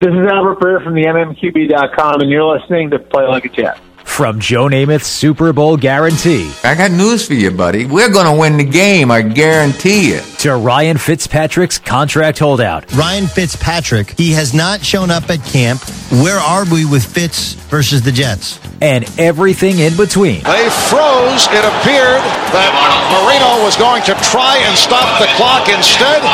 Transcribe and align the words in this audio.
This 0.00 0.14
is 0.14 0.30
Albert 0.30 0.60
Breer 0.60 0.84
from 0.84 0.94
the 0.94 1.02
MMQB.com, 1.06 2.20
and 2.20 2.30
you're 2.30 2.44
listening 2.44 2.88
to 2.90 3.00
Play 3.00 3.26
Like 3.26 3.46
a 3.46 3.48
Jet. 3.48 3.80
From 4.18 4.40
Joe 4.40 4.66
Namath's 4.66 5.06
Super 5.06 5.52
Bowl 5.52 5.76
guarantee. 5.76 6.50
I 6.64 6.74
got 6.74 6.90
news 6.90 7.24
for 7.24 7.34
you, 7.34 7.52
buddy. 7.52 7.86
We're 7.86 8.10
going 8.10 8.26
to 8.26 8.34
win 8.34 8.56
the 8.56 8.66
game, 8.66 9.12
I 9.12 9.22
guarantee 9.22 10.10
it. 10.10 10.26
To 10.42 10.56
Ryan 10.56 10.98
Fitzpatrick's 10.98 11.78
contract 11.78 12.40
holdout. 12.40 12.90
Ryan 12.98 13.28
Fitzpatrick, 13.28 14.18
he 14.18 14.32
has 14.32 14.52
not 14.52 14.82
shown 14.82 15.12
up 15.12 15.30
at 15.30 15.38
camp. 15.46 15.78
Where 16.18 16.34
are 16.34 16.66
we 16.66 16.82
with 16.84 17.06
Fitz 17.06 17.54
versus 17.70 18.02
the 18.02 18.10
Jets? 18.10 18.58
And 18.82 19.06
everything 19.22 19.78
in 19.78 19.94
between. 19.96 20.42
They 20.42 20.66
froze. 20.90 21.46
It 21.54 21.62
appeared 21.62 22.18
that 22.50 22.74
Marino 23.14 23.62
was 23.62 23.78
going 23.78 24.02
to 24.10 24.18
try 24.34 24.58
and 24.66 24.74
stop 24.74 25.22
the 25.22 25.30
clock. 25.38 25.70
Instead, 25.70 26.26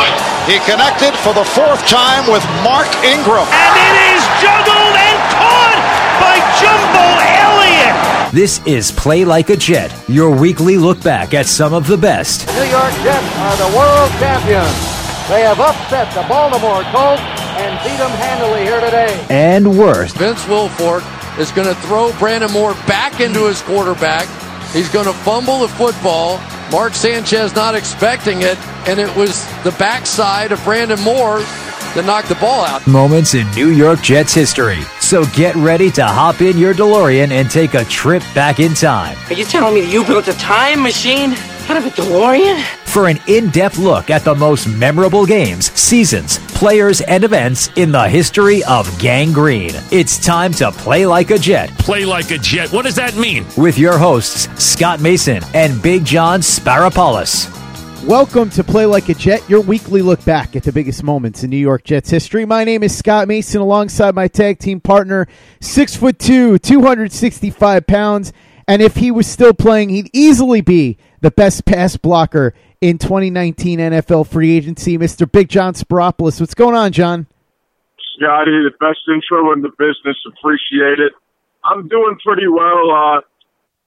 he 0.48 0.56
connected 0.64 1.12
for 1.20 1.36
the 1.36 1.44
fourth 1.44 1.84
time 1.84 2.24
with 2.32 2.40
Mark 2.64 2.88
Ingram. 3.04 3.44
And 3.44 3.76
it 3.76 3.96
is 4.16 4.24
juggled 4.40 4.96
and 4.96 5.20
caught 5.36 5.80
by 6.16 6.40
Jumbo 6.56 7.04
Elliott. 7.20 7.33
This 8.34 8.60
is 8.66 8.90
Play 8.90 9.24
Like 9.24 9.50
a 9.50 9.56
Jet, 9.56 9.94
your 10.08 10.28
weekly 10.28 10.76
look 10.76 11.00
back 11.04 11.34
at 11.34 11.46
some 11.46 11.72
of 11.72 11.86
the 11.86 11.96
best. 11.96 12.48
New 12.48 12.64
York 12.64 12.92
Jets 13.04 13.36
are 13.38 13.56
the 13.58 13.76
world 13.76 14.10
champions. 14.18 14.74
They 15.28 15.42
have 15.42 15.60
upset 15.60 16.12
the 16.12 16.26
Baltimore 16.28 16.82
Colts 16.90 17.22
and 17.62 17.78
beat 17.84 17.96
them 17.96 18.10
handily 18.10 18.62
here 18.62 18.80
today. 18.80 19.24
And 19.30 19.78
worst. 19.78 20.16
Vince 20.16 20.42
Wilfork 20.46 21.04
is 21.38 21.52
going 21.52 21.68
to 21.68 21.80
throw 21.82 22.12
Brandon 22.18 22.50
Moore 22.50 22.74
back 22.88 23.20
into 23.20 23.46
his 23.46 23.62
quarterback. 23.62 24.26
He's 24.72 24.88
going 24.88 25.06
to 25.06 25.12
fumble 25.12 25.60
the 25.60 25.68
football. 25.68 26.40
Mark 26.72 26.94
Sanchez 26.94 27.54
not 27.54 27.76
expecting 27.76 28.42
it, 28.42 28.58
and 28.88 28.98
it 28.98 29.14
was 29.14 29.46
the 29.62 29.76
backside 29.78 30.50
of 30.50 30.60
Brandon 30.64 30.98
Moore 31.02 31.38
that 31.38 32.02
knocked 32.04 32.30
the 32.30 32.34
ball 32.34 32.64
out. 32.64 32.84
Moments 32.88 33.34
in 33.34 33.48
New 33.52 33.68
York 33.68 34.02
Jets 34.02 34.34
history. 34.34 34.80
So 35.04 35.26
get 35.26 35.54
ready 35.56 35.90
to 35.92 36.04
hop 36.04 36.40
in 36.40 36.56
your 36.56 36.72
DeLorean 36.72 37.30
and 37.30 37.50
take 37.50 37.74
a 37.74 37.84
trip 37.84 38.22
back 38.34 38.58
in 38.58 38.72
time. 38.72 39.18
Are 39.28 39.34
you 39.34 39.44
telling 39.44 39.74
me 39.74 39.82
that 39.82 39.92
you 39.92 40.02
built 40.02 40.28
a 40.28 40.32
time 40.32 40.82
machine 40.82 41.34
out 41.68 41.76
of 41.76 41.84
a 41.84 41.90
DeLorean? 41.90 42.58
For 42.86 43.08
an 43.08 43.18
in 43.28 43.50
depth 43.50 43.76
look 43.76 44.08
at 44.08 44.24
the 44.24 44.34
most 44.34 44.66
memorable 44.66 45.26
games, 45.26 45.70
seasons, 45.72 46.38
players, 46.54 47.02
and 47.02 47.22
events 47.22 47.68
in 47.76 47.92
the 47.92 48.08
history 48.08 48.64
of 48.64 48.98
Gang 48.98 49.34
Green. 49.34 49.72
It's 49.92 50.18
time 50.18 50.52
to 50.54 50.72
play 50.72 51.04
like 51.04 51.30
a 51.30 51.38
Jet. 51.38 51.68
Play 51.78 52.06
like 52.06 52.30
a 52.30 52.38
Jet. 52.38 52.72
What 52.72 52.86
does 52.86 52.96
that 52.96 53.14
mean? 53.14 53.44
With 53.58 53.76
your 53.76 53.98
hosts, 53.98 54.48
Scott 54.64 55.00
Mason 55.00 55.42
and 55.52 55.82
Big 55.82 56.06
John 56.06 56.40
Sparapoulos. 56.40 57.53
Welcome 58.06 58.50
to 58.50 58.62
Play 58.62 58.84
Like 58.84 59.08
a 59.08 59.14
Jet, 59.14 59.48
your 59.48 59.62
weekly 59.62 60.02
look 60.02 60.22
back 60.26 60.54
at 60.56 60.62
the 60.62 60.72
biggest 60.72 61.02
moments 61.02 61.42
in 61.42 61.48
New 61.48 61.56
York 61.56 61.84
Jets 61.84 62.10
history. 62.10 62.44
My 62.44 62.62
name 62.62 62.82
is 62.82 62.94
Scott 62.94 63.28
Mason, 63.28 63.62
alongside 63.62 64.14
my 64.14 64.28
tag 64.28 64.58
team 64.58 64.78
partner, 64.78 65.26
six 65.62 65.96
foot 65.96 66.18
two, 66.18 66.58
two 66.58 66.82
hundred 66.82 67.12
sixty-five 67.12 67.86
pounds, 67.86 68.34
and 68.68 68.82
if 68.82 68.96
he 68.96 69.10
was 69.10 69.26
still 69.26 69.54
playing, 69.54 69.88
he'd 69.88 70.10
easily 70.12 70.60
be 70.60 70.98
the 71.22 71.30
best 71.30 71.64
pass 71.64 71.96
blocker 71.96 72.52
in 72.82 72.98
2019 72.98 73.78
NFL 73.78 74.26
free 74.28 74.54
agency, 74.54 74.98
Mr. 74.98 75.30
Big 75.30 75.48
John 75.48 75.72
Sparapoulos. 75.72 76.40
What's 76.40 76.52
going 76.52 76.76
on, 76.76 76.92
John? 76.92 77.26
Scotty, 78.18 78.50
the 78.50 78.70
best 78.80 78.98
intro 79.08 79.50
in 79.54 79.62
the 79.62 79.70
business. 79.78 80.16
Appreciate 80.26 81.00
it. 81.00 81.12
I'm 81.64 81.88
doing 81.88 82.18
pretty 82.22 82.48
well. 82.48 82.90
Uh, 82.90 83.20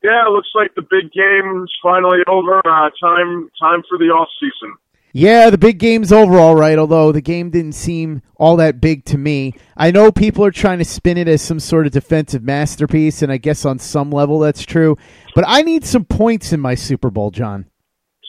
yeah, 0.04 0.28
it 0.28 0.32
looks 0.32 0.50
like 0.56 0.74
the 0.76 0.82
big 0.82 1.12
game's 1.12 1.72
finally 1.82 2.20
over. 2.28 2.60
Uh, 2.60 2.90
time 3.02 3.50
time 3.60 3.84
for 3.90 3.98
the 3.98 4.06
off 4.06 4.30
season. 4.40 4.76
Yeah, 5.14 5.50
the 5.50 5.58
big 5.58 5.80
game's 5.80 6.12
over 6.12 6.38
all 6.38 6.56
right, 6.56 6.78
although 6.78 7.12
the 7.12 7.22
game 7.22 7.50
didn't 7.50 7.72
seem 7.72 8.22
all 8.36 8.58
that 8.58 8.80
big 8.80 9.04
to 9.06 9.18
me. 9.18 9.54
I 9.76 9.90
know 9.90 10.12
people 10.12 10.46
are 10.46 10.52
trying 10.52 10.78
to 10.78 10.86
spin 10.86 11.18
it 11.18 11.28
as 11.28 11.42
some 11.42 11.60
sort 11.60 11.88
of 11.88 11.94
defensive 11.94 12.44
masterpiece, 12.44 13.24
and 13.24 13.32
I 13.32 13.38
guess 13.38 13.66
on 13.66 13.80
some 13.80 14.12
level 14.12 14.40
that's 14.40 14.64
true. 14.64 14.96
But 15.34 15.46
I 15.48 15.64
need 15.64 15.86
some 15.86 16.06
points 16.06 16.54
in 16.54 16.60
my 16.60 16.76
Super 16.76 17.10
Bowl, 17.10 17.32
John. 17.32 17.66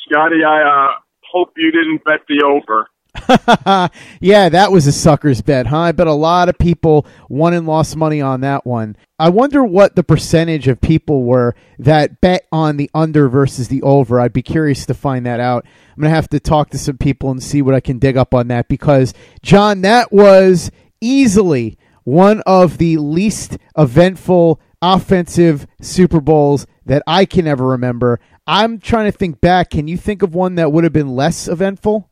Scotty, 0.09 0.43
I 0.47 0.63
uh, 0.63 0.99
hope 1.31 1.53
you 1.57 1.71
didn't 1.71 2.05
bet 2.05 2.21
the 2.27 2.43
over. 2.43 2.89
yeah, 4.21 4.49
that 4.49 4.73
was 4.73 4.87
a 4.87 4.93
sucker's 4.93 5.43
bet, 5.43 5.67
huh? 5.67 5.79
I 5.79 5.93
bet 5.93 6.07
a 6.07 6.13
lot 6.13 6.49
of 6.49 6.59
people 6.59 7.07
won 7.29 7.55
and 7.55 7.67
lost 7.67 7.97
money 7.97 8.21
on 8.21 8.41
that 8.43 8.67
one. 8.67 8.97
I 9.19 9.31
wonder 9.31 9.65
what 9.65 9.97
the 9.97 10.05
percentage 10.05 10.69
of 10.69 10.81
people 10.81 11.25
were 11.25 11.55
that 11.79 12.21
bet 12.21 12.47
on 12.53 12.77
the 12.77 12.91
under 12.95 13.29
versus 13.29 13.69
the 13.69 13.83
over. 13.83 14.21
I'd 14.21 14.33
be 14.33 14.43
curious 14.43 14.87
to 14.87 14.95
find 14.95 15.27
that 15.27 15.41
out. 15.41 15.65
I'm 15.91 16.03
going 16.03 16.11
to 16.11 16.15
have 16.15 16.29
to 16.31 16.41
talk 16.41 16.71
to 16.71 16.79
some 16.79 16.99
people 16.99 17.31
and 17.31 17.43
see 17.43 17.63
what 17.63 17.75
I 17.75 17.81
can 17.81 17.99
dig 17.99 18.17
up 18.17 18.35
on 18.35 18.49
that 18.49 18.69
because, 18.69 19.15
John, 19.43 19.81
that 19.83 20.13
was 20.13 20.71
easily 21.01 21.79
one 22.05 22.41
of 22.47 22.79
the 22.79 22.97
least 22.97 23.59
eventful 23.77 24.61
offensive 24.81 25.67
Super 25.81 26.21
Bowls 26.21 26.67
that 26.87 27.03
I 27.07 27.25
can 27.25 27.47
ever 27.47 27.67
remember. 27.67 28.21
I'm 28.47 28.79
trying 28.79 29.11
to 29.11 29.17
think 29.17 29.41
back. 29.41 29.71
Can 29.71 29.89
you 29.89 29.97
think 29.97 30.23
of 30.23 30.35
one 30.35 30.55
that 30.55 30.73
would 30.73 30.85
have 30.85 30.93
been 30.93 31.15
less 31.15 31.49
eventful? 31.49 32.09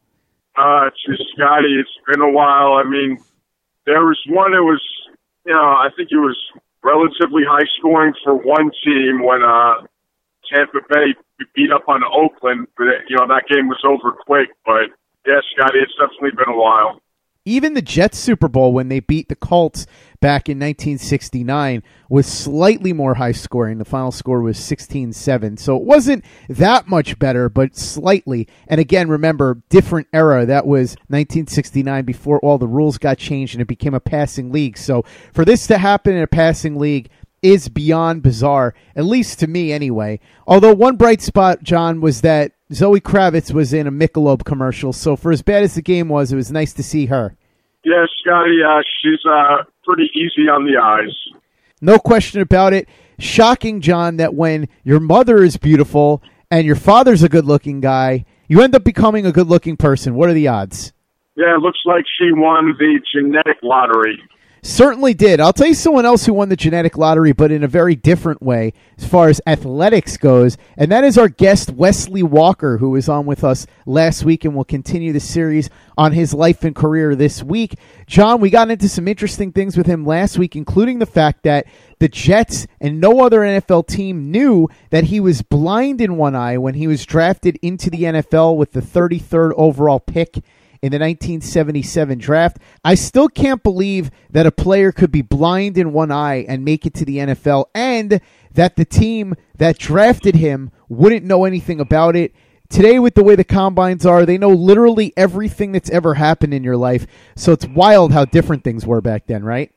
Uh, 0.56 0.90
geez, 1.04 1.20
Scotty, 1.34 1.76
it's 1.78 1.90
been 2.06 2.20
a 2.20 2.30
while. 2.30 2.74
I 2.74 2.84
mean, 2.84 3.18
there 3.84 4.04
was 4.04 4.18
one 4.28 4.52
that 4.52 4.62
was, 4.62 4.82
you 5.44 5.52
know, 5.52 5.60
I 5.60 5.88
think 5.96 6.08
it 6.10 6.16
was 6.16 6.38
relatively 6.82 7.42
high 7.46 7.66
scoring 7.78 8.14
for 8.24 8.34
one 8.34 8.70
team 8.84 9.22
when 9.22 9.42
uh, 9.42 9.86
Tampa 10.50 10.80
Bay 10.88 11.14
beat 11.54 11.72
up 11.72 11.88
on 11.88 12.02
Oakland. 12.04 12.68
But, 12.76 12.86
you 13.08 13.16
know, 13.16 13.26
that 13.28 13.44
game 13.48 13.68
was 13.68 13.82
over 13.84 14.16
quick. 14.24 14.48
But, 14.64 14.90
yeah, 15.26 15.40
Scotty, 15.52 15.78
it's 15.78 15.92
definitely 15.98 16.30
been 16.36 16.54
a 16.54 16.56
while. 16.56 17.00
Even 17.46 17.74
the 17.74 17.80
Jets 17.80 18.18
Super 18.18 18.48
Bowl 18.48 18.72
when 18.72 18.88
they 18.88 18.98
beat 18.98 19.28
the 19.28 19.36
Colts 19.36 19.86
back 20.20 20.48
in 20.48 20.58
1969 20.58 21.84
was 22.08 22.26
slightly 22.26 22.92
more 22.92 23.14
high 23.14 23.30
scoring. 23.30 23.78
The 23.78 23.84
final 23.84 24.10
score 24.10 24.42
was 24.42 24.58
16-7. 24.58 25.56
So 25.58 25.76
it 25.76 25.84
wasn't 25.84 26.24
that 26.48 26.88
much 26.88 27.18
better, 27.20 27.48
but 27.48 27.76
slightly. 27.76 28.48
And 28.66 28.80
again, 28.80 29.08
remember, 29.08 29.62
different 29.68 30.08
era. 30.12 30.44
That 30.44 30.66
was 30.66 30.96
1969 31.06 32.04
before 32.04 32.40
all 32.40 32.58
the 32.58 32.66
rules 32.66 32.98
got 32.98 33.16
changed 33.16 33.54
and 33.54 33.62
it 33.62 33.68
became 33.68 33.94
a 33.94 34.00
passing 34.00 34.50
league. 34.50 34.76
So 34.76 35.04
for 35.32 35.44
this 35.44 35.68
to 35.68 35.78
happen 35.78 36.14
in 36.14 36.22
a 36.22 36.26
passing 36.26 36.76
league 36.76 37.10
is 37.42 37.68
beyond 37.68 38.24
bizarre, 38.24 38.74
at 38.96 39.04
least 39.04 39.38
to 39.38 39.46
me 39.46 39.70
anyway. 39.70 40.18
Although 40.48 40.74
one 40.74 40.96
bright 40.96 41.22
spot, 41.22 41.62
John, 41.62 42.00
was 42.00 42.22
that 42.22 42.55
Zoe 42.72 43.00
Kravitz 43.00 43.53
was 43.53 43.72
in 43.72 43.87
a 43.87 43.93
Michelob 43.93 44.44
commercial. 44.44 44.93
So 44.93 45.16
for 45.16 45.31
as 45.32 45.43
bad 45.43 45.62
as 45.62 45.75
the 45.75 45.82
game 45.82 46.09
was, 46.09 46.32
it 46.32 46.37
was 46.37 46.50
nice 46.50 46.72
to 46.75 46.82
see 46.82 47.06
her. 47.06 47.37
Yeah, 47.84 48.04
Scotty, 48.21 48.59
uh, 48.66 48.82
she's 49.00 49.21
uh, 49.25 49.62
pretty 49.84 50.10
easy 50.15 50.49
on 50.49 50.65
the 50.65 50.81
eyes. 50.82 51.15
No 51.81 51.99
question 51.99 52.41
about 52.41 52.72
it. 52.72 52.88
Shocking, 53.19 53.81
John, 53.81 54.16
that 54.16 54.34
when 54.34 54.69
your 54.82 54.99
mother 54.99 55.43
is 55.43 55.56
beautiful 55.56 56.22
and 56.50 56.66
your 56.66 56.77
father's 56.77 57.22
a 57.22 57.28
good 57.28 57.44
looking 57.44 57.81
guy, 57.81 58.25
you 58.49 58.60
end 58.60 58.75
up 58.75 58.83
becoming 58.83 59.25
a 59.27 59.33
good 59.33 59.47
looking 59.47 59.77
person. 59.77 60.15
What 60.15 60.28
are 60.28 60.34
the 60.34 60.48
odds? 60.48 60.93
Yeah, 61.37 61.54
it 61.54 61.60
looks 61.60 61.81
like 61.84 62.04
she 62.19 62.33
won 62.33 62.75
the 62.78 62.98
genetic 63.15 63.59
lottery. 63.62 64.19
Certainly 64.62 65.14
did. 65.14 65.40
I'll 65.40 65.52
tell 65.52 65.68
you 65.68 65.74
someone 65.74 66.04
else 66.04 66.26
who 66.26 66.34
won 66.34 66.48
the 66.48 66.56
genetic 66.56 66.98
lottery, 66.98 67.32
but 67.32 67.52
in 67.52 67.62
a 67.62 67.68
very 67.68 67.94
different 67.94 68.42
way 68.42 68.72
as 68.98 69.06
far 69.06 69.28
as 69.28 69.40
athletics 69.46 70.16
goes, 70.16 70.58
and 70.76 70.90
that 70.90 71.04
is 71.04 71.16
our 71.16 71.28
guest, 71.28 71.70
Wesley 71.70 72.22
Walker, 72.22 72.78
who 72.78 72.90
was 72.90 73.08
on 73.08 73.26
with 73.26 73.44
us 73.44 73.66
last 73.86 74.24
week 74.24 74.44
and 74.44 74.56
will 74.56 74.64
continue 74.64 75.12
the 75.12 75.20
series 75.20 75.70
on 75.96 76.12
his 76.12 76.34
life 76.34 76.64
and 76.64 76.74
career 76.74 77.14
this 77.14 77.42
week. 77.42 77.76
John, 78.06 78.40
we 78.40 78.50
got 78.50 78.70
into 78.70 78.88
some 78.88 79.06
interesting 79.06 79.52
things 79.52 79.76
with 79.76 79.86
him 79.86 80.04
last 80.04 80.36
week, 80.36 80.56
including 80.56 80.98
the 80.98 81.06
fact 81.06 81.44
that 81.44 81.66
the 81.98 82.08
Jets 82.08 82.66
and 82.80 83.00
no 83.00 83.24
other 83.24 83.40
NFL 83.40 83.86
team 83.86 84.30
knew 84.30 84.68
that 84.90 85.04
he 85.04 85.20
was 85.20 85.42
blind 85.42 86.00
in 86.00 86.16
one 86.16 86.34
eye 86.34 86.58
when 86.58 86.74
he 86.74 86.86
was 86.86 87.06
drafted 87.06 87.56
into 87.62 87.88
the 87.88 88.02
NFL 88.02 88.56
with 88.56 88.72
the 88.72 88.80
33rd 88.80 89.52
overall 89.56 90.00
pick 90.00 90.42
in 90.86 90.92
the 90.92 90.98
1977 90.98 92.19
draft. 92.19 92.58
I 92.84 92.94
still 92.94 93.28
can't 93.28 93.62
believe 93.62 94.12
that 94.30 94.47
a 94.47 94.52
player 94.52 94.92
could 94.92 95.10
be 95.10 95.20
blind 95.20 95.77
in 95.77 95.92
one 95.92 96.12
eye 96.12 96.44
and 96.48 96.65
make 96.65 96.86
it 96.86 96.94
to 96.94 97.04
the 97.04 97.18
NFL 97.18 97.66
and 97.74 98.21
that 98.53 98.77
the 98.77 98.84
team 98.84 99.34
that 99.56 99.78
drafted 99.78 100.36
him 100.36 100.71
wouldn't 100.88 101.27
know 101.27 101.44
anything 101.44 101.80
about 101.80 102.15
it. 102.15 102.33
Today, 102.68 103.00
with 103.00 103.15
the 103.15 103.24
way 103.24 103.34
the 103.34 103.44
combines 103.44 104.06
are, 104.06 104.24
they 104.24 104.38
know 104.38 104.50
literally 104.50 105.12
everything 105.16 105.72
that's 105.72 105.91
ever 105.91 106.15
happened 106.15 106.54
in 106.54 106.62
your 106.62 106.77
life. 106.77 107.06
So 107.34 107.50
it's 107.53 107.66
wild 107.66 108.12
how 108.12 108.24
different 108.24 108.62
things 108.62 108.86
were 108.86 109.00
back 109.00 109.27
then, 109.27 109.44
right? 109.44 109.72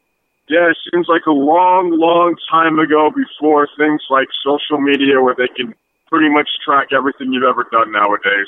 Yeah, 0.47 0.69
it 0.69 0.77
seems 0.91 1.07
like 1.07 1.25
a 1.27 1.31
long, 1.31 1.91
long 1.91 2.35
time 2.51 2.77
ago 2.77 3.11
before 3.15 3.67
things 3.77 4.01
like 4.11 4.27
social 4.43 4.79
media 4.79 5.21
where 5.21 5.35
they 5.35 5.47
can 5.55 5.73
pretty 6.07 6.29
much 6.29 6.49
track 6.63 6.89
everything 6.91 7.33
you've 7.33 7.43
ever 7.43 7.67
done 7.71 7.91
nowadays. 7.91 8.47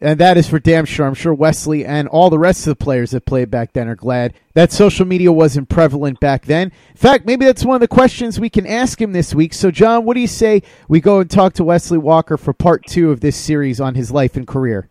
And 0.00 0.20
that 0.20 0.36
is 0.36 0.48
for 0.48 0.58
damn 0.58 0.84
sure. 0.84 1.06
I'm 1.06 1.14
sure 1.14 1.32
Wesley 1.32 1.84
and 1.84 2.06
all 2.08 2.28
the 2.28 2.38
rest 2.38 2.66
of 2.66 2.78
the 2.78 2.84
players 2.84 3.12
that 3.12 3.24
played 3.24 3.50
back 3.50 3.72
then 3.72 3.88
are 3.88 3.96
glad 3.96 4.34
that 4.54 4.72
social 4.72 5.06
media 5.06 5.32
wasn't 5.32 5.68
prevalent 5.68 6.20
back 6.20 6.44
then. 6.44 6.72
In 6.90 6.96
fact, 6.96 7.26
maybe 7.26 7.46
that's 7.46 7.64
one 7.64 7.76
of 7.76 7.80
the 7.80 7.88
questions 7.88 8.38
we 8.38 8.50
can 8.50 8.66
ask 8.66 9.00
him 9.00 9.12
this 9.12 9.34
week. 9.34 9.54
So, 9.54 9.70
John, 9.70 10.04
what 10.04 10.14
do 10.14 10.20
you 10.20 10.26
say 10.26 10.62
we 10.88 11.00
go 11.00 11.20
and 11.20 11.30
talk 11.30 11.54
to 11.54 11.64
Wesley 11.64 11.98
Walker 11.98 12.36
for 12.36 12.52
part 12.52 12.84
two 12.86 13.10
of 13.10 13.20
this 13.20 13.36
series 13.36 13.80
on 13.80 13.94
his 13.94 14.10
life 14.10 14.36
and 14.36 14.46
career? 14.46 14.90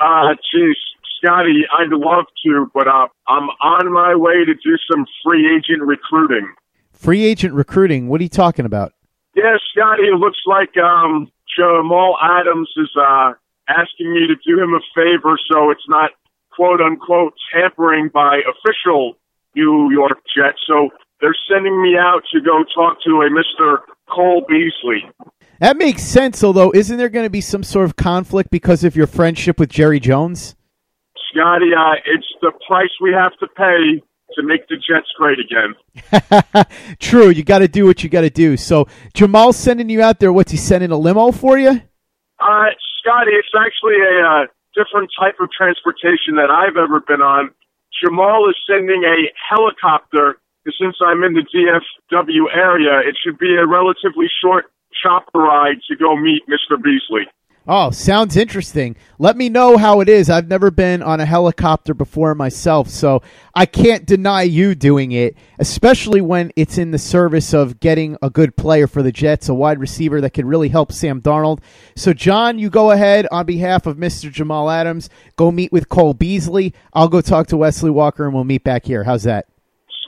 Uh, 0.00 0.34
geez, 0.52 0.76
Scotty, 1.22 1.62
I'd 1.78 1.90
love 1.90 2.24
to, 2.44 2.70
but 2.74 2.88
uh, 2.88 3.06
I'm 3.28 3.48
on 3.62 3.92
my 3.92 4.16
way 4.16 4.44
to 4.44 4.54
do 4.54 4.76
some 4.90 5.06
free 5.24 5.46
agent 5.46 5.82
recruiting. 5.82 6.52
Free 6.92 7.24
agent 7.24 7.54
recruiting. 7.54 8.08
What 8.08 8.20
are 8.20 8.24
you 8.24 8.28
talking 8.28 8.64
about? 8.64 8.92
Yeah, 9.34 9.56
Scotty, 9.70 10.04
it 10.04 10.18
looks 10.18 10.40
like 10.46 10.76
um, 10.76 11.30
Jamal 11.56 12.18
Adams 12.20 12.70
is 12.76 12.90
uh, 13.00 13.32
asking 13.68 14.12
me 14.12 14.26
to 14.26 14.36
do 14.46 14.62
him 14.62 14.74
a 14.74 14.80
favor 14.94 15.38
so 15.50 15.70
it's 15.70 15.88
not 15.88 16.10
quote 16.52 16.80
unquote 16.80 17.34
tampering 17.52 18.10
by 18.12 18.40
official 18.40 19.14
New 19.54 19.90
York 19.90 20.18
Jets. 20.36 20.58
So 20.66 20.90
they're 21.20 21.36
sending 21.50 21.80
me 21.82 21.96
out 21.96 22.22
to 22.32 22.40
go 22.40 22.64
talk 22.74 22.98
to 23.04 23.22
a 23.22 23.30
Mr. 23.30 23.78
Cole 24.10 24.44
Beasley. 24.48 25.08
That 25.60 25.76
makes 25.76 26.02
sense, 26.02 26.42
although 26.42 26.72
isn't 26.72 26.96
there 26.96 27.08
going 27.08 27.26
to 27.26 27.30
be 27.30 27.40
some 27.40 27.62
sort 27.62 27.84
of 27.84 27.96
conflict 27.96 28.50
because 28.50 28.82
of 28.82 28.96
your 28.96 29.06
friendship 29.06 29.60
with 29.60 29.68
Jerry 29.68 30.00
Jones? 30.00 30.56
Scotty, 31.30 31.70
uh, 31.72 31.94
it's 32.04 32.26
the 32.40 32.52
price 32.66 32.90
we 33.00 33.12
have 33.12 33.32
to 33.38 33.46
pay 33.56 34.02
to 34.34 34.42
make 34.42 34.66
the 34.68 34.76
Jets 34.76 35.08
great 35.16 35.38
again. 35.38 36.66
True, 36.98 37.28
you 37.28 37.44
got 37.44 37.60
to 37.60 37.68
do 37.68 37.86
what 37.86 38.02
you 38.02 38.10
got 38.10 38.22
to 38.22 38.30
do. 38.30 38.56
So 38.56 38.88
Jamal's 39.14 39.56
sending 39.56 39.88
you 39.88 40.02
out 40.02 40.20
there. 40.20 40.32
What's 40.32 40.50
he 40.50 40.58
sending 40.58 40.90
a 40.90 40.96
limo 40.96 41.30
for 41.30 41.58
you? 41.58 41.80
Uh, 42.40 42.64
Scotty, 43.02 43.34
it's 43.34 43.50
actually 43.58 43.98
a 43.98 44.22
uh, 44.22 44.46
different 44.78 45.10
type 45.18 45.42
of 45.42 45.50
transportation 45.50 46.38
that 46.38 46.54
I've 46.54 46.78
ever 46.78 47.02
been 47.02 47.20
on. 47.20 47.50
Jamal 47.98 48.48
is 48.48 48.56
sending 48.66 49.02
a 49.02 49.26
helicopter. 49.36 50.38
Since 50.64 50.96
I'm 51.02 51.24
in 51.24 51.34
the 51.34 51.42
DFW 51.42 52.46
area, 52.54 53.02
it 53.02 53.18
should 53.18 53.38
be 53.38 53.56
a 53.56 53.66
relatively 53.66 54.30
short 54.30 54.70
chopper 54.94 55.40
ride 55.40 55.82
to 55.90 55.96
go 55.96 56.14
meet 56.16 56.46
Mr. 56.46 56.80
Beasley. 56.80 57.26
Oh, 57.66 57.92
sounds 57.92 58.36
interesting. 58.36 58.96
Let 59.20 59.36
me 59.36 59.48
know 59.48 59.76
how 59.76 60.00
it 60.00 60.08
is. 60.08 60.28
I've 60.28 60.48
never 60.48 60.72
been 60.72 61.00
on 61.00 61.20
a 61.20 61.26
helicopter 61.26 61.94
before 61.94 62.34
myself, 62.34 62.88
so 62.88 63.22
I 63.54 63.66
can't 63.66 64.04
deny 64.04 64.42
you 64.42 64.74
doing 64.74 65.12
it, 65.12 65.36
especially 65.60 66.20
when 66.20 66.50
it's 66.56 66.76
in 66.76 66.90
the 66.90 66.98
service 66.98 67.54
of 67.54 67.78
getting 67.78 68.16
a 68.20 68.30
good 68.30 68.56
player 68.56 68.88
for 68.88 69.00
the 69.00 69.12
Jets, 69.12 69.48
a 69.48 69.54
wide 69.54 69.78
receiver 69.78 70.20
that 70.20 70.30
could 70.30 70.44
really 70.44 70.70
help 70.70 70.90
Sam 70.90 71.22
Darnold. 71.22 71.60
So, 71.94 72.12
John, 72.12 72.58
you 72.58 72.68
go 72.68 72.90
ahead 72.90 73.28
on 73.30 73.46
behalf 73.46 73.86
of 73.86 73.96
Mr. 73.96 74.32
Jamal 74.32 74.68
Adams. 74.68 75.08
Go 75.36 75.52
meet 75.52 75.70
with 75.70 75.88
Cole 75.88 76.14
Beasley. 76.14 76.74
I'll 76.92 77.08
go 77.08 77.20
talk 77.20 77.46
to 77.48 77.56
Wesley 77.56 77.90
Walker, 77.90 78.24
and 78.24 78.34
we'll 78.34 78.42
meet 78.42 78.64
back 78.64 78.86
here. 78.86 79.04
How's 79.04 79.22
that? 79.22 79.51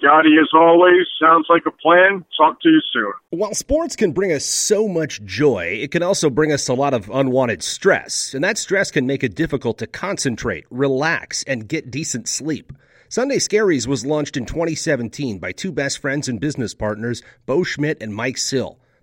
Scotty, 0.04 0.36
as 0.40 0.48
always, 0.52 1.06
sounds 1.20 1.46
like 1.48 1.64
a 1.66 1.70
plan. 1.70 2.24
Talk 2.36 2.60
to 2.60 2.68
you 2.68 2.80
soon. 2.92 3.12
While 3.30 3.54
sports 3.54 3.96
can 3.96 4.12
bring 4.12 4.32
us 4.32 4.44
so 4.44 4.86
much 4.86 5.24
joy, 5.24 5.78
it 5.80 5.90
can 5.90 6.02
also 6.02 6.28
bring 6.28 6.52
us 6.52 6.68
a 6.68 6.74
lot 6.74 6.94
of 6.94 7.08
unwanted 7.08 7.62
stress. 7.62 8.34
And 8.34 8.44
that 8.44 8.58
stress 8.58 8.90
can 8.90 9.06
make 9.06 9.24
it 9.24 9.34
difficult 9.34 9.78
to 9.78 9.86
concentrate, 9.86 10.66
relax, 10.70 11.42
and 11.44 11.66
get 11.66 11.90
decent 11.90 12.28
sleep. 12.28 12.72
Sunday 13.08 13.36
Scaries 13.36 13.86
was 13.86 14.04
launched 14.04 14.36
in 14.36 14.44
2017 14.44 15.38
by 15.38 15.52
two 15.52 15.72
best 15.72 15.98
friends 15.98 16.28
and 16.28 16.40
business 16.40 16.74
partners, 16.74 17.22
Bo 17.46 17.62
Schmidt 17.62 18.02
and 18.02 18.14
Mike 18.14 18.38
Sill. 18.38 18.78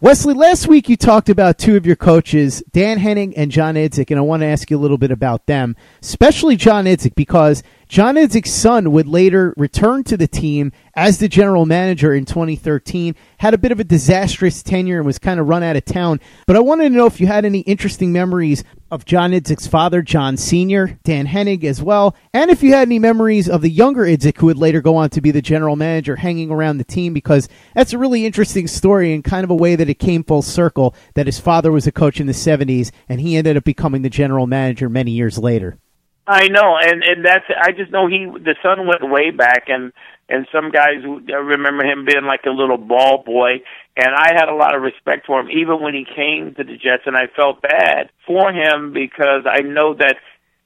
Wesley, 0.00 0.32
last 0.32 0.68
week 0.68 0.88
you 0.88 0.96
talked 0.96 1.28
about 1.28 1.58
two 1.58 1.76
of 1.76 1.84
your 1.84 1.96
coaches, 1.96 2.62
Dan 2.70 2.98
Henning 2.98 3.36
and 3.36 3.50
John 3.50 3.74
Idzik, 3.74 4.12
and 4.12 4.18
I 4.18 4.22
want 4.22 4.42
to 4.42 4.46
ask 4.46 4.70
you 4.70 4.76
a 4.76 4.78
little 4.78 4.96
bit 4.96 5.10
about 5.10 5.46
them, 5.46 5.74
especially 6.00 6.54
John 6.54 6.84
Idzik, 6.84 7.16
because 7.16 7.64
John 7.88 8.16
Idzik's 8.16 8.50
son 8.50 8.92
would 8.92 9.08
later 9.08 9.54
return 9.56 10.04
to 10.04 10.18
the 10.18 10.28
team 10.28 10.72
as 10.94 11.18
the 11.18 11.28
general 11.28 11.64
manager 11.64 12.12
in 12.12 12.26
2013, 12.26 13.14
had 13.38 13.54
a 13.54 13.58
bit 13.58 13.72
of 13.72 13.80
a 13.80 13.84
disastrous 13.84 14.62
tenure 14.62 14.98
and 14.98 15.06
was 15.06 15.18
kind 15.18 15.40
of 15.40 15.48
run 15.48 15.62
out 15.62 15.76
of 15.76 15.86
town. 15.86 16.20
But 16.46 16.56
I 16.56 16.60
wanted 16.60 16.90
to 16.90 16.94
know 16.94 17.06
if 17.06 17.18
you 17.18 17.26
had 17.26 17.46
any 17.46 17.60
interesting 17.60 18.12
memories 18.12 18.62
of 18.90 19.06
John 19.06 19.30
Idzik's 19.30 19.66
father, 19.66 20.02
John 20.02 20.36
Sr., 20.36 20.98
Dan 21.02 21.24
Henning 21.24 21.64
as 21.64 21.82
well, 21.82 22.14
and 22.34 22.50
if 22.50 22.62
you 22.62 22.74
had 22.74 22.88
any 22.88 22.98
memories 22.98 23.48
of 23.48 23.62
the 23.62 23.70
younger 23.70 24.02
Idzik 24.02 24.36
who 24.36 24.46
would 24.46 24.58
later 24.58 24.82
go 24.82 24.96
on 24.96 25.08
to 25.10 25.22
be 25.22 25.30
the 25.30 25.40
general 25.40 25.76
manager 25.76 26.16
hanging 26.16 26.50
around 26.50 26.76
the 26.76 26.84
team, 26.84 27.14
because 27.14 27.48
that's 27.74 27.94
a 27.94 27.98
really 27.98 28.26
interesting 28.26 28.66
story 28.66 29.14
and 29.14 29.24
kind 29.24 29.44
of 29.44 29.50
a 29.50 29.54
way 29.54 29.76
that 29.76 29.88
it 29.88 29.98
came 29.98 30.24
full 30.24 30.42
circle 30.42 30.94
that 31.14 31.26
his 31.26 31.40
father 31.40 31.72
was 31.72 31.86
a 31.86 31.92
coach 31.92 32.20
in 32.20 32.26
the 32.26 32.34
70s 32.34 32.90
and 33.08 33.22
he 33.22 33.36
ended 33.36 33.56
up 33.56 33.64
becoming 33.64 34.02
the 34.02 34.10
general 34.10 34.46
manager 34.46 34.90
many 34.90 35.12
years 35.12 35.38
later. 35.38 35.78
I 36.28 36.48
know, 36.48 36.76
and 36.76 37.02
and 37.02 37.24
that's 37.24 37.46
I 37.58 37.72
just 37.72 37.90
know 37.90 38.06
he 38.06 38.26
the 38.26 38.54
son 38.62 38.86
went 38.86 39.00
way 39.10 39.30
back, 39.30 39.64
and 39.68 39.94
and 40.28 40.46
some 40.52 40.70
guys 40.70 41.00
I 41.02 41.36
remember 41.36 41.86
him 41.86 42.04
being 42.04 42.24
like 42.26 42.44
a 42.46 42.50
little 42.50 42.76
ball 42.76 43.22
boy, 43.24 43.62
and 43.96 44.14
I 44.14 44.34
had 44.34 44.50
a 44.50 44.54
lot 44.54 44.76
of 44.76 44.82
respect 44.82 45.24
for 45.24 45.40
him. 45.40 45.48
Even 45.50 45.80
when 45.80 45.94
he 45.94 46.04
came 46.04 46.54
to 46.54 46.64
the 46.64 46.76
Jets, 46.76 47.04
and 47.06 47.16
I 47.16 47.28
felt 47.34 47.62
bad 47.62 48.10
for 48.26 48.52
him 48.52 48.92
because 48.92 49.46
I 49.50 49.62
know 49.62 49.94
that 49.94 50.16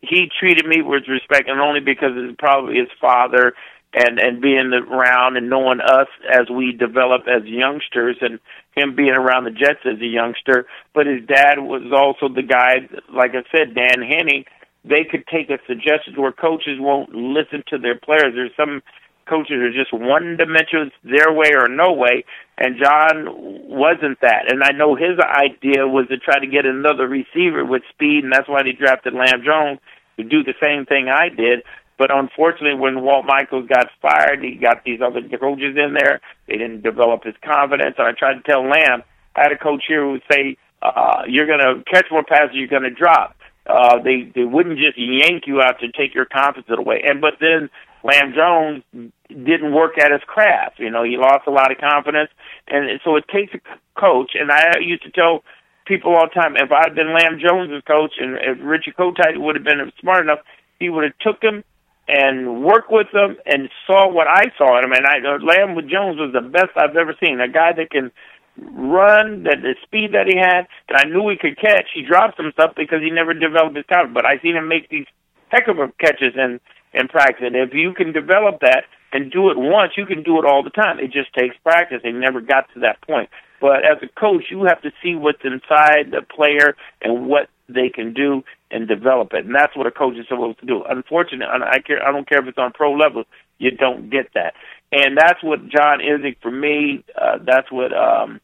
he 0.01 0.29
treated 0.41 0.67
me 0.67 0.83
with 0.83 1.05
respect, 1.07 1.49
and 1.49 1.61
only 1.61 1.79
because 1.79 2.11
it's 2.17 2.37
probably 2.41 2.79
his 2.79 2.91
father 3.01 3.55
and 3.95 4.19
and 4.19 4.43
being 4.43 4.73
around 4.73 5.37
and 5.37 5.49
knowing 5.49 5.81
us 5.81 6.09
as 6.29 6.51
we 6.51 6.73
develop 6.73 7.23
as 7.29 7.45
youngsters 7.45 8.17
and 8.21 8.41
him 8.75 8.97
being 8.97 9.15
around 9.15 9.45
the 9.45 9.53
Jets 9.53 9.87
as 9.87 10.01
a 10.01 10.07
youngster. 10.07 10.67
But 10.93 11.07
his 11.07 11.25
dad 11.25 11.61
was 11.61 11.93
also 11.95 12.35
the 12.35 12.43
guy 12.43 12.89
like 13.15 13.31
I 13.37 13.45
said 13.57 13.77
Dan 13.77 14.03
Henning 14.03 14.45
they 14.85 15.05
could 15.09 15.25
take 15.27 15.51
a 15.51 15.59
suggestion 15.67 16.15
where 16.17 16.33
coaches 16.33 16.79
won't 16.79 17.15
listen 17.15 17.63
to 17.69 17.79
their 17.79 17.99
players. 17.99 18.35
There's 18.35 18.57
some 18.57 18.83
coaches 19.29 19.57
are 19.63 19.73
just 19.73 19.93
one 19.93 20.37
dimensional, 20.37 20.91
their 21.05 21.33
way 21.33 21.53
or 21.55 21.69
no 21.69 21.93
way, 21.93 22.25
and 22.59 22.77
John 22.83 23.27
wasn't 23.69 24.21
that. 24.21 24.51
And 24.51 24.63
I 24.63 24.73
know 24.73 24.97
his 24.97 25.19
idea 25.19 25.87
was 25.87 26.09
to 26.09 26.19
try 26.19 26.39
to 26.41 26.47
get 26.47 26.67
another 26.67 27.07
receiver 27.07 27.65
with 27.65 27.83
speed, 27.91 28.25
and 28.25 28.33
that's 28.33 28.49
why 28.49 28.63
they 28.63 28.73
drafted 28.73 29.15
Lam 29.15 29.45
Jones 29.45 29.79
to 30.17 30.25
do 30.25 30.43
the 30.43 30.55
same 30.63 30.87
thing 30.87 31.09
I 31.09 31.29
did. 31.29 31.63
But 31.99 32.11
unfortunately, 32.13 32.79
when 32.79 33.03
Walt 33.03 33.25
Michaels 33.25 33.69
got 33.69 33.87
fired, 34.01 34.43
he 34.43 34.57
got 34.57 34.83
these 34.85 35.01
other 35.01 35.21
coaches 35.39 35.77
in 35.77 35.95
there. 35.95 36.21
They 36.49 36.57
didn't 36.57 36.83
develop 36.83 37.23
his 37.23 37.35
confidence. 37.45 37.95
And 37.99 38.09
I 38.09 38.13
tried 38.13 38.35
to 38.35 38.43
tell 38.43 38.63
Lam, 38.69 39.05
I 39.37 39.43
had 39.43 39.53
a 39.53 39.59
coach 39.59 39.85
here 39.87 40.03
who 40.03 40.13
would 40.13 40.23
say, 40.31 40.57
uh, 40.83 41.23
"You're 41.29 41.47
going 41.47 41.61
to 41.61 41.85
catch 41.85 42.07
more 42.11 42.25
passes, 42.25 42.57
you're 42.57 42.67
going 42.67 42.83
to 42.83 42.91
drop." 42.91 43.37
Uh, 43.67 43.99
they 44.03 44.31
they 44.35 44.45
wouldn't 44.45 44.79
just 44.79 44.99
yank 44.99 45.45
you 45.47 45.61
out 45.61 45.81
to 45.81 45.93
take 45.93 46.15
your 46.15 46.25
confidence 46.25 46.67
away. 46.77 47.03
And 47.07 47.21
but 47.21 47.35
then 47.41 47.71
Lam 48.05 48.35
Jones 48.35 48.83
didn't 49.29 49.73
work 49.73 49.99
at 49.99 50.11
his 50.11 50.23
craft. 50.27 50.79
You 50.79 50.91
know, 50.91 51.05
he 51.05 51.17
lost 51.17 51.47
a 51.47 51.51
lot 51.51 51.71
of 51.71 51.79
confidence, 51.79 52.31
and 52.69 53.01
so 53.05 53.17
it 53.17 53.25
takes 53.29 53.55
a 53.55 53.61
coach. 53.99 54.33
And 54.35 54.51
I 54.51 54.79
used 54.81 55.05
to 55.05 55.11
tell 55.11 55.45
people 55.87 56.15
all 56.15 56.27
the 56.27 56.41
time, 56.41 56.57
if 56.57 56.71
I'd 56.71 56.95
been 56.95 57.15
Lam 57.15 57.39
Jones's 57.41 57.83
coach 57.87 58.15
and 58.19 58.37
if 58.37 58.59
Richie 58.63 58.93
Kotite 58.93 59.39
would 59.39 59.57
have 59.57 59.65
been 59.65 59.93
smart 60.01 60.23
enough, 60.23 60.41
he 60.79 60.89
would 60.89 61.05
have 61.05 61.19
took 61.21 61.43
him 61.43 61.65
and 62.09 62.65
worked 62.65 62.91
with 62.91 63.09
him 63.13 63.37
and 63.47 63.69
saw 63.87 64.11
what 64.11 64.27
I 64.27 64.51
saw 64.59 64.79
in 64.79 64.85
him. 64.85 64.93
And 64.93 65.07
I, 65.07 65.19
Lam 65.39 65.77
Jones 65.89 66.19
was 66.19 66.33
the 66.33 66.41
best 66.41 66.71
I've 66.77 66.97
ever 66.97 67.15
seen. 67.23 67.41
A 67.41 67.49
guy 67.49 67.73
that 67.77 67.91
can 67.91 68.11
run, 68.59 69.45
that 69.45 69.63
the 69.63 69.75
speed 69.83 70.13
that 70.13 70.27
he 70.27 70.37
had, 70.37 70.67
that 70.89 71.07
I 71.07 71.09
knew 71.09 71.29
he 71.29 71.37
could 71.37 71.59
catch. 71.59 71.89
He 71.95 72.03
dropped 72.03 72.37
some 72.37 72.53
stuff 72.53 72.73
because 72.77 73.01
he 73.03 73.11
never 73.11 73.35
developed 73.35 73.77
his 73.77 73.87
confidence. 73.87 74.15
But 74.15 74.27
I 74.27 74.39
seen 74.41 74.57
him 74.57 74.69
make 74.69 74.89
these 74.89 75.07
heck 75.49 75.69
of 75.69 75.79
a 75.79 75.93
catches 76.01 76.35
in 76.35 76.61
in 76.93 77.09
practice. 77.09 77.47
And 77.47 77.57
if 77.57 77.73
you 77.73 77.95
can 77.95 78.13
develop 78.13 78.61
that, 78.61 78.85
and 79.13 79.31
do 79.31 79.51
it 79.51 79.59
once, 79.59 79.93
you 79.97 80.07
can 80.07 80.23
do 80.23 80.39
it 80.39 80.45
all 80.45 80.63
the 80.63 80.71
time. 80.71 80.99
It 80.99 81.13
just 81.13 81.33
takes 81.35 81.55
practice. 81.63 82.01
They 82.03 82.13
never 82.13 82.41
got 82.41 82.67
to 82.75 82.81
that 82.81 83.01
point. 83.03 83.29
But 83.61 83.85
as 83.85 83.99
a 84.03 84.09
coach, 84.19 84.45
you 84.51 84.65
have 84.65 84.81
to 84.83 84.91
see 85.03 85.15
what's 85.15 85.45
inside 85.45 86.11
the 86.11 86.23
player 86.23 86.75
and 87.03 87.27
what 87.27 87.49
they 87.69 87.89
can 87.91 88.13
do 88.13 88.43
and 88.71 88.89
develop 88.89 89.35
it. 89.35 89.45
And 89.45 89.55
that's 89.55 89.77
what 89.77 89.87
a 89.87 89.91
coach 89.91 90.17
is 90.17 90.27
supposed 90.29 90.59
to 90.61 90.67
do. 90.67 90.83
Unfortunately, 90.89 91.47
I 91.47 91.79
care. 91.79 92.03
I 92.03 92.11
don't 92.11 92.29
care 92.29 92.41
if 92.41 92.49
it's 92.49 92.59
on 92.59 92.73
pro 92.73 92.93
level. 92.93 93.25
You 93.59 93.71
don't 93.71 94.11
get 94.11 94.33
that, 94.35 94.55
and 94.93 95.17
that's 95.17 95.43
what 95.43 95.69
John 95.69 96.01
Idzik 96.01 96.37
for 96.43 96.51
me. 96.51 97.03
Uh, 97.19 97.39
that's 97.45 97.73
what 97.73 97.93
um, 97.97 98.41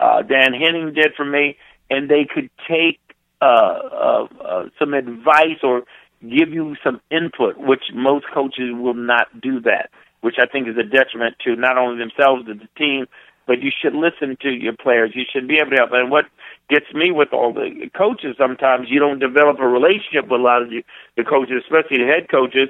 uh, 0.00 0.22
Dan 0.22 0.54
Henning 0.54 0.94
did 0.94 1.12
for 1.14 1.26
me. 1.26 1.56
And 1.90 2.10
they 2.10 2.26
could 2.32 2.50
take 2.68 2.98
uh, 3.40 3.44
uh, 3.44 4.26
uh, 4.42 4.64
some 4.78 4.94
advice 4.94 5.60
or 5.62 5.82
give 6.22 6.50
you 6.50 6.74
some 6.82 7.00
input, 7.10 7.58
which 7.58 7.84
most 7.94 8.24
coaches 8.32 8.72
will 8.72 8.94
not 8.94 9.28
do 9.40 9.60
that. 9.60 9.90
Which 10.22 10.36
I 10.40 10.46
think 10.46 10.68
is 10.68 10.76
a 10.76 10.82
detriment 10.82 11.36
to 11.44 11.54
not 11.54 11.78
only 11.78 11.98
themselves 11.98 12.44
but 12.46 12.58
the 12.58 12.68
team, 12.76 13.06
but 13.46 13.62
you 13.62 13.70
should 13.70 13.94
listen 13.94 14.36
to 14.42 14.50
your 14.50 14.74
players. 14.74 15.12
You 15.14 15.24
should 15.30 15.46
be 15.46 15.58
able 15.60 15.70
to 15.70 15.76
help. 15.76 15.90
And 15.92 16.10
what 16.10 16.24
gets 16.68 16.92
me 16.92 17.10
with 17.12 17.32
all 17.32 17.52
the 17.52 17.88
coaches 17.96 18.36
sometimes 18.36 18.88
you 18.90 18.98
don't 19.00 19.20
develop 19.20 19.60
a 19.60 19.66
relationship 19.68 20.28
with 20.28 20.40
a 20.40 20.44
lot 20.44 20.62
of 20.62 20.70
the, 20.70 20.82
the 21.16 21.24
coaches, 21.24 21.62
especially 21.64 21.98
the 21.98 22.10
head 22.10 22.28
coaches, 22.28 22.68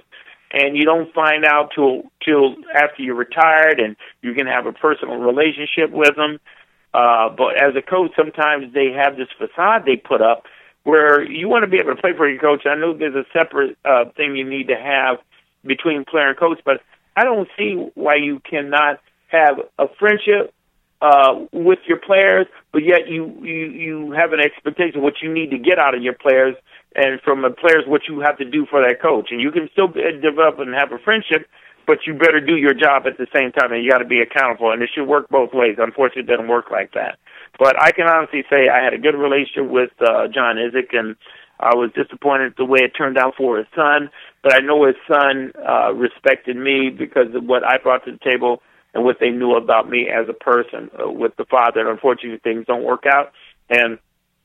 and 0.51 0.77
you 0.77 0.85
don't 0.85 1.13
find 1.13 1.45
out 1.45 1.71
till 1.75 2.03
till 2.25 2.57
after 2.75 3.03
you're 3.03 3.15
retired, 3.15 3.81
and 3.81 3.97
you 4.23 4.35
can 4.35 4.47
have 4.47 4.67
a 4.67 4.73
personal 4.73 5.17
relationship 5.17 5.91
with 5.91 6.17
them. 6.17 6.39
Uh, 6.95 7.29
but 7.29 7.57
as 7.57 7.77
a 7.77 7.83
coach, 7.83 8.13
sometimes 8.17 8.73
they 8.73 8.93
have 8.93 9.17
this 9.17 9.29
facade 9.37 9.85
they 9.85 9.97
put 9.97 10.23
up 10.23 10.45
where 10.85 11.23
you 11.23 11.49
want 11.49 11.65
to 11.65 11.71
be 11.71 11.77
able 11.79 11.95
to 11.95 12.01
play 12.01 12.15
for 12.17 12.29
your 12.29 12.41
coach. 12.41 12.63
I 12.65 12.75
know 12.75 12.97
there's 12.97 13.15
a 13.15 13.27
separate 13.33 13.77
uh, 13.85 14.07
thing 14.17 14.37
you 14.37 14.49
need 14.49 14.69
to 14.69 14.77
have 14.77 15.19
between 15.65 16.05
player 16.05 16.31
and 16.31 16.39
coach, 16.39 16.61
but 16.65 16.81
I 17.15 17.25
don't 17.25 17.49
see 17.59 17.75
why 17.95 18.15
you 18.15 18.41
cannot 18.41 19.01
have 19.27 19.59
a 19.79 19.87
friendship 19.99 20.55
uh, 21.03 21.41
with 21.53 21.81
your 21.87 21.99
players, 21.99 22.47
but 22.73 22.83
yet 22.83 23.09
you, 23.09 23.37
you 23.43 23.67
you 23.67 24.13
have 24.13 24.33
an 24.33 24.41
expectation 24.41 24.99
of 24.99 25.03
what 25.03 25.21
you 25.23 25.33
need 25.33 25.51
to 25.51 25.59
get 25.59 25.79
out 25.79 25.95
of 25.95 26.03
your 26.03 26.15
players, 26.15 26.57
and 26.95 27.21
from 27.21 27.43
the 27.43 27.51
players 27.51 27.85
what 27.87 28.03
you 28.09 28.21
have 28.21 28.39
to 28.39 28.45
do 28.45 28.67
for 28.67 28.83
that 28.83 29.01
coach. 29.01 29.29
And 29.31 29.41
you 29.41 29.51
can 29.51 29.69
still 29.73 29.89
develop 29.89 30.59
and 30.59 30.75
have 30.75 30.93
a 30.93 30.99
friendship, 30.99 31.47
but 31.87 31.99
you 32.07 32.15
better 32.15 32.41
do 32.41 32.57
your 32.57 32.75
job 32.75 33.07
at 33.07 33.19
the 33.19 33.27
same 33.35 33.53
time, 33.53 33.73
and 33.73 33.85
you 33.85 33.91
got 33.91 33.99
to 33.99 34.05
be 34.05 34.21
accountable. 34.21 34.73
And 34.73 34.83
it 34.83 34.91
should 34.95 35.07
work 35.07 35.29
both 35.29 35.51
ways. 35.53 35.77
Unfortunately, 35.79 36.23
it 36.23 36.37
doesn't 36.37 36.49
work 36.49 36.71
like 36.71 36.93
that. 36.93 37.19
But 37.59 37.81
I 37.81 37.93
can 37.93 38.07
honestly 38.07 38.45
say 38.51 38.69
I 38.69 38.83
had 38.83 38.95
a 38.95 38.99
good 38.99 39.15
relationship 39.15 39.71
with 39.71 39.91
uh, 40.01 40.29
John 40.29 40.57
Idzik, 40.57 40.97
and 40.97 41.17
I 41.61 41.75
was 41.75 41.91
disappointed 41.95 42.55
the 42.57 42.65
way 42.65 42.81
it 42.83 42.93
turned 42.97 43.19
out 43.19 43.35
for 43.37 43.59
his 43.59 43.67
son. 43.75 44.11
But 44.43 44.55
I 44.55 44.61
know 44.61 44.87
his 44.87 44.97
son 45.09 45.53
uh, 45.67 45.93
respected 45.93 46.57
me 46.57 46.91
because 46.91 47.35
of 47.35 47.45
what 47.45 47.65
I 47.65 47.79
brought 47.79 48.05
to 48.05 48.13
the 48.13 48.19
table 48.19 48.63
and 48.95 49.05
what 49.05 49.17
they 49.21 49.31
knew 49.31 49.55
about 49.55 49.89
me 49.89 50.09
as 50.09 50.29
a 50.29 50.33
person 50.33 50.91
uh, 50.99 51.11
with 51.11 51.37
the 51.37 51.45
father. 51.45 51.81
And 51.81 51.89
unfortunately, 51.89 52.39
things 52.43 52.67
don't 52.67 52.85
work 52.85 53.05
out. 53.07 53.33
And 53.69 53.99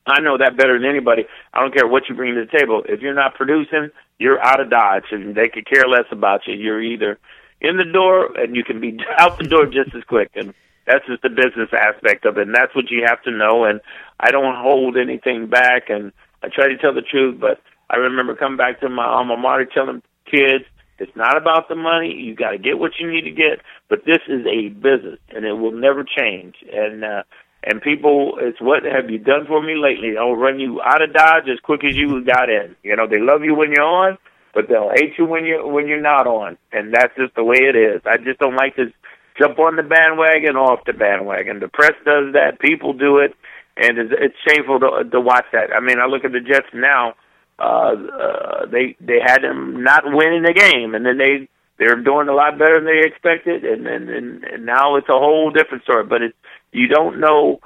I 0.06 0.20
know 0.20 0.38
that 0.38 0.58
better 0.58 0.78
than 0.78 0.90
anybody. 0.90 1.26
I 1.54 1.62
don't 1.62 1.74
care 1.74 1.88
what 1.88 2.04
you 2.10 2.16
bring 2.16 2.36
to 2.36 2.46
the 2.46 2.58
table. 2.58 2.84
If 2.88 3.02
you're 3.02 3.14
not 3.14 3.36
producing, 3.36 3.90
you're 4.20 4.44
out 4.44 4.60
of 4.60 4.70
dodge, 4.70 5.06
and 5.12 5.36
they 5.36 5.50
could 5.50 5.66
care 5.66 5.88
less 5.88 6.06
about 6.12 6.42
you. 6.46 6.56
You're 6.56 6.82
either 6.82 7.18
in 7.62 7.78
the 7.78 7.86
door, 7.86 8.38
and 8.38 8.56
you 8.56 8.64
can 8.64 8.82
be 8.82 8.98
out 9.18 9.38
the 9.38 9.46
door 9.48 9.66
just 9.66 9.96
as 9.96 10.04
quick. 10.04 10.32
And 10.36 10.54
that's 10.86 11.06
just 11.08 11.22
the 11.22 11.30
business 11.30 11.70
aspect 11.72 12.26
of 12.26 12.38
it, 12.38 12.48
and 12.48 12.56
that's 12.56 12.76
what 12.76 12.92
you 12.92 13.04
have 13.08 13.22
to 13.24 13.32
know. 13.32 13.64
And 13.64 13.80
I 14.20 14.32
don't 14.32 14.56
hold 14.56 14.98
anything 14.98 15.48
back, 15.48 15.90
and 15.90 16.12
I 16.44 16.50
try 16.50 16.68
to 16.68 16.78
tell 16.78 16.94
the 16.94 17.02
truth. 17.02 17.40
But 17.40 17.62
I 17.90 17.98
remember 17.98 18.36
coming 18.36 18.58
back 18.58 18.82
to 18.82 18.90
my 18.90 19.06
alma 19.06 19.38
mater, 19.38 19.66
telling 19.66 20.02
kids, 20.30 20.66
it's 21.00 21.16
not 21.16 21.38
about 21.38 21.70
the 21.70 21.76
money. 21.76 22.14
You 22.14 22.36
got 22.36 22.52
to 22.52 22.58
get 22.58 22.78
what 22.78 22.92
you 23.00 23.10
need 23.10 23.24
to 23.24 23.32
get, 23.32 23.62
but 23.90 24.06
this 24.06 24.20
is 24.28 24.46
a 24.46 24.70
business, 24.70 25.20
and 25.30 25.46
it 25.46 25.54
will 25.54 25.72
never 25.72 26.04
change. 26.04 26.56
And 26.72 27.04
uh, 27.04 27.24
and 27.66 27.82
people, 27.82 28.38
it's 28.40 28.62
what 28.62 28.84
have 28.84 29.10
you 29.10 29.18
done 29.18 29.46
for 29.48 29.62
me 29.62 29.76
lately? 29.76 30.12
They'll 30.12 30.36
run 30.36 30.60
you 30.60 30.82
out 30.82 31.02
of 31.02 31.14
Dodge 31.14 31.48
as 31.52 31.60
quick 31.62 31.84
as 31.84 31.96
you 31.96 32.24
got 32.24 32.50
in. 32.50 32.76
You 32.84 32.96
know, 32.96 33.08
they 33.08 33.20
love 33.20 33.44
you 33.44 33.56
when 33.56 33.72
you're 33.72 33.84
on, 33.84 34.18
but 34.54 34.68
they'll 34.68 34.92
hate 34.94 35.14
you 35.18 35.26
when 35.26 35.46
you 35.46 35.66
when 35.68 35.88
you're 35.88 36.02
not 36.02 36.28
on, 36.28 36.58
and 36.72 36.94
that's 36.94 37.16
just 37.18 37.36
the 37.36 37.44
way 37.44 37.58
it 37.58 37.76
is. 37.76 38.02
I 38.06 38.18
just 38.18 38.40
don't 38.40 38.56
like 38.56 38.76
to 38.76 38.92
jump 39.38 39.60
on 39.60 39.76
the 39.76 39.84
bandwagon, 39.84 40.56
off 40.56 40.86
the 40.86 40.94
bandwagon. 40.94 41.60
The 41.60 41.68
press 41.68 41.94
does 42.06 42.34
that, 42.34 42.60
people 42.60 42.94
do 42.94 43.18
it, 43.18 43.36
and 43.78 43.98
it's, 43.98 44.14
it's 44.18 44.36
shameful 44.48 44.80
to 44.80 45.10
to 45.10 45.22
watch 45.22 45.46
that. 45.54 45.74
I 45.76 45.80
mean, 45.80 46.00
I 46.00 46.06
look 46.06 46.26
at 46.26 46.32
the 46.32 46.42
Jets 46.42 46.68
now 46.74 47.16
uh, 47.60 47.94
uh, 47.94 48.66
they 48.66 48.96
they 49.00 49.20
had 49.24 49.44
them 49.44 49.84
not 49.84 50.04
winning 50.06 50.44
the 50.44 50.54
game, 50.54 50.96
and 50.96 51.06
then 51.06 51.18
they 51.18 51.48
they're 51.78 52.02
doing 52.02 52.28
a 52.28 52.34
lot 52.34 52.58
better 52.58 52.80
than 52.80 52.86
they 52.86 53.06
expected, 53.06 53.64
and 53.64 53.88
and 53.88 54.10
and, 54.10 54.44
and 54.44 54.66
now 54.66 54.96
it's 54.96 55.10
a 55.10 55.14
whole 55.14 55.52
different 55.52 55.84
story. 55.84 56.06
But 56.06 56.22
it's 56.22 56.38
you 56.72 56.88
don't 56.88 57.20
know, 57.20 57.60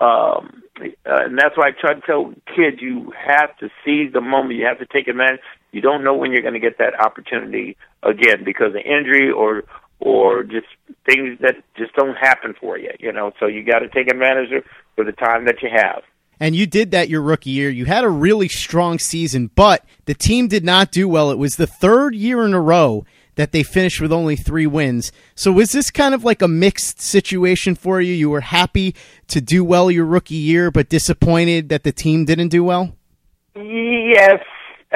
um, 0.00 0.62
uh, 0.80 1.24
and 1.24 1.38
that's 1.38 1.56
why 1.56 1.68
I 1.68 1.70
try 1.70 1.94
to 1.94 2.00
tell 2.00 2.34
kids 2.54 2.80
you 2.80 3.12
have 3.16 3.56
to 3.58 3.70
seize 3.84 4.12
the 4.12 4.20
moment. 4.20 4.58
You 4.58 4.66
have 4.66 4.78
to 4.78 4.86
take 4.86 5.08
advantage. 5.08 5.40
You 5.72 5.80
don't 5.80 6.04
know 6.04 6.14
when 6.14 6.32
you're 6.32 6.42
going 6.42 6.54
to 6.54 6.60
get 6.60 6.78
that 6.78 6.98
opportunity 7.00 7.76
again 8.02 8.44
because 8.44 8.74
of 8.74 8.82
injury 8.84 9.30
or 9.30 9.64
or 10.00 10.42
just 10.42 10.66
things 11.06 11.38
that 11.40 11.56
just 11.76 11.94
don't 11.94 12.16
happen 12.16 12.54
for 12.60 12.76
you. 12.78 12.90
You 12.98 13.12
know, 13.12 13.32
so 13.38 13.46
you 13.46 13.64
got 13.64 13.80
to 13.80 13.88
take 13.88 14.08
advantage 14.10 14.52
of 14.52 14.64
for 14.96 15.04
the 15.04 15.12
time 15.12 15.46
that 15.46 15.62
you 15.62 15.70
have. 15.72 16.02
And 16.40 16.56
you 16.56 16.66
did 16.66 16.90
that 16.90 17.08
your 17.08 17.22
rookie 17.22 17.50
year. 17.50 17.70
You 17.70 17.84
had 17.84 18.04
a 18.04 18.08
really 18.08 18.48
strong 18.48 18.98
season, 18.98 19.50
but 19.54 19.84
the 20.06 20.14
team 20.14 20.48
did 20.48 20.64
not 20.64 20.90
do 20.90 21.08
well. 21.08 21.30
It 21.30 21.38
was 21.38 21.56
the 21.56 21.66
third 21.66 22.14
year 22.14 22.44
in 22.44 22.54
a 22.54 22.60
row 22.60 23.04
that 23.36 23.52
they 23.52 23.62
finished 23.62 24.00
with 24.00 24.12
only 24.12 24.36
three 24.36 24.66
wins. 24.66 25.12
So 25.34 25.52
was 25.52 25.72
this 25.72 25.90
kind 25.90 26.14
of 26.14 26.24
like 26.24 26.42
a 26.42 26.48
mixed 26.48 27.00
situation 27.00 27.74
for 27.74 28.00
you? 28.00 28.12
You 28.12 28.30
were 28.30 28.40
happy 28.40 28.94
to 29.28 29.40
do 29.40 29.64
well 29.64 29.90
your 29.90 30.04
rookie 30.04 30.34
year, 30.34 30.70
but 30.70 30.88
disappointed 30.88 31.68
that 31.68 31.82
the 31.82 31.92
team 31.92 32.24
didn't 32.24 32.48
do 32.48 32.64
well? 32.64 32.94
Yes, 33.56 34.40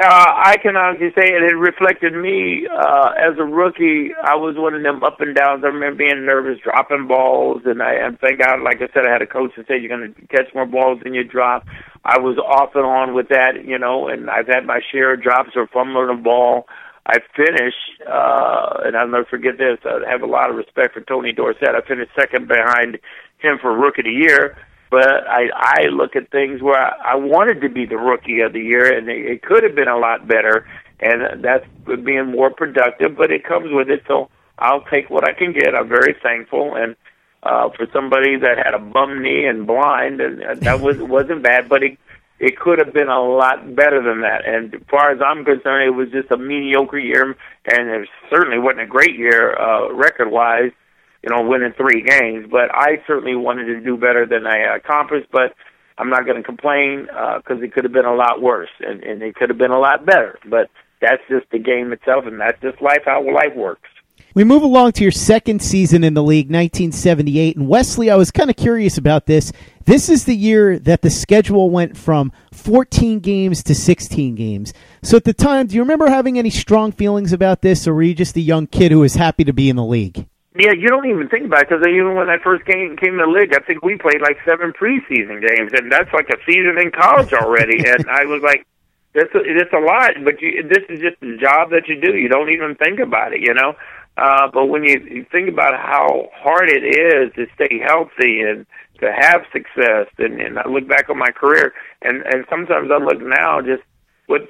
uh, 0.01 0.31
I 0.45 0.55
can 0.61 0.77
honestly 0.77 1.09
say 1.09 1.27
it, 1.27 1.43
it 1.43 1.55
reflected 1.55 2.13
me 2.13 2.65
uh, 2.71 3.11
as 3.17 3.37
a 3.37 3.43
rookie. 3.43 4.11
I 4.23 4.35
was 4.35 4.55
one 4.57 4.73
of 4.73 4.81
them 4.81 5.03
up 5.03 5.19
and 5.19 5.35
downs. 5.35 5.63
I 5.65 5.67
remember 5.67 5.97
being 5.97 6.25
nervous, 6.25 6.59
dropping 6.63 7.07
balls, 7.07 7.63
and 7.65 7.83
I 7.83 7.95
and 7.95 8.17
thank 8.19 8.39
God, 8.39 8.61
like 8.61 8.77
I 8.77 8.87
said, 8.93 9.05
I 9.05 9.11
had 9.11 9.21
a 9.21 9.27
coach 9.27 9.51
that 9.57 9.67
said 9.67 9.81
you're 9.81 9.97
going 9.97 10.13
to 10.13 10.27
catch 10.27 10.53
more 10.55 10.65
balls 10.65 11.01
than 11.03 11.13
you 11.13 11.25
drop. 11.25 11.65
I 12.05 12.17
was 12.17 12.37
off 12.37 12.75
and 12.75 12.85
on 12.85 13.13
with 13.13 13.27
that, 13.29 13.65
you 13.65 13.77
know, 13.77 14.07
and 14.07 14.29
I've 14.29 14.47
had 14.47 14.65
my 14.65 14.79
share 14.89 15.13
of 15.13 15.21
drops 15.21 15.51
or 15.55 15.67
fumbling 15.67 16.07
the 16.07 16.23
ball. 16.23 16.65
I 17.05 17.19
finished, 17.35 18.01
uh, 18.07 18.81
and 18.85 18.95
I'll 18.95 19.07
never 19.07 19.25
forget 19.25 19.57
this. 19.57 19.79
I 19.85 20.09
have 20.09 20.21
a 20.21 20.27
lot 20.27 20.49
of 20.49 20.55
respect 20.55 20.93
for 20.93 21.01
Tony 21.01 21.31
Dorsett. 21.31 21.69
I 21.69 21.81
finished 21.87 22.11
second 22.17 22.47
behind 22.47 22.99
him 23.39 23.57
for 23.61 23.75
Rookie 23.75 24.01
of 24.01 24.05
the 24.05 24.11
Year 24.11 24.57
but 24.89 25.27
I 25.27 25.49
I 25.53 25.87
look 25.87 26.15
at 26.15 26.31
things 26.31 26.61
where 26.61 26.77
I, 26.77 27.13
I 27.13 27.15
wanted 27.15 27.61
to 27.61 27.69
be 27.69 27.85
the 27.85 27.97
rookie 27.97 28.41
of 28.41 28.53
the 28.53 28.59
year, 28.59 28.91
and 28.97 29.07
it, 29.09 29.25
it 29.25 29.41
could 29.43 29.63
have 29.63 29.75
been 29.75 29.87
a 29.87 29.97
lot 29.97 30.27
better, 30.27 30.67
and 30.99 31.43
that's 31.43 31.65
being 32.03 32.31
more 32.31 32.49
productive. 32.49 33.15
But 33.15 33.31
it 33.31 33.43
comes 33.43 33.71
with 33.71 33.89
it, 33.89 34.03
so 34.07 34.29
I'll 34.57 34.83
take 34.85 35.09
what 35.09 35.27
I 35.27 35.33
can 35.33 35.53
get. 35.53 35.75
I'm 35.75 35.87
very 35.87 36.15
thankful, 36.21 36.75
and 36.75 36.95
uh, 37.43 37.69
for 37.69 37.87
somebody 37.93 38.37
that 38.37 38.57
had 38.57 38.73
a 38.73 38.79
bum 38.79 39.21
knee 39.21 39.45
and 39.45 39.67
blind, 39.67 40.21
and 40.21 40.61
that 40.61 40.81
was 40.81 40.97
wasn't 40.97 41.43
bad, 41.43 41.69
but 41.69 41.83
it 41.83 41.97
it 42.39 42.57
could 42.57 42.79
have 42.79 42.93
been 42.93 43.09
a 43.09 43.21
lot 43.21 43.75
better 43.75 44.01
than 44.01 44.21
that. 44.21 44.45
And 44.45 44.73
as 44.73 44.81
far 44.89 45.11
as 45.11 45.19
I'm 45.25 45.43
concerned, 45.43 45.85
it 45.85 45.95
was 45.95 46.09
just 46.11 46.31
a 46.31 46.37
mediocre 46.37 46.99
year, 46.99 47.35
and 47.65 47.89
it 47.89 48.09
certainly 48.29 48.59
wasn't 48.59 48.81
a 48.81 48.87
great 48.87 49.17
year 49.17 49.57
uh, 49.59 49.93
record 49.93 50.31
wise 50.31 50.71
you 51.23 51.29
know, 51.29 51.47
winning 51.47 51.73
three 51.75 52.01
games. 52.01 52.47
But 52.49 52.73
I 52.73 53.01
certainly 53.07 53.35
wanted 53.35 53.65
to 53.65 53.81
do 53.81 53.97
better 53.97 54.25
than 54.25 54.47
I 54.47 54.75
accomplished. 54.75 55.27
But 55.31 55.53
I'm 55.97 56.09
not 56.09 56.25
going 56.25 56.37
to 56.37 56.43
complain 56.43 57.07
because 57.07 57.59
uh, 57.59 57.63
it 57.63 57.73
could 57.73 57.83
have 57.83 57.93
been 57.93 58.05
a 58.05 58.15
lot 58.15 58.41
worse, 58.41 58.69
and, 58.79 59.03
and 59.03 59.21
it 59.21 59.35
could 59.35 59.49
have 59.49 59.57
been 59.57 59.71
a 59.71 59.79
lot 59.79 60.05
better. 60.05 60.39
But 60.49 60.69
that's 61.01 61.21
just 61.29 61.49
the 61.51 61.59
game 61.59 61.91
itself, 61.91 62.25
and 62.25 62.39
that's 62.39 62.59
just 62.61 62.81
life 62.81 63.03
how 63.05 63.23
life 63.23 63.55
works. 63.55 63.89
We 64.35 64.43
move 64.43 64.61
along 64.61 64.91
to 64.93 65.03
your 65.03 65.11
second 65.11 65.61
season 65.61 66.03
in 66.03 66.13
the 66.13 66.21
league, 66.21 66.47
1978. 66.47 67.57
And 67.57 67.67
Wesley, 67.67 68.11
I 68.11 68.15
was 68.15 68.29
kind 68.29 68.49
of 68.49 68.55
curious 68.55 68.97
about 68.97 69.25
this. 69.25 69.51
This 69.85 70.07
is 70.07 70.25
the 70.25 70.35
year 70.35 70.77
that 70.77 71.01
the 71.01 71.09
schedule 71.09 71.71
went 71.71 71.97
from 71.97 72.31
14 72.53 73.21
games 73.21 73.63
to 73.63 73.73
16 73.73 74.35
games. 74.35 74.71
So 75.01 75.17
at 75.17 75.23
the 75.23 75.33
time, 75.33 75.65
do 75.65 75.75
you 75.75 75.81
remember 75.81 76.09
having 76.09 76.37
any 76.37 76.51
strong 76.51 76.91
feelings 76.91 77.33
about 77.33 77.63
this, 77.63 77.87
or 77.87 77.95
were 77.95 78.03
you 78.03 78.13
just 78.13 78.35
a 78.35 78.41
young 78.41 78.67
kid 78.67 78.91
who 78.91 78.99
was 78.99 79.15
happy 79.15 79.43
to 79.45 79.53
be 79.53 79.67
in 79.67 79.77
the 79.77 79.83
league? 79.83 80.27
Yeah, 80.55 80.73
you 80.73 80.89
don't 80.89 81.07
even 81.07 81.27
think 81.29 81.45
about 81.45 81.63
it 81.63 81.69
because 81.69 81.87
even 81.87 82.15
when 82.15 82.29
I 82.29 82.37
first 82.43 82.65
came 82.65 82.97
came 82.97 83.17
to 83.17 83.25
the 83.25 83.31
league, 83.31 83.55
I 83.55 83.59
think 83.65 83.83
we 83.83 83.97
played 83.97 84.21
like 84.21 84.37
seven 84.45 84.73
preseason 84.73 85.41
games, 85.41 85.71
and 85.73 85.91
that's 85.91 86.11
like 86.13 86.29
a 86.29 86.37
season 86.45 86.77
in 86.77 86.91
college 86.91 87.33
already. 87.33 87.77
and 87.87 88.05
I 88.09 88.25
was 88.25 88.41
like, 88.43 88.67
"This 89.13 89.25
it's 89.33 89.73
a 89.73 89.79
lot," 89.79 90.15
but 90.23 90.41
you, 90.41 90.67
this 90.67 90.83
is 90.89 90.99
just 90.99 91.19
the 91.21 91.37
job 91.39 91.69
that 91.69 91.87
you 91.87 92.01
do. 92.01 92.17
You 92.17 92.29
don't 92.29 92.49
even 92.49 92.75
think 92.75 92.99
about 92.99 93.33
it, 93.33 93.41
you 93.41 93.53
know. 93.53 93.75
Uh, 94.19 94.49
but 94.51 94.65
when 94.65 94.83
you, 94.83 94.99
you 95.09 95.25
think 95.31 95.49
about 95.49 95.73
how 95.75 96.29
hard 96.33 96.69
it 96.69 96.83
is 96.83 97.33
to 97.35 97.45
stay 97.55 97.79
healthy 97.79 98.41
and 98.41 98.65
to 98.99 99.11
have 99.17 99.43
success, 99.53 100.07
and, 100.17 100.41
and 100.41 100.59
I 100.59 100.67
look 100.67 100.87
back 100.87 101.09
on 101.09 101.17
my 101.17 101.31
career, 101.31 101.73
and 102.01 102.21
and 102.23 102.45
sometimes 102.49 102.89
I 102.91 102.97
look 102.97 103.21
now 103.21 103.61
just 103.61 103.83
what 104.27 104.41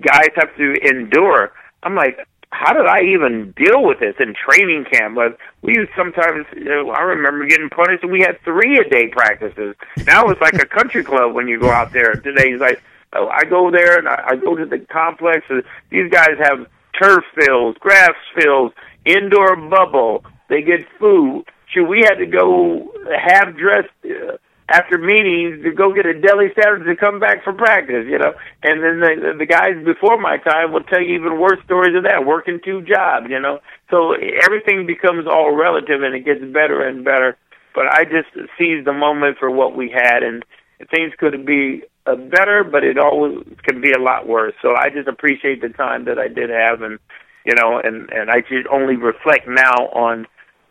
guys 0.00 0.30
have 0.36 0.56
to 0.56 0.74
endure. 0.82 1.52
I'm 1.82 1.94
like, 1.94 2.26
how 2.50 2.72
did 2.72 2.86
I 2.86 3.02
even 3.02 3.52
deal 3.56 3.84
with 3.84 4.00
this 4.00 4.14
in 4.18 4.34
training 4.34 4.86
camp? 4.90 5.16
But 5.16 5.36
we 5.62 5.74
used 5.74 5.90
sometimes, 5.96 6.46
you 6.54 6.64
know, 6.64 6.90
I 6.90 7.02
remember 7.02 7.46
getting 7.46 7.68
punished, 7.68 8.02
and 8.02 8.12
we 8.12 8.20
had 8.20 8.40
three 8.44 8.78
a 8.78 8.88
day 8.88 9.08
practices. 9.08 9.74
Now 10.06 10.28
it's 10.28 10.40
like 10.40 10.54
a 10.54 10.66
country 10.66 11.04
club 11.04 11.34
when 11.34 11.48
you 11.48 11.60
go 11.60 11.70
out 11.70 11.92
there. 11.92 12.14
Today, 12.14 12.52
it's 12.52 12.60
like 12.60 12.82
oh, 13.14 13.28
I 13.28 13.44
go 13.44 13.70
there 13.70 13.98
and 13.98 14.08
I, 14.08 14.22
I 14.28 14.36
go 14.36 14.56
to 14.56 14.64
the 14.64 14.78
complex. 14.78 15.44
And 15.48 15.62
these 15.90 16.10
guys 16.10 16.36
have 16.38 16.66
turf 17.00 17.24
fields, 17.34 17.78
grass 17.78 18.12
fields, 18.34 18.74
indoor 19.04 19.56
bubble. 19.56 20.24
They 20.48 20.62
get 20.62 20.86
food. 20.98 21.44
Shoot, 21.66 21.88
we 21.88 22.00
had 22.00 22.16
to 22.16 22.26
go 22.26 22.92
half 23.16 23.56
dressed. 23.56 23.90
Uh, 24.04 24.36
after 24.68 24.96
meetings 24.96 25.62
to 25.64 25.70
go 25.70 25.92
get 25.92 26.06
a 26.06 26.18
deli 26.18 26.48
sandwich 26.56 26.86
to 26.86 26.96
come 26.96 27.20
back 27.20 27.44
for 27.44 27.52
practice, 27.52 28.06
you 28.08 28.18
know. 28.18 28.32
And 28.62 28.82
then 28.82 29.00
the 29.00 29.34
the 29.38 29.46
guys 29.46 29.74
before 29.84 30.18
my 30.18 30.38
time 30.38 30.72
will 30.72 30.84
tell 30.84 31.00
you 31.00 31.14
even 31.14 31.38
worse 31.38 31.58
stories 31.64 31.94
of 31.94 32.04
that, 32.04 32.24
working 32.24 32.60
two 32.64 32.80
jobs, 32.82 33.26
you 33.28 33.38
know. 33.38 33.58
So 33.90 34.14
everything 34.14 34.86
becomes 34.86 35.26
all 35.26 35.54
relative 35.54 36.02
and 36.02 36.14
it 36.14 36.24
gets 36.24 36.40
better 36.40 36.80
and 36.86 37.04
better. 37.04 37.36
But 37.74 37.86
I 37.92 38.04
just 38.04 38.32
seized 38.58 38.86
the 38.86 38.92
moment 38.92 39.38
for 39.38 39.50
what 39.50 39.76
we 39.76 39.90
had 39.90 40.22
and 40.22 40.44
things 40.90 41.12
could 41.18 41.44
be 41.44 41.82
uh, 42.06 42.16
better, 42.16 42.64
but 42.64 42.84
it 42.84 42.98
always 42.98 43.44
can 43.64 43.80
be 43.80 43.92
a 43.92 43.98
lot 43.98 44.26
worse. 44.26 44.54
So 44.62 44.74
I 44.74 44.88
just 44.90 45.08
appreciate 45.08 45.60
the 45.60 45.68
time 45.68 46.06
that 46.06 46.18
I 46.18 46.28
did 46.28 46.50
have 46.50 46.82
and 46.82 46.98
you 47.44 47.54
know, 47.54 47.80
and 47.82 48.10
and 48.10 48.30
I 48.30 48.42
should 48.48 48.66
only 48.68 48.96
reflect 48.96 49.48
now 49.48 49.88
on 49.92 50.26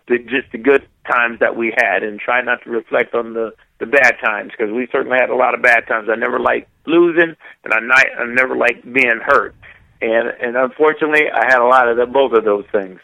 the 0.07 0.17
just 0.19 0.51
the 0.51 0.57
good 0.57 0.87
times 1.09 1.39
that 1.39 1.55
we 1.55 1.73
had 1.75 2.03
and 2.03 2.19
try 2.19 2.41
not 2.41 2.63
to 2.63 2.69
reflect 2.69 3.13
on 3.13 3.33
the 3.33 3.53
the 3.79 3.85
bad 3.85 4.15
times 4.23 4.51
because 4.51 4.71
we 4.71 4.87
certainly 4.91 5.17
had 5.19 5.29
a 5.29 5.35
lot 5.35 5.55
of 5.55 5.61
bad 5.61 5.87
times. 5.87 6.07
I 6.11 6.15
never 6.15 6.39
liked 6.39 6.69
losing, 6.85 7.35
and 7.63 7.73
I, 7.73 7.79
ni- 7.79 8.13
I 8.19 8.25
never 8.33 8.55
liked 8.55 8.83
being 8.83 9.19
hurt, 9.23 9.55
and 10.01 10.29
and 10.39 10.55
unfortunately, 10.55 11.29
I 11.33 11.45
had 11.47 11.59
a 11.59 11.65
lot 11.65 11.87
of 11.87 11.97
the, 11.97 12.05
both 12.05 12.33
of 12.33 12.45
those 12.45 12.65
things. 12.71 12.99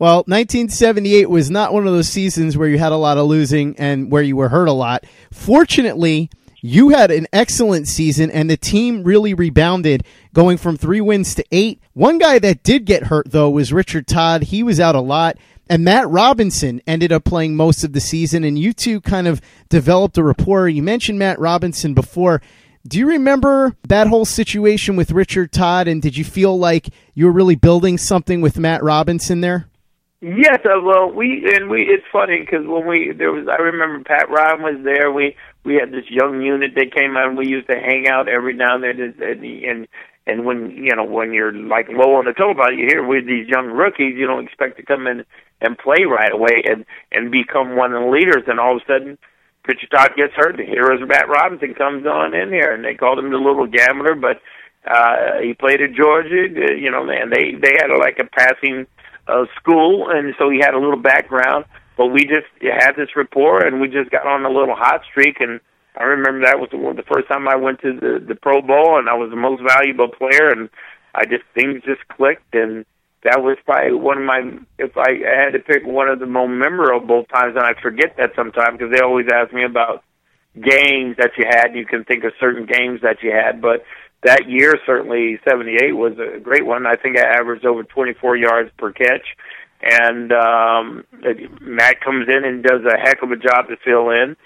Well, 0.00 0.18
1978 0.26 1.28
was 1.28 1.50
not 1.50 1.72
one 1.72 1.84
of 1.86 1.92
those 1.92 2.08
seasons 2.08 2.56
where 2.56 2.68
you 2.68 2.78
had 2.78 2.92
a 2.92 2.96
lot 2.96 3.18
of 3.18 3.26
losing 3.26 3.76
and 3.78 4.12
where 4.12 4.22
you 4.22 4.36
were 4.36 4.48
hurt 4.48 4.68
a 4.68 4.72
lot. 4.72 5.04
Fortunately, 5.32 6.30
you 6.68 6.90
had 6.90 7.10
an 7.10 7.26
excellent 7.32 7.88
season 7.88 8.30
and 8.30 8.50
the 8.50 8.56
team 8.56 9.02
really 9.02 9.32
rebounded 9.32 10.04
going 10.34 10.58
from 10.58 10.76
three 10.76 11.00
wins 11.00 11.34
to 11.34 11.44
eight. 11.50 11.80
One 11.94 12.18
guy 12.18 12.38
that 12.40 12.62
did 12.62 12.84
get 12.84 13.04
hurt 13.04 13.30
though 13.30 13.48
was 13.48 13.72
Richard 13.72 14.06
Todd. 14.06 14.42
He 14.44 14.62
was 14.62 14.78
out 14.78 14.94
a 14.94 15.00
lot. 15.00 15.38
And 15.70 15.84
Matt 15.84 16.08
Robinson 16.08 16.82
ended 16.86 17.10
up 17.10 17.24
playing 17.24 17.54
most 17.54 17.84
of 17.84 17.92
the 17.92 18.00
season, 18.00 18.42
and 18.42 18.58
you 18.58 18.72
two 18.72 19.02
kind 19.02 19.26
of 19.26 19.42
developed 19.68 20.16
a 20.16 20.22
rapport. 20.22 20.66
You 20.66 20.82
mentioned 20.82 21.18
Matt 21.18 21.38
Robinson 21.38 21.92
before. 21.92 22.40
Do 22.86 22.98
you 22.98 23.06
remember 23.06 23.76
that 23.86 24.06
whole 24.06 24.24
situation 24.24 24.96
with 24.96 25.10
Richard 25.10 25.52
Todd, 25.52 25.86
and 25.86 26.00
did 26.00 26.16
you 26.16 26.24
feel 26.24 26.58
like 26.58 26.88
you 27.12 27.26
were 27.26 27.32
really 27.32 27.54
building 27.54 27.98
something 27.98 28.40
with 28.40 28.58
Matt 28.58 28.82
Robinson 28.82 29.42
there? 29.42 29.67
Yes, 30.20 30.58
uh, 30.64 30.80
well, 30.82 31.12
we 31.12 31.46
and 31.54 31.70
we. 31.70 31.82
It's 31.82 32.04
funny 32.12 32.40
because 32.40 32.66
when 32.66 32.88
we 32.88 33.12
there 33.16 33.30
was, 33.30 33.46
I 33.46 33.62
remember 33.62 34.02
Pat 34.02 34.28
Ryan 34.28 34.62
was 34.62 34.80
there. 34.82 35.12
We 35.12 35.36
we 35.64 35.74
had 35.76 35.92
this 35.92 36.10
young 36.10 36.42
unit 36.42 36.72
that 36.74 36.92
came 36.92 37.16
out, 37.16 37.28
and 37.28 37.38
we 37.38 37.46
used 37.46 37.68
to 37.68 37.78
hang 37.78 38.08
out 38.08 38.28
every 38.28 38.52
now 38.54 38.74
and 38.74 38.82
then. 38.82 39.14
And, 39.20 39.44
and 39.44 39.88
and 40.26 40.44
when 40.44 40.70
you 40.72 40.96
know 40.96 41.04
when 41.04 41.32
you're 41.32 41.52
like 41.52 41.86
low 41.88 42.16
on 42.16 42.24
the 42.24 42.32
totem 42.32 42.56
pole, 42.56 42.72
you 42.72 42.86
hear 42.88 43.06
with 43.06 43.26
these 43.26 43.46
young 43.46 43.66
rookies, 43.66 44.16
you 44.16 44.26
don't 44.26 44.44
expect 44.44 44.76
to 44.78 44.82
come 44.82 45.06
in 45.06 45.24
and 45.60 45.78
play 45.78 46.02
right 46.02 46.32
away 46.32 46.64
and 46.64 46.84
and 47.12 47.30
become 47.30 47.76
one 47.76 47.94
of 47.94 48.02
the 48.02 48.10
leaders. 48.10 48.42
And 48.48 48.58
all 48.58 48.74
of 48.74 48.82
a 48.82 48.92
sudden, 48.92 49.18
Richard 49.68 49.90
Todd 49.94 50.10
gets 50.16 50.34
hurt. 50.34 50.56
The 50.56 50.64
heroes 50.64 51.00
Matt 51.06 51.28
Robinson 51.28 51.74
comes 51.74 52.06
on 52.06 52.34
in 52.34 52.48
here, 52.48 52.72
and 52.74 52.84
they 52.84 52.94
called 52.94 53.20
him 53.20 53.30
the 53.30 53.36
little 53.38 53.68
gambler, 53.68 54.16
but 54.16 54.42
uh, 54.84 55.38
he 55.40 55.54
played 55.54 55.80
at 55.80 55.94
Georgia. 55.94 56.50
Uh, 56.50 56.74
you 56.74 56.90
know, 56.90 57.04
man, 57.04 57.30
they 57.30 57.52
they 57.54 57.78
had 57.78 57.90
a, 57.90 57.98
like 57.98 58.18
a 58.18 58.26
passing 58.26 58.88
uh, 59.28 59.44
school, 59.56 60.08
and 60.10 60.34
so 60.38 60.50
he 60.50 60.58
had 60.58 60.74
a 60.74 60.78
little 60.78 61.00
background. 61.00 61.64
But 61.96 62.06
we 62.06 62.20
just 62.20 62.46
had 62.62 62.92
this 62.92 63.16
rapport, 63.16 63.66
and 63.66 63.80
we 63.80 63.88
just 63.88 64.10
got 64.10 64.26
on 64.26 64.44
a 64.44 64.50
little 64.50 64.76
hot 64.76 65.02
streak, 65.10 65.40
and 65.40 65.60
I 65.96 66.04
remember 66.04 66.46
that 66.46 66.60
was 66.60 66.70
the, 66.70 66.78
the 66.94 67.02
first 67.02 67.28
time 67.28 67.48
I 67.48 67.56
went 67.56 67.80
to 67.82 67.92
the 67.92 68.24
the 68.24 68.36
Pro 68.36 68.62
Bowl, 68.62 68.98
and 68.98 69.08
I 69.08 69.14
was 69.14 69.30
the 69.30 69.36
most 69.36 69.62
valuable 69.66 70.08
player, 70.08 70.48
and 70.48 70.70
I 71.14 71.24
just 71.24 71.42
things 71.54 71.82
just 71.84 72.06
clicked, 72.08 72.54
and 72.54 72.86
that 73.24 73.42
was 73.42 73.58
probably 73.64 73.94
one 73.94 74.18
of 74.18 74.24
my. 74.24 74.42
If 74.78 74.96
I 74.96 75.10
I 75.26 75.42
had 75.42 75.50
to 75.50 75.58
pick 75.58 75.84
one 75.84 76.08
of 76.08 76.20
the 76.20 76.26
most 76.26 76.50
memorable 76.50 77.24
times, 77.24 77.56
and 77.56 77.64
I 77.64 77.74
forget 77.82 78.16
that 78.16 78.30
sometimes 78.36 78.78
because 78.78 78.94
they 78.94 79.00
always 79.00 79.26
ask 79.32 79.52
me 79.52 79.64
about 79.64 80.04
games 80.54 81.16
that 81.18 81.32
you 81.36 81.46
had. 81.48 81.74
You 81.74 81.84
can 81.84 82.04
think 82.04 82.22
of 82.22 82.32
certain 82.38 82.66
games 82.66 83.00
that 83.02 83.22
you 83.22 83.32
had, 83.32 83.60
but 83.60 83.82
that 84.24 84.48
year 84.48 84.74
certainly 84.84 85.38
'78 85.48 85.92
was 85.92 86.14
a 86.18 86.40
great 86.40 86.66
one. 86.66 86.86
I 86.86 86.96
think 86.96 87.18
I 87.18 87.22
averaged 87.22 87.64
over 87.64 87.82
24 87.82 88.36
yards 88.36 88.70
per 88.78 88.92
catch, 88.92 89.26
and 89.82 90.32
um, 90.32 91.04
Matt 91.60 92.00
comes 92.00 92.28
in 92.28 92.44
and 92.44 92.62
does 92.62 92.82
a 92.84 92.98
heck 92.98 93.22
of 93.22 93.30
a 93.30 93.36
job 93.36 93.68
to 93.68 93.76
fill 93.84 94.10
in 94.10 94.36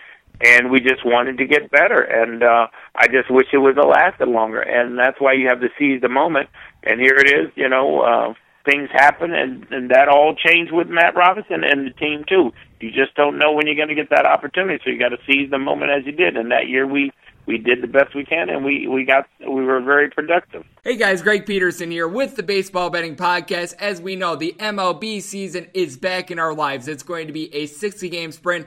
and 0.41 0.71
we 0.71 0.81
just 0.81 1.05
wanted 1.05 1.39
to 1.39 1.47
get 1.47 1.71
better. 1.71 2.01
And 2.01 2.43
uh, 2.43 2.67
I 2.95 3.07
just 3.07 3.31
wish 3.31 3.47
it 3.53 3.59
would 3.59 3.77
have 3.77 3.87
lasted 3.87 4.29
longer. 4.29 4.61
And 4.61 4.99
that's 4.99 5.21
why 5.21 5.35
you 5.35 5.49
have 5.49 5.61
to 5.61 5.69
seize 5.79 6.01
the 6.01 6.09
moment. 6.09 6.49
And 6.83 7.01
here 7.01 7.17
it 7.17 7.31
is. 7.31 7.53
You 7.55 7.69
know, 7.69 8.01
uh, 8.01 8.35
things 8.65 8.89
happen, 8.93 9.33
and 9.33 9.67
and 9.71 9.91
that 9.91 10.09
all 10.09 10.35
changed 10.35 10.73
with 10.73 10.89
Matt 10.89 11.15
Robinson 11.15 11.63
and 11.65 11.87
the 11.87 11.91
team 11.93 12.25
too. 12.29 12.53
You 12.81 12.91
just 12.91 13.15
don't 13.15 13.39
know 13.39 13.53
when 13.53 13.67
you're 13.67 13.77
going 13.77 13.89
to 13.89 13.95
get 13.95 14.11
that 14.11 14.27
opportunity, 14.27 14.83
so 14.83 14.91
you 14.91 14.99
got 14.99 15.11
to 15.11 15.19
seize 15.27 15.51
the 15.51 15.59
moment 15.59 15.93
as 15.93 16.05
you 16.05 16.13
did. 16.13 16.37
And 16.37 16.51
that 16.51 16.69
year 16.69 16.87
we 16.87 17.13
we 17.47 17.59
did 17.59 17.83
the 17.83 17.87
best 17.87 18.15
we 18.15 18.25
can, 18.25 18.49
and 18.49 18.65
we 18.65 18.87
we 18.87 19.05
got 19.05 19.27
we 19.41 19.65
were 19.65 19.81
very 19.81 20.11
productive. 20.11 20.65
Hey 20.85 20.97
guys, 20.97 21.23
Greg 21.23 21.47
Peterson 21.47 21.91
here 21.91 22.09
with 22.09 22.37
the 22.37 22.43
Baseball 22.43 22.91
Betting 22.91 23.17
Podcast. 23.17 23.75
As 23.79 24.01
we 24.01 24.17
know, 24.17 24.37
the 24.37 24.55
MLB 24.59 25.21
season 25.23 25.69
is 25.75 25.97
back 25.97 26.31
in 26.31 26.39
our 26.39 26.55
lives. 26.55 26.89
It's 26.89 27.03
going 27.03 27.27
to 27.27 27.33
be 27.33 27.53
a 27.55 27.67
60 27.67 28.09
game 28.09 28.33
sprint 28.33 28.67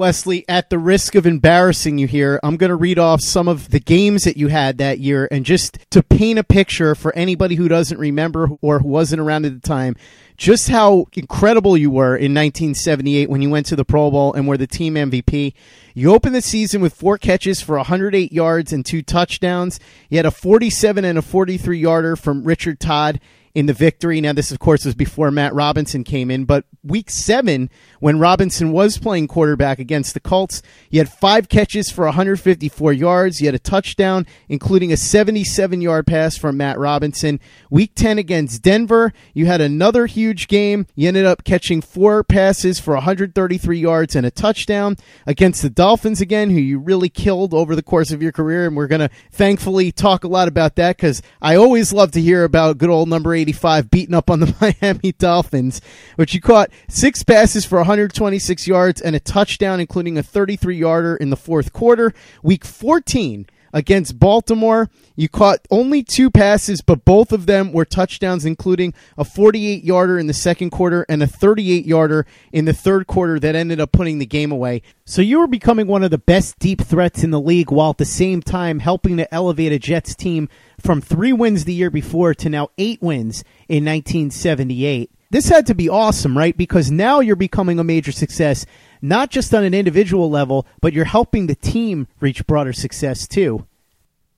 Wesley, 0.00 0.46
at 0.48 0.70
the 0.70 0.78
risk 0.78 1.14
of 1.14 1.26
embarrassing 1.26 1.98
you 1.98 2.06
here, 2.06 2.40
I'm 2.42 2.56
going 2.56 2.70
to 2.70 2.74
read 2.74 2.98
off 2.98 3.20
some 3.20 3.48
of 3.48 3.68
the 3.68 3.78
games 3.78 4.24
that 4.24 4.38
you 4.38 4.48
had 4.48 4.78
that 4.78 4.98
year 4.98 5.28
and 5.30 5.44
just 5.44 5.78
to 5.90 6.02
paint 6.02 6.38
a 6.38 6.42
picture 6.42 6.94
for 6.94 7.14
anybody 7.14 7.54
who 7.54 7.68
doesn't 7.68 7.98
remember 7.98 8.48
or 8.62 8.78
who 8.78 8.88
wasn't 8.88 9.20
around 9.20 9.44
at 9.44 9.52
the 9.52 9.68
time, 9.68 9.96
just 10.38 10.70
how 10.70 11.04
incredible 11.12 11.76
you 11.76 11.90
were 11.90 12.16
in 12.16 12.32
1978 12.32 13.28
when 13.28 13.42
you 13.42 13.50
went 13.50 13.66
to 13.66 13.76
the 13.76 13.84
Pro 13.84 14.10
Bowl 14.10 14.32
and 14.32 14.48
were 14.48 14.56
the 14.56 14.66
team 14.66 14.94
MVP. 14.94 15.52
You 15.92 16.14
opened 16.14 16.34
the 16.34 16.40
season 16.40 16.80
with 16.80 16.94
four 16.94 17.18
catches 17.18 17.60
for 17.60 17.76
108 17.76 18.32
yards 18.32 18.72
and 18.72 18.86
two 18.86 19.02
touchdowns. 19.02 19.78
You 20.08 20.16
had 20.16 20.24
a 20.24 20.30
47 20.30 21.04
and 21.04 21.18
a 21.18 21.22
43 21.22 21.78
yarder 21.78 22.16
from 22.16 22.44
Richard 22.44 22.80
Todd 22.80 23.20
in 23.54 23.66
the 23.66 23.72
victory. 23.72 24.20
Now, 24.20 24.32
this, 24.32 24.50
of 24.52 24.58
course, 24.58 24.84
was 24.84 24.94
before 24.94 25.30
Matt 25.30 25.54
Robinson 25.54 26.04
came 26.04 26.30
in, 26.30 26.44
but 26.44 26.64
week 26.84 27.10
seven, 27.10 27.68
when 27.98 28.18
Robinson 28.18 28.72
was 28.72 28.98
playing 28.98 29.28
quarterback 29.28 29.78
against 29.78 30.14
the 30.14 30.20
Colts, 30.20 30.62
he 30.88 30.98
had 30.98 31.08
five 31.08 31.48
catches 31.48 31.90
for 31.90 32.04
154 32.04 32.92
yards. 32.92 33.38
He 33.38 33.46
had 33.46 33.54
a 33.54 33.58
touchdown, 33.58 34.26
including 34.48 34.92
a 34.92 34.96
77 34.96 35.80
yard 35.80 36.06
pass 36.06 36.36
from 36.36 36.56
Matt 36.56 36.78
Robinson. 36.78 37.40
Week 37.70 37.92
10 37.94 38.18
against 38.18 38.62
Denver, 38.62 39.12
you 39.34 39.46
had 39.46 39.60
another 39.60 40.06
huge 40.06 40.46
game. 40.48 40.86
You 40.94 41.08
ended 41.08 41.26
up 41.26 41.44
catching 41.44 41.80
four 41.80 42.22
passes 42.22 42.78
for 42.78 42.94
133 42.94 43.78
yards 43.78 44.14
and 44.14 44.24
a 44.24 44.30
touchdown 44.30 44.96
against 45.26 45.62
the 45.62 45.70
Dolphins 45.70 46.20
again, 46.20 46.50
who 46.50 46.60
you 46.60 46.78
really 46.78 47.08
killed 47.08 47.52
over 47.52 47.74
the 47.74 47.82
course 47.82 48.12
of 48.12 48.22
your 48.22 48.32
career. 48.32 48.66
And 48.66 48.76
we're 48.76 48.86
going 48.86 49.00
to 49.00 49.10
thankfully 49.32 49.90
talk 49.92 50.24
a 50.24 50.28
lot 50.28 50.48
about 50.48 50.76
that 50.76 50.96
because 50.96 51.20
I 51.42 51.56
always 51.56 51.92
love 51.92 52.12
to 52.12 52.20
hear 52.20 52.44
about 52.44 52.78
good 52.78 52.90
old 52.90 53.08
number 53.08 53.34
85 53.40 53.90
beating 53.90 54.14
up 54.14 54.30
on 54.30 54.40
the 54.40 54.54
Miami 54.82 55.12
Dolphins, 55.12 55.80
which 56.16 56.34
you 56.34 56.40
caught 56.40 56.70
six 56.88 57.22
passes 57.22 57.64
for 57.64 57.78
126 57.78 58.66
yards 58.66 59.00
and 59.00 59.16
a 59.16 59.20
touchdown, 59.20 59.80
including 59.80 60.16
a 60.18 60.22
33 60.22 60.76
yarder 60.76 61.16
in 61.16 61.30
the 61.30 61.36
fourth 61.36 61.72
quarter. 61.72 62.12
Week 62.42 62.64
14 62.64 63.46
against 63.72 64.18
Baltimore. 64.18 64.90
You 65.16 65.28
caught 65.28 65.60
only 65.70 66.02
two 66.02 66.30
passes, 66.30 66.80
but 66.80 67.04
both 67.04 67.32
of 67.32 67.46
them 67.46 67.72
were 67.72 67.84
touchdowns, 67.84 68.44
including 68.44 68.94
a 69.18 69.24
48 69.24 69.84
yarder 69.84 70.18
in 70.18 70.26
the 70.26 70.32
second 70.32 70.70
quarter 70.70 71.04
and 71.08 71.22
a 71.22 71.26
38 71.26 71.84
yarder 71.86 72.26
in 72.52 72.64
the 72.64 72.72
third 72.72 73.06
quarter 73.06 73.38
that 73.40 73.54
ended 73.54 73.80
up 73.80 73.92
putting 73.92 74.18
the 74.18 74.26
game 74.26 74.52
away. 74.52 74.82
So 75.04 75.22
you 75.22 75.38
were 75.38 75.46
becoming 75.46 75.86
one 75.86 76.04
of 76.04 76.10
the 76.10 76.18
best 76.18 76.58
deep 76.58 76.80
threats 76.80 77.22
in 77.22 77.30
the 77.30 77.40
league 77.40 77.70
while 77.70 77.90
at 77.90 77.98
the 77.98 78.04
same 78.04 78.40
time 78.42 78.78
helping 78.78 79.16
to 79.16 79.32
elevate 79.34 79.72
a 79.72 79.78
Jets 79.78 80.14
team 80.14 80.48
from 80.78 81.00
three 81.00 81.32
wins 81.32 81.64
the 81.64 81.74
year 81.74 81.90
before 81.90 82.34
to 82.34 82.48
now 82.48 82.68
eight 82.78 83.02
wins 83.02 83.44
in 83.68 83.84
1978. 83.84 85.10
This 85.30 85.48
had 85.48 85.66
to 85.66 85.76
be 85.76 85.88
awesome, 85.88 86.36
right? 86.36 86.56
Because 86.56 86.90
now 86.90 87.20
you're 87.20 87.36
becoming 87.36 87.78
a 87.78 87.84
major 87.84 88.10
success 88.10 88.66
not 89.02 89.30
just 89.30 89.54
on 89.54 89.64
an 89.64 89.74
individual 89.74 90.30
level, 90.30 90.66
but 90.80 90.92
you're 90.92 91.04
helping 91.04 91.46
the 91.46 91.54
team 91.54 92.06
reach 92.20 92.46
broader 92.46 92.72
success 92.72 93.26
too. 93.26 93.66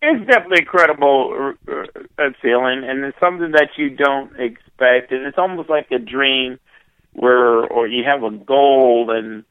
It's 0.00 0.26
definitely 0.26 0.62
a 0.62 0.66
credible 0.66 1.54
uh, 1.68 2.30
feeling, 2.40 2.82
and 2.84 3.04
it's 3.04 3.18
something 3.20 3.52
that 3.52 3.70
you 3.76 3.90
don't 3.90 4.32
expect, 4.38 5.12
and 5.12 5.26
it's 5.26 5.38
almost 5.38 5.70
like 5.70 5.90
a 5.92 5.98
dream 5.98 6.58
where, 7.12 7.60
or 7.60 7.86
you 7.86 8.02
have 8.04 8.24
a 8.24 8.30
goal, 8.30 9.10
and 9.10 9.44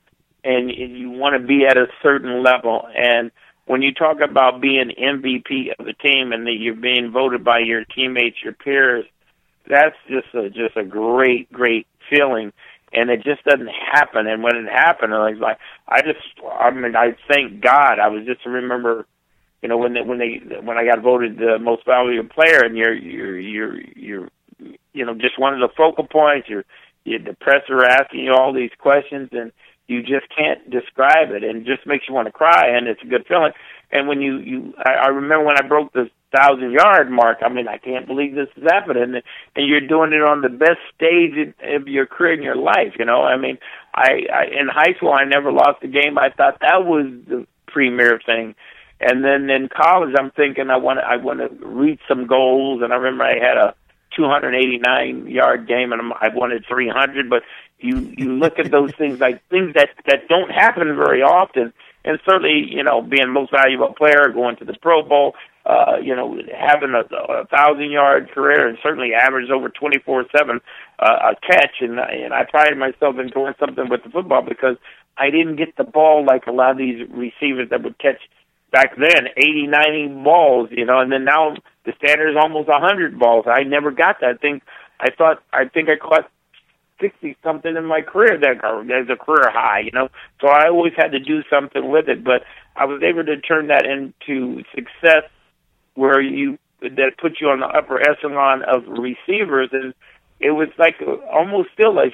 and 0.44 0.72
you 0.72 1.12
want 1.12 1.40
to 1.40 1.48
be 1.48 1.66
at 1.66 1.78
a 1.78 1.86
certain 2.02 2.44
level, 2.44 2.88
and 2.96 3.32
when 3.72 3.82
you 3.82 3.94
talk 3.94 4.20
about 4.20 4.60
being 4.60 4.92
MVP 5.00 5.80
of 5.80 5.86
the 5.86 5.94
team 5.94 6.34
and 6.34 6.46
that 6.48 6.58
you're 6.60 6.76
being 6.76 7.12
voted 7.12 7.44
by 7.44 7.60
your 7.60 7.86
teammates, 7.86 8.38
your 8.44 8.52
peers, 8.52 9.06
that's 9.70 9.96
just 10.10 10.34
a 10.34 10.50
just 10.50 10.76
a 10.76 10.84
great, 10.84 11.50
great 11.54 11.88
feeling. 12.10 12.52
And 12.94 13.10
it 13.10 13.24
just 13.24 13.44
doesn't 13.46 13.70
happen. 13.70 14.28
And 14.28 14.44
when 14.44 14.56
it 14.56 14.70
happened, 14.70 15.14
I 15.14 15.30
was 15.30 15.40
like, 15.40 15.58
I 15.88 16.02
just, 16.02 16.20
I 16.60 16.72
mean, 16.72 16.96
I 16.96 17.16
thank 17.30 17.62
God. 17.62 18.00
I 18.00 18.10
was 18.10 18.26
just 18.26 18.46
remember, 18.46 19.06
you 19.62 19.70
know, 19.70 19.78
when 19.78 19.94
they, 19.94 20.02
when 20.02 20.20
they, 20.20 20.42
when 20.62 20.78
I 20.78 20.86
got 20.86 21.02
voted 21.02 21.38
the 21.38 21.58
most 21.60 21.86
valuable 21.86 22.30
player, 22.30 22.64
and 22.64 22.78
you're, 22.78 22.94
you're, 22.94 23.40
you're, 23.40 23.82
you're, 23.96 24.28
you 24.94 25.06
know, 25.06 25.14
just 25.16 25.40
one 25.40 25.54
of 25.54 25.60
the 25.62 25.74
focal 25.76 26.06
points. 26.06 26.50
You're, 26.50 26.66
you're 27.06 27.20
the 27.20 27.34
press 27.34 27.64
are 27.70 27.86
asking 27.86 28.26
you 28.26 28.34
all 28.34 28.54
these 28.54 28.72
questions, 28.78 29.30
and 29.32 29.52
you 29.88 30.02
just 30.02 30.26
can't 30.36 30.70
describe 30.70 31.32
it, 31.32 31.44
and 31.44 31.62
it 31.62 31.66
just 31.66 31.88
makes 31.88 32.06
you 32.08 32.14
want 32.14 32.28
to 32.28 32.32
cry, 32.32 32.76
and 32.76 32.88
it's 32.88 33.02
a 33.04 33.08
good 33.08 33.26
feeling. 33.28 33.52
And 33.92 34.08
when 34.08 34.22
you 34.22 34.38
you, 34.38 34.74
I, 34.78 34.92
I 34.94 35.08
remember 35.08 35.46
when 35.46 35.58
I 35.58 35.68
broke 35.68 35.94
the 35.94 36.10
thousand 36.36 36.72
yard 36.72 37.12
mark. 37.12 37.40
I 37.42 37.50
mean, 37.50 37.68
I 37.68 37.78
can't 37.78 38.08
believe 38.08 38.36
this 38.36 38.48
is 38.56 38.64
happening, 38.64 39.22
and 39.56 39.68
you're 39.68 39.82
doing 39.82 40.14
it 40.14 40.24
on 40.24 40.42
the 40.42 40.50
best 40.50 40.80
stage 40.96 41.54
of 41.64 41.88
your 41.88 42.06
career 42.06 42.34
in 42.34 42.44
your 42.44 42.56
life. 42.56 42.94
You 42.98 43.06
know, 43.06 43.24
I 43.24 43.38
mean, 43.38 43.58
I, 43.94 44.26
I 44.34 44.44
in 44.46 44.68
high 44.68 44.94
school 44.96 45.14
I 45.14 45.26
never 45.26 45.52
lost 45.52 45.84
a 45.84 45.88
game. 45.88 46.18
I 46.18 46.30
thought 46.30 46.60
that 46.62 46.86
was 46.86 47.06
the 47.28 47.46
premier 47.68 48.20
thing. 48.26 48.56
And 49.00 49.24
then 49.24 49.50
in 49.50 49.68
college, 49.68 50.14
I'm 50.18 50.32
thinking 50.32 50.70
I 50.70 50.78
want 50.78 51.00
to 51.00 51.06
I 51.06 51.18
want 51.18 51.40
to 51.40 51.66
reach 51.66 52.00
some 52.08 52.28
goals. 52.28 52.82
And 52.84 52.94
I 52.94 52.98
remember 52.98 53.24
I 53.24 53.40
had 53.40 53.58
a 53.58 53.76
289 54.16 55.28
yard 55.28 55.68
game, 55.68 55.92
and 55.92 56.14
I 56.20 56.30
wanted 56.30 56.66
300. 56.68 57.30
But 57.30 57.44
you 57.80 58.14
you 58.18 58.34
look 58.34 58.60
at 58.60 58.72
those 58.72 58.92
things 58.98 59.20
like 59.20 59.46
things 59.50 59.74
that 59.74 59.90
that 60.06 60.28
don't 60.30 60.52
happen 60.52 60.96
very 60.96 61.24
often, 61.24 61.74
and 62.04 62.20
certainly 62.26 62.66
you 62.70 62.84
know 62.84 63.02
being 63.02 63.30
most 63.30 63.52
valuable 63.52 63.94
player, 63.94 64.30
going 64.34 64.56
to 64.58 64.66
the 64.66 64.76
Pro 64.82 65.04
Bowl, 65.04 65.36
uh, 65.66 65.98
you 66.02 66.16
know 66.16 66.38
having 66.58 66.94
a, 66.94 67.16
a 67.16 67.46
thousand 67.48 67.92
yard 67.92 68.32
career, 68.32 68.68
and 68.68 68.78
certainly 68.84 69.14
average 69.14 69.50
over 69.50 69.70
24 69.70 70.26
seven 70.36 70.60
uh, 71.00 71.32
a 71.32 71.36
catch, 71.36 71.76
and 71.82 72.00
and 72.00 72.34
I 72.34 72.44
prided 72.44 72.78
myself 72.78 73.18
in 73.20 73.28
doing 73.28 73.54
something 73.60 73.90
with 73.90 74.04
the 74.04 74.10
football 74.10 74.42
because 74.42 74.78
I 75.18 75.30
didn't 75.30 75.58
get 75.58 75.76
the 75.78 75.84
ball 75.84 76.26
like 76.26 76.48
a 76.48 76.52
lot 76.52 76.72
of 76.72 76.78
these 76.78 77.08
receivers 77.10 77.70
that 77.70 77.84
would 77.84 77.98
catch 78.00 78.22
back 78.72 78.96
then 78.96 79.28
80 79.36 79.68
90 79.68 80.08
balls 80.24 80.70
you 80.72 80.86
know 80.86 81.00
and 81.00 81.12
then 81.12 81.26
now 81.26 81.56
the 81.84 81.92
standard 81.98 82.30
is 82.30 82.38
almost 82.40 82.70
a 82.70 82.80
100 82.80 83.20
balls. 83.20 83.46
I 83.46 83.64
never 83.64 83.92
got 83.92 84.22
that. 84.22 84.40
Thing 84.40 84.62
i 85.02 85.10
thought 85.10 85.44
i 85.52 85.66
think 85.66 85.90
i 85.90 85.98
caught 85.98 86.30
sixty 87.02 87.36
something 87.44 87.76
in 87.76 87.86
my 87.86 88.02
career 88.02 88.38
that 88.40 88.64
as 88.64 89.10
a 89.10 89.16
career 89.16 89.50
high, 89.52 89.80
you 89.80 89.92
know. 89.92 90.10
So 90.40 90.48
I 90.48 90.70
always 90.70 90.94
had 90.96 91.12
to 91.12 91.20
do 91.20 91.42
something 91.50 91.90
with 91.90 92.08
it, 92.08 92.24
but 92.24 92.44
I 92.76 92.86
was 92.86 93.02
able 93.04 93.26
to 93.26 93.40
turn 93.42 93.68
that 93.68 93.86
into 93.86 94.64
success 94.74 95.30
where 95.96 96.22
you 96.22 96.58
that 96.82 97.18
put 97.20 97.42
you 97.42 97.50
on 97.50 97.60
the 97.60 97.68
upper 97.68 98.00
echelon 98.00 98.64
of 98.64 98.84
receivers 98.88 99.70
and 99.72 99.94
it 100.40 100.52
was 100.52 100.70
like 100.80 100.96
almost 101.32 101.70
still 101.74 101.94
like 101.94 102.14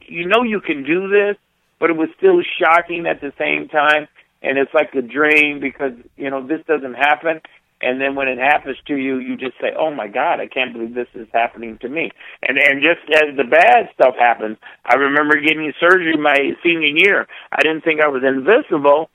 you 0.00 0.26
know 0.26 0.42
you 0.42 0.60
can 0.60 0.84
do 0.84 1.08
this, 1.08 1.36
but 1.78 1.90
it 1.90 1.96
was 1.96 2.08
still 2.16 2.40
shocking 2.58 3.06
at 3.06 3.20
the 3.20 3.32
same 3.38 3.68
time 3.68 4.08
and 4.42 4.58
it's 4.58 4.72
like 4.72 4.94
a 4.94 5.02
dream 5.02 5.60
because 5.60 5.92
you 6.16 6.30
know 6.30 6.46
this 6.46 6.60
doesn't 6.66 6.94
happen 6.94 7.40
and 7.82 8.00
then 8.00 8.14
when 8.14 8.28
it 8.28 8.38
happens 8.38 8.76
to 8.86 8.96
you 8.96 9.18
you 9.18 9.36
just 9.36 9.58
say 9.60 9.72
oh 9.78 9.92
my 9.92 10.08
god 10.08 10.40
i 10.40 10.46
can't 10.46 10.72
believe 10.72 10.94
this 10.94 11.08
is 11.14 11.28
happening 11.32 11.78
to 11.78 11.88
me. 11.88 12.10
And 12.46 12.58
and 12.58 12.82
just 12.82 13.00
as 13.22 13.36
the 13.36 13.44
bad 13.44 13.88
stuff 13.94 14.14
happens 14.18 14.58
i 14.84 14.94
remember 14.94 15.40
getting 15.40 15.72
surgery 15.80 16.16
my 16.16 16.52
senior 16.62 16.88
year. 16.88 17.26
I 17.52 17.62
didn't 17.62 17.82
think 17.82 18.00
i 18.00 18.08
was 18.08 18.22
invisible 18.24 19.10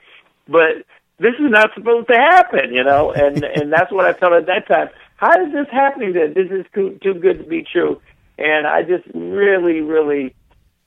but 0.48 0.84
this 1.18 1.34
is 1.34 1.50
not 1.50 1.70
supposed 1.74 2.08
to 2.08 2.16
happen 2.16 2.72
you 2.72 2.84
know? 2.84 3.12
And 3.16 3.44
and 3.44 3.72
that's 3.72 3.92
what 3.92 4.06
i 4.06 4.12
felt 4.12 4.32
at 4.32 4.46
that 4.46 4.68
time. 4.68 4.88
How 5.16 5.30
is 5.44 5.52
this 5.52 5.68
happening 5.70 6.12
that 6.14 6.34
this 6.34 6.50
is 6.50 6.66
too 6.74 6.98
too 7.02 7.14
good 7.14 7.38
to 7.38 7.44
be 7.44 7.62
true. 7.62 8.00
And 8.38 8.66
i 8.66 8.82
just 8.82 9.06
really 9.14 9.80
really 9.80 10.34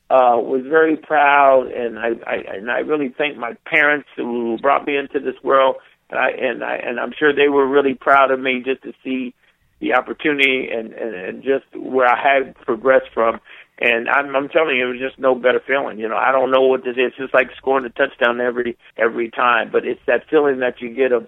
uh 0.09 0.37
was 0.37 0.63
very 0.67 0.97
proud 0.97 1.67
and 1.67 1.99
I, 1.99 2.09
I 2.25 2.35
and 2.55 2.71
I 2.71 2.79
really 2.79 3.13
thank 3.17 3.37
my 3.37 3.53
parents 3.65 4.07
who 4.15 4.57
brought 4.57 4.85
me 4.85 4.97
into 4.97 5.19
this 5.19 5.35
world 5.43 5.75
and 6.09 6.19
I 6.19 6.29
and 6.31 6.63
I 6.63 6.75
and 6.75 6.99
I'm 6.99 7.13
sure 7.17 7.33
they 7.33 7.49
were 7.49 7.67
really 7.67 7.93
proud 7.93 8.31
of 8.31 8.39
me 8.39 8.61
just 8.63 8.83
to 8.83 8.93
see 9.03 9.33
the 9.79 9.93
opportunity 9.93 10.69
and 10.71 10.93
and, 10.93 11.15
and 11.15 11.43
just 11.43 11.65
where 11.75 12.07
I 12.07 12.21
had 12.21 12.55
progressed 12.55 13.09
from. 13.13 13.39
And 13.81 14.09
I'm, 14.09 14.35
I'm 14.35 14.49
telling 14.49 14.75
you, 14.75 14.89
it 14.89 14.91
was 14.91 14.99
just 14.99 15.17
no 15.17 15.35
better 15.35 15.61
feeling. 15.65 15.99
You 15.99 16.09
know, 16.09 16.17
I 16.17 16.33
don't 16.33 16.51
know 16.51 16.63
what 16.63 16.83
this 16.83 16.97
is. 16.97 17.11
It's 17.11 17.15
just 17.15 17.33
like 17.33 17.47
scoring 17.55 17.85
a 17.85 17.89
touchdown 17.89 18.41
every 18.41 18.77
every 18.97 19.31
time, 19.31 19.69
but 19.71 19.85
it's 19.85 20.01
that 20.05 20.29
feeling 20.29 20.59
that 20.59 20.81
you 20.81 20.93
get 20.93 21.13
of 21.13 21.27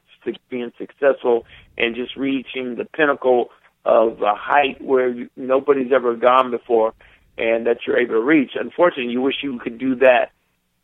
being 0.49 0.71
successful 0.77 1.45
and 1.77 1.95
just 1.95 2.15
reaching 2.17 2.75
the 2.75 2.85
pinnacle 2.85 3.49
of 3.85 4.21
a 4.21 4.35
height 4.35 4.81
where 4.81 5.09
you, 5.09 5.29
nobody's 5.35 5.91
ever 5.91 6.15
gone 6.15 6.51
before, 6.51 6.93
and 7.37 7.65
that 7.65 7.77
you're 7.87 7.97
able 7.97 8.15
to 8.15 8.21
reach. 8.21 8.51
Unfortunately, 8.55 9.11
you 9.11 9.21
wish 9.21 9.35
you 9.41 9.57
could 9.59 9.77
do 9.77 9.95
that 9.95 10.31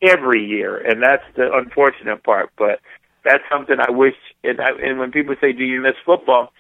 every 0.01 0.45
year, 0.45 0.77
and 0.77 1.03
that's 1.03 1.23
the 1.35 1.51
unfortunate 1.53 2.23
part. 2.23 2.49
But 2.57 2.79
that's 3.27 3.43
something 3.51 3.77
I 3.79 3.91
wish. 3.91 4.15
And, 4.43 4.59
I, 4.61 4.69
and 4.81 4.99
when 4.99 5.11
people 5.11 5.35
say, 5.41 5.51
"Do 5.53 5.63
you 5.63 5.81
miss 5.81 5.95
football?" 6.05 6.51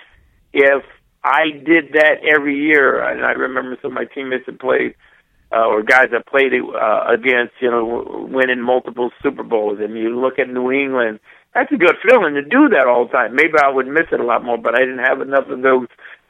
If 0.53 0.83
I 1.23 1.51
did 1.51 1.93
that 1.93 2.23
every 2.23 2.55
year, 2.55 3.03
and 3.03 3.25
I 3.25 3.31
remember 3.31 3.77
some 3.81 3.91
of 3.91 3.95
my 3.95 4.05
teammates 4.05 4.45
that 4.45 4.59
played, 4.59 4.95
uh, 5.51 5.65
or 5.65 5.83
guys 5.83 6.07
that 6.11 6.25
played 6.27 6.53
uh, 6.53 7.03
against, 7.07 7.53
you 7.59 7.69
know, 7.69 8.27
winning 8.31 8.61
multiple 8.61 9.11
Super 9.21 9.43
Bowls, 9.43 9.79
and 9.81 9.97
you 9.97 10.19
look 10.19 10.39
at 10.39 10.49
New 10.49 10.71
England. 10.71 11.19
That's 11.53 11.71
a 11.71 11.77
good 11.77 11.95
feeling 12.07 12.35
to 12.35 12.43
do 12.43 12.69
that 12.69 12.87
all 12.87 13.07
the 13.07 13.11
time. 13.11 13.35
Maybe 13.35 13.53
I 13.61 13.69
would 13.69 13.87
miss 13.87 14.07
it 14.11 14.19
a 14.19 14.23
lot 14.23 14.43
more, 14.43 14.57
but 14.57 14.75
I 14.75 14.79
didn't 14.79 14.99
have 14.99 15.21
enough 15.21 15.49
of 15.49 15.61
those 15.61 15.87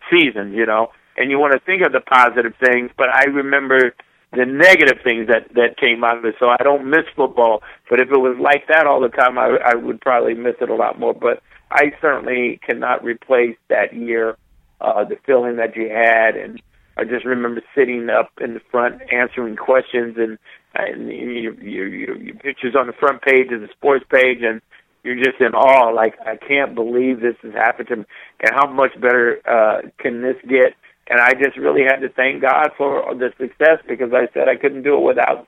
seasons, 0.09 0.55
you 0.55 0.65
know. 0.65 0.91
And 1.17 1.31
you 1.31 1.37
want 1.39 1.53
to 1.53 1.59
think 1.59 1.85
of 1.85 1.91
the 1.91 1.99
positive 1.99 2.53
things, 2.63 2.91
but 2.95 3.09
I 3.09 3.25
remember 3.25 3.93
the 4.33 4.45
negative 4.45 4.99
things 5.03 5.27
that 5.27 5.53
that 5.55 5.77
came 5.77 6.03
out 6.03 6.17
of 6.17 6.25
it. 6.25 6.35
So 6.39 6.49
I 6.49 6.57
don't 6.63 6.89
miss 6.89 7.05
football, 7.15 7.61
but 7.89 7.99
if 7.99 8.09
it 8.09 8.17
was 8.17 8.37
like 8.39 8.67
that 8.67 8.85
all 8.85 8.99
the 8.99 9.09
time, 9.09 9.37
I, 9.37 9.57
I 9.63 9.75
would 9.75 10.01
probably 10.01 10.33
miss 10.33 10.55
it 10.61 10.69
a 10.69 10.75
lot 10.75 10.99
more. 10.99 11.13
But 11.13 11.41
I 11.71 11.93
certainly 12.01 12.59
cannot 12.65 13.03
replace 13.03 13.57
that 13.69 13.93
year, 13.93 14.37
uh, 14.81 15.03
the 15.05 15.17
feeling 15.25 15.57
that 15.57 15.75
you 15.75 15.89
had, 15.89 16.35
and 16.35 16.61
I 16.97 17.03
just 17.03 17.25
remember 17.25 17.61
sitting 17.75 18.09
up 18.09 18.31
in 18.41 18.53
the 18.53 18.61
front 18.71 19.01
answering 19.11 19.55
questions, 19.55 20.17
and 20.17 20.37
and 20.75 21.09
your 21.09 21.53
your 21.63 21.87
your, 21.87 22.17
your 22.17 22.35
pictures 22.35 22.75
on 22.77 22.87
the 22.87 22.93
front 22.93 23.21
page 23.21 23.51
of 23.51 23.61
the 23.61 23.69
sports 23.71 24.05
page, 24.11 24.39
and 24.41 24.61
you're 25.03 25.15
just 25.15 25.39
in 25.39 25.53
awe. 25.53 25.93
Like 25.93 26.15
I 26.25 26.35
can't 26.35 26.75
believe 26.75 27.21
this 27.21 27.35
has 27.43 27.53
happened 27.53 27.87
to 27.89 27.95
me, 27.97 28.05
and 28.41 28.51
how 28.53 28.67
much 28.67 28.99
better 28.99 29.39
uh, 29.49 29.87
can 29.99 30.21
this 30.21 30.37
get? 30.49 30.73
And 31.09 31.19
I 31.19 31.33
just 31.33 31.57
really 31.57 31.83
had 31.83 32.01
to 32.01 32.09
thank 32.09 32.41
God 32.41 32.71
for 32.77 33.15
the 33.15 33.31
success 33.37 33.79
because 33.87 34.11
I 34.13 34.27
said 34.33 34.49
I 34.49 34.55
couldn't 34.55 34.83
do 34.83 34.95
it 34.95 35.03
without 35.03 35.47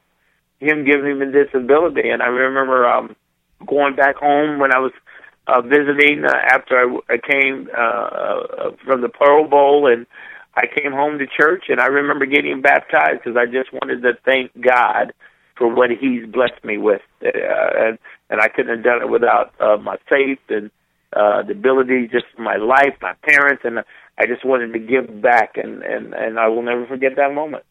Him 0.59 0.85
giving 0.85 1.19
me 1.19 1.25
this 1.27 1.49
ability. 1.53 2.09
And 2.09 2.21
I 2.21 2.27
remember 2.27 2.87
um, 2.87 3.15
going 3.65 3.95
back 3.95 4.15
home 4.15 4.59
when 4.59 4.73
I 4.73 4.79
was 4.79 4.91
uh, 5.47 5.61
visiting 5.61 6.23
uh, 6.25 6.33
after 6.33 6.77
I, 6.77 7.13
I 7.13 7.17
came 7.17 7.69
uh, 7.75 7.81
uh, 7.81 8.71
from 8.85 9.01
the 9.01 9.09
Pro 9.09 9.47
Bowl, 9.47 9.91
and 9.91 10.05
I 10.55 10.65
came 10.67 10.91
home 10.91 11.19
to 11.19 11.25
church, 11.27 11.65
and 11.69 11.79
I 11.79 11.87
remember 11.87 12.25
getting 12.25 12.61
baptized 12.61 13.23
because 13.23 13.37
I 13.37 13.45
just 13.45 13.73
wanted 13.73 14.01
to 14.03 14.13
thank 14.25 14.51
God 14.61 15.13
for 15.57 15.73
what 15.73 15.89
He's 15.91 16.25
blessed 16.25 16.63
me 16.63 16.77
with, 16.77 17.01
uh, 17.23 17.29
and 17.33 17.97
and 18.29 18.39
I 18.39 18.47
couldn't 18.47 18.75
have 18.75 18.83
done 18.83 19.01
it 19.01 19.09
without 19.09 19.53
uh, 19.59 19.77
my 19.77 19.97
faith 20.07 20.39
and 20.49 20.69
uh, 21.13 21.41
the 21.41 21.53
ability, 21.53 22.07
just 22.11 22.25
my 22.37 22.57
life, 22.57 22.93
my 23.01 23.13
parents, 23.23 23.63
and 23.65 23.79
I 24.19 24.25
just 24.25 24.43
wanted 24.45 24.73
to 24.73 24.79
give 24.79 25.21
back, 25.21 25.55
and 25.55 25.81
and 25.81 26.13
and 26.13 26.37
I 26.37 26.49
will 26.49 26.61
never 26.61 26.85
forget 26.85 27.15
that 27.15 27.33
moment. 27.33 27.63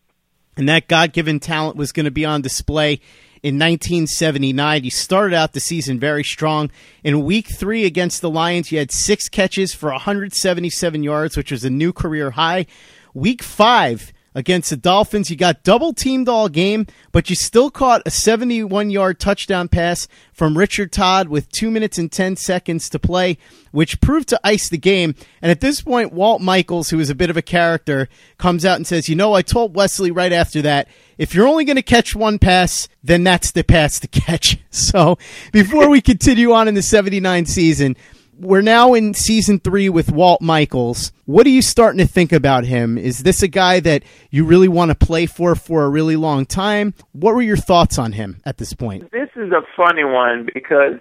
And 0.57 0.69
that 0.69 0.89
God 0.89 1.13
given 1.13 1.39
talent 1.39 1.77
was 1.77 1.93
going 1.93 2.05
to 2.05 2.11
be 2.11 2.25
on 2.25 2.41
display 2.41 2.95
in 3.43 3.57
1979. 3.57 4.83
You 4.83 4.91
started 4.91 5.37
out 5.37 5.53
the 5.53 5.61
season 5.61 6.01
very 6.01 6.25
strong. 6.25 6.71
In 7.05 7.25
week 7.25 7.49
three 7.49 7.85
against 7.85 8.23
the 8.23 8.31
Lions, 8.31 8.73
you 8.73 8.79
had 8.79 8.91
six 8.91 9.29
catches 9.29 9.73
for 9.75 9.91
177 9.93 11.03
yards, 11.03 11.37
which 11.37 11.53
was 11.53 11.65
a 11.65 11.71
new 11.71 11.93
career 11.93 12.33
high. 12.33 12.67
Week 13.15 13.43
five, 13.43 14.13
against 14.35 14.71
the 14.71 14.77
Dolphins. 14.77 15.31
You 15.31 15.37
got 15.37 15.63
double 15.63 15.93
teamed 15.93 16.29
all 16.29 16.49
game, 16.49 16.87
but 17.13 17.29
you 17.29 17.37
still 17.37 17.71
caught 17.71 18.03
a 18.07 18.11
71 18.11 18.91
yard 18.91 19.19
touchdown 19.19 19.69
pass 19.69 20.09
from 20.33 20.57
Richard 20.57 20.93
Todd 20.93 21.29
with 21.29 21.51
two 21.51 21.71
minutes 21.71 21.99
and 21.99 22.11
10 22.11 22.37
seconds 22.37 22.89
to 22.91 22.99
play, 22.99 23.39
which 23.73 24.01
proved 24.01 24.29
to 24.29 24.41
ice 24.45 24.69
the 24.69 24.79
game. 24.79 25.15
And 25.43 25.51
at 25.51 25.61
this 25.61 25.81
point, 25.81 26.13
Walt 26.13 26.41
Michaels, 26.41 26.91
who 26.91 27.01
is 27.01 27.11
a 27.11 27.15
bit 27.15 27.31
of 27.31 27.37
a 27.37 27.43
character, 27.43 28.09
comes 28.39 28.65
out 28.65 28.77
and 28.77 28.87
says, 28.87 29.09
You 29.09 29.17
know, 29.17 29.35
I 29.35 29.43
told 29.43 29.75
Wesley 29.75 30.11
right 30.11 30.33
after 30.33 30.63
that, 30.63 30.89
if 31.17 31.35
you're 31.35 31.49
only 31.49 31.65
going 31.65 31.77
to 31.77 31.83
catch 31.83 32.15
one 32.15 32.39
pass, 32.39 32.89
then 33.03 33.25
that's 33.25 33.51
the 33.51 33.65
pass 33.65 33.99
to 34.01 34.09
catch. 34.09 34.59
So 34.71 35.19
before 35.53 35.89
we 35.89 36.01
continue 36.01 36.53
on 36.53 36.69
in 36.69 36.75
the 36.75 36.83
79 36.83 37.47
season, 37.47 37.97
we're 38.39 38.63
now 38.63 38.95
in 38.95 39.15
season 39.15 39.59
three 39.59 39.89
with 39.89 40.11
Walt 40.11 40.41
Michaels. 40.41 41.13
What 41.25 41.47
are 41.47 41.51
you 41.51 41.63
starting 41.63 41.99
to 41.99 42.07
think 42.07 42.33
about 42.33 42.65
him? 42.65 42.97
Is 42.97 43.23
this 43.23 43.43
a 43.43 43.49
guy 43.49 43.81
that 43.81 44.05
you 44.31 44.45
really 44.45 44.69
want 44.69 44.91
to 44.91 44.95
play 44.95 45.27
for 45.27 45.55
for 45.55 45.85
a 45.85 45.89
really 45.89 46.17
long 46.17 46.47
time? 46.47 46.95
What 47.13 47.35
were 47.35 47.43
your 47.43 47.57
thoughts 47.57 47.99
on 47.99 48.13
him 48.13 48.41
at 48.45 48.59
this 48.59 48.73
point? 48.73 49.11
This 49.11 49.31
is 49.37 49.51
a 49.53 49.63
funny 49.77 50.05
one 50.05 50.49
because, 50.53 51.01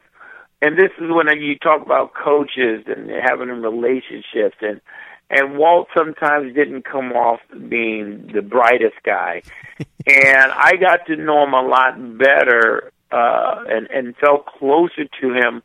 and 0.62 0.78
this 0.78 0.92
is 1.00 1.10
when 1.10 1.28
you 1.40 1.58
talk 1.60 1.86
about 1.86 2.14
coaches 2.14 2.86
and 2.88 3.10
having 3.10 3.50
relationships, 3.50 4.58
and 4.62 4.82
and 5.30 5.58
Walt 5.58 5.88
sometimes 5.96 6.56
didn't 6.56 6.84
come 6.86 7.12
off 7.12 7.40
being 7.70 8.32
the 8.34 8.42
brightest 8.42 8.96
guy, 9.06 9.44
and 10.08 10.52
I 10.52 10.74
got 10.80 11.06
to 11.08 11.16
know 11.16 11.44
him 11.44 11.54
a 11.54 11.62
lot 11.62 12.18
better 12.18 12.92
uh, 13.12 13.64
and 13.68 13.88
and 13.88 14.16
felt 14.18 14.46
closer 14.48 15.06
to 15.22 15.34
him 15.34 15.62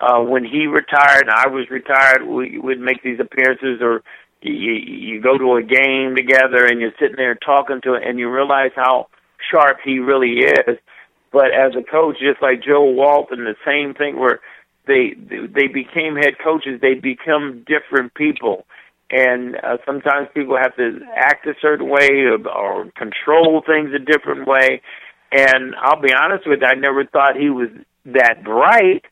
uh, 0.00 0.20
when 0.20 0.44
he 0.44 0.66
retired 0.66 1.22
and 1.22 1.30
I 1.30 1.48
was 1.48 1.70
retired, 1.70 2.26
we 2.26 2.58
would 2.58 2.80
make 2.80 3.02
these 3.02 3.20
appearances 3.20 3.80
or 3.80 4.02
you, 4.42 4.72
you 4.72 5.20
go 5.20 5.38
to 5.38 5.56
a 5.56 5.62
game 5.62 6.14
together 6.14 6.66
and 6.66 6.80
you're 6.80 6.92
sitting 7.00 7.16
there 7.16 7.34
talking 7.34 7.80
to 7.82 7.94
it 7.94 8.02
and 8.06 8.18
you 8.18 8.30
realize 8.30 8.72
how 8.74 9.08
sharp 9.50 9.78
he 9.84 9.98
really 9.98 10.40
is. 10.40 10.78
But 11.32 11.52
as 11.52 11.72
a 11.74 11.82
coach, 11.82 12.16
just 12.20 12.40
like 12.42 12.62
Joe 12.62 12.84
Walton, 12.84 13.44
the 13.44 13.56
same 13.64 13.94
thing 13.94 14.18
where 14.18 14.40
they 14.86 15.14
they 15.18 15.66
became 15.66 16.14
head 16.16 16.34
coaches, 16.42 16.80
they 16.80 16.94
become 16.94 17.64
different 17.66 18.14
people, 18.14 18.64
and 19.10 19.56
uh, 19.56 19.78
sometimes 19.84 20.28
people 20.32 20.56
have 20.56 20.76
to 20.76 21.00
act 21.16 21.44
a 21.46 21.54
certain 21.60 21.88
way 21.88 22.08
or, 22.24 22.38
or 22.48 22.90
control 22.96 23.62
things 23.66 23.90
a 23.94 23.98
different 23.98 24.46
way. 24.46 24.80
And 25.32 25.74
I'll 25.74 26.00
be 26.00 26.14
honest 26.14 26.46
with 26.46 26.60
you, 26.60 26.66
I 26.68 26.74
never 26.74 27.04
thought 27.04 27.36
he 27.36 27.50
was 27.50 27.68
that 28.06 28.44
bright 28.44 29.04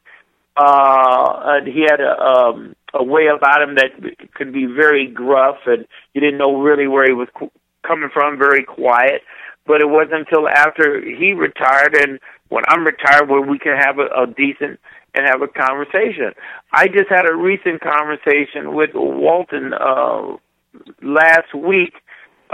uh, 0.56 1.40
and 1.44 1.66
he 1.66 1.82
had 1.82 2.00
a, 2.00 2.20
um, 2.20 2.76
a 2.92 3.02
way 3.02 3.26
about 3.26 3.62
him 3.62 3.74
that 3.76 3.90
could 4.34 4.52
be 4.52 4.66
very 4.66 5.06
gruff, 5.06 5.56
and 5.66 5.86
you 6.12 6.20
didn't 6.20 6.38
know 6.38 6.60
really 6.60 6.86
where 6.86 7.06
he 7.06 7.12
was 7.12 7.28
qu- 7.34 7.50
coming 7.86 8.10
from. 8.12 8.38
Very 8.38 8.64
quiet, 8.64 9.22
but 9.66 9.80
it 9.80 9.88
wasn't 9.88 10.26
until 10.28 10.48
after 10.48 11.00
he 11.00 11.32
retired 11.32 11.96
and 11.96 12.20
when 12.48 12.64
I'm 12.68 12.84
retired 12.84 13.28
where 13.28 13.40
we 13.40 13.58
can 13.58 13.76
have 13.76 13.98
a, 13.98 14.06
a 14.22 14.26
decent 14.26 14.78
and 15.14 15.26
have 15.26 15.42
a 15.42 15.48
conversation. 15.48 16.32
I 16.72 16.86
just 16.88 17.08
had 17.08 17.26
a 17.28 17.34
recent 17.34 17.80
conversation 17.80 18.74
with 18.74 18.90
Walton 18.94 19.72
uh, 19.72 20.36
last 21.02 21.54
week 21.54 21.94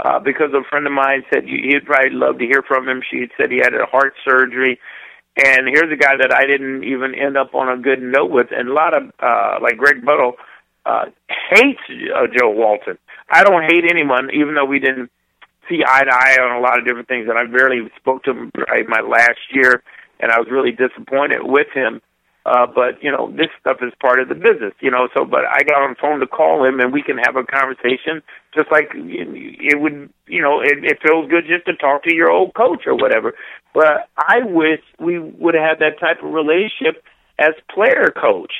uh, 0.03 0.19
because 0.19 0.49
a 0.53 0.67
friend 0.69 0.85
of 0.85 0.93
mine 0.93 1.23
said 1.33 1.43
he'd 1.43 1.85
probably 1.85 2.11
love 2.11 2.39
to 2.39 2.45
hear 2.45 2.63
from 2.67 2.87
him. 2.87 3.01
She 3.09 3.27
said 3.37 3.51
he 3.51 3.57
had 3.57 3.73
a 3.73 3.85
heart 3.85 4.13
surgery 4.23 4.79
and 5.37 5.67
here's 5.67 5.91
a 5.91 5.95
guy 5.95 6.17
that 6.17 6.33
I 6.33 6.45
didn't 6.45 6.83
even 6.83 7.15
end 7.15 7.37
up 7.37 7.55
on 7.55 7.69
a 7.69 7.81
good 7.81 8.01
note 8.01 8.31
with. 8.31 8.47
And 8.51 8.69
a 8.69 8.73
lot 8.73 8.93
of, 8.93 9.03
uh, 9.19 9.59
like 9.61 9.77
Greg 9.77 10.03
Buttle, 10.05 10.33
uh, 10.85 11.05
hates 11.49 11.79
uh, 11.89 12.27
Joe 12.37 12.49
Walton. 12.49 12.97
I 13.29 13.43
don't 13.43 13.63
hate 13.63 13.85
anyone, 13.89 14.29
even 14.33 14.55
though 14.55 14.65
we 14.65 14.79
didn't 14.79 15.09
see 15.69 15.83
eye 15.87 16.03
to 16.03 16.11
eye 16.11 16.37
on 16.41 16.57
a 16.57 16.59
lot 16.59 16.79
of 16.79 16.85
different 16.85 17.07
things. 17.07 17.27
And 17.29 17.37
I 17.37 17.45
barely 17.45 17.89
spoke 17.97 18.23
to 18.23 18.31
him 18.31 18.51
my 18.87 19.01
last 19.01 19.39
year, 19.53 19.83
and 20.19 20.31
I 20.31 20.39
was 20.39 20.47
really 20.51 20.71
disappointed 20.71 21.39
with 21.43 21.67
him. 21.73 22.01
Uh, 22.45 22.65
but 22.65 23.01
you 23.03 23.11
know, 23.11 23.31
this 23.37 23.47
stuff 23.59 23.77
is 23.81 23.93
part 24.01 24.19
of 24.19 24.27
the 24.27 24.33
business, 24.33 24.73
you 24.79 24.89
know. 24.89 25.07
So, 25.15 25.25
but 25.25 25.41
I 25.45 25.61
got 25.61 25.83
on 25.83 25.91
the 25.91 25.95
phone 26.01 26.19
to 26.19 26.27
call 26.27 26.65
him, 26.65 26.79
and 26.79 26.91
we 26.91 27.03
can 27.03 27.19
have 27.19 27.35
a 27.35 27.43
conversation, 27.43 28.23
just 28.55 28.71
like 28.71 28.89
it 28.95 29.79
would, 29.79 30.09
you 30.27 30.41
know, 30.41 30.59
it, 30.59 30.83
it 30.83 30.97
feels 31.05 31.29
good 31.29 31.45
just 31.45 31.65
to 31.67 31.75
talk 31.75 32.03
to 32.03 32.13
your 32.13 32.31
old 32.31 32.55
coach 32.55 32.87
or 32.87 32.95
whatever. 32.95 33.35
But 33.75 34.09
I 34.17 34.39
wish 34.43 34.81
we 34.99 35.19
would 35.19 35.53
have 35.53 35.79
that 35.79 35.99
type 35.99 36.23
of 36.23 36.33
relationship 36.33 37.03
as 37.37 37.53
player 37.73 38.09
coach, 38.09 38.51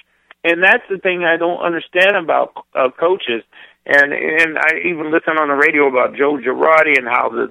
and 0.43 0.63
that's 0.63 0.83
the 0.87 0.99
thing 0.99 1.23
I 1.23 1.37
don't 1.37 1.59
understand 1.59 2.15
about 2.17 2.53
uh, 2.75 2.89
coaches. 2.99 3.41
And 3.87 4.13
and 4.13 4.59
I 4.59 4.77
even 4.85 5.11
listen 5.11 5.41
on 5.41 5.47
the 5.47 5.55
radio 5.55 5.87
about 5.87 6.15
Joe 6.15 6.37
Girardi 6.37 6.99
and 6.99 7.07
how 7.07 7.29
the 7.29 7.47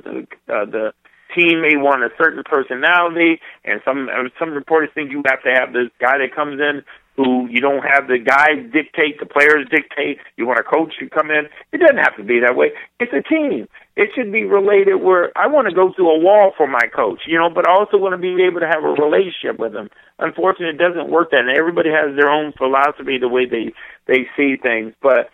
the, 0.46 0.54
uh, 0.54 0.64
the 0.64 0.92
team 1.34 1.62
may 1.62 1.76
want 1.76 2.02
a 2.02 2.10
certain 2.16 2.42
personality, 2.44 3.40
and 3.64 3.80
some 3.84 4.08
some 4.38 4.50
reporters 4.50 4.90
think 4.94 5.10
you 5.10 5.22
have 5.26 5.42
to 5.42 5.52
have 5.52 5.72
this 5.72 5.88
guy 6.00 6.18
that 6.18 6.34
comes 6.34 6.60
in 6.60 6.82
who 7.16 7.46
you 7.50 7.60
don't 7.60 7.82
have 7.82 8.08
the 8.08 8.18
guys 8.18 8.64
dictate, 8.72 9.20
the 9.20 9.26
players 9.26 9.66
dictate. 9.70 10.18
You 10.36 10.46
want 10.46 10.58
a 10.58 10.62
coach 10.62 10.94
to 11.00 11.08
come 11.08 11.30
in. 11.30 11.48
It 11.72 11.78
doesn't 11.78 11.98
have 11.98 12.16
to 12.16 12.24
be 12.24 12.40
that 12.40 12.56
way. 12.56 12.72
It's 12.98 13.12
a 13.12 13.22
team. 13.22 13.68
It 13.96 14.10
should 14.14 14.32
be 14.32 14.44
related 14.44 14.96
where 14.96 15.30
I 15.36 15.46
want 15.48 15.68
to 15.68 15.74
go 15.74 15.92
through 15.92 16.10
a 16.10 16.18
wall 16.18 16.52
for 16.56 16.66
my 16.66 16.86
coach, 16.94 17.20
you 17.26 17.36
know, 17.36 17.50
but 17.50 17.68
I 17.68 17.72
also 17.72 17.98
want 17.98 18.14
to 18.14 18.18
be 18.18 18.42
able 18.44 18.60
to 18.60 18.66
have 18.66 18.84
a 18.84 18.96
relationship 18.96 19.58
with 19.58 19.74
him. 19.74 19.90
Unfortunately, 20.18 20.74
it 20.74 20.78
doesn't 20.78 21.10
work 21.10 21.32
that, 21.32 21.40
and 21.40 21.50
everybody 21.50 21.90
has 21.90 22.16
their 22.16 22.30
own 22.30 22.52
philosophy, 22.56 23.18
the 23.18 23.28
way 23.28 23.44
they 23.44 23.74
they 24.06 24.26
see 24.36 24.56
things. 24.56 24.94
But 25.02 25.28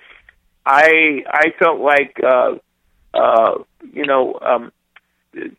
I 0.64 1.22
I 1.28 1.54
felt 1.58 1.80
like 1.80 2.18
uh, 2.24 2.56
uh, 3.14 3.62
you 3.92 4.06
know 4.06 4.38
um, 4.42 4.72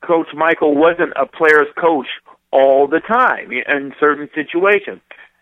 Coach 0.01 0.27
Michael 0.33 0.75
wasn't 0.75 1.13
a 1.15 1.25
player's 1.25 1.67
coach 1.79 2.07
all 2.51 2.87
the 2.87 2.99
time 2.99 3.51
in 3.51 3.93
certain 3.99 4.29
situations. 4.33 5.01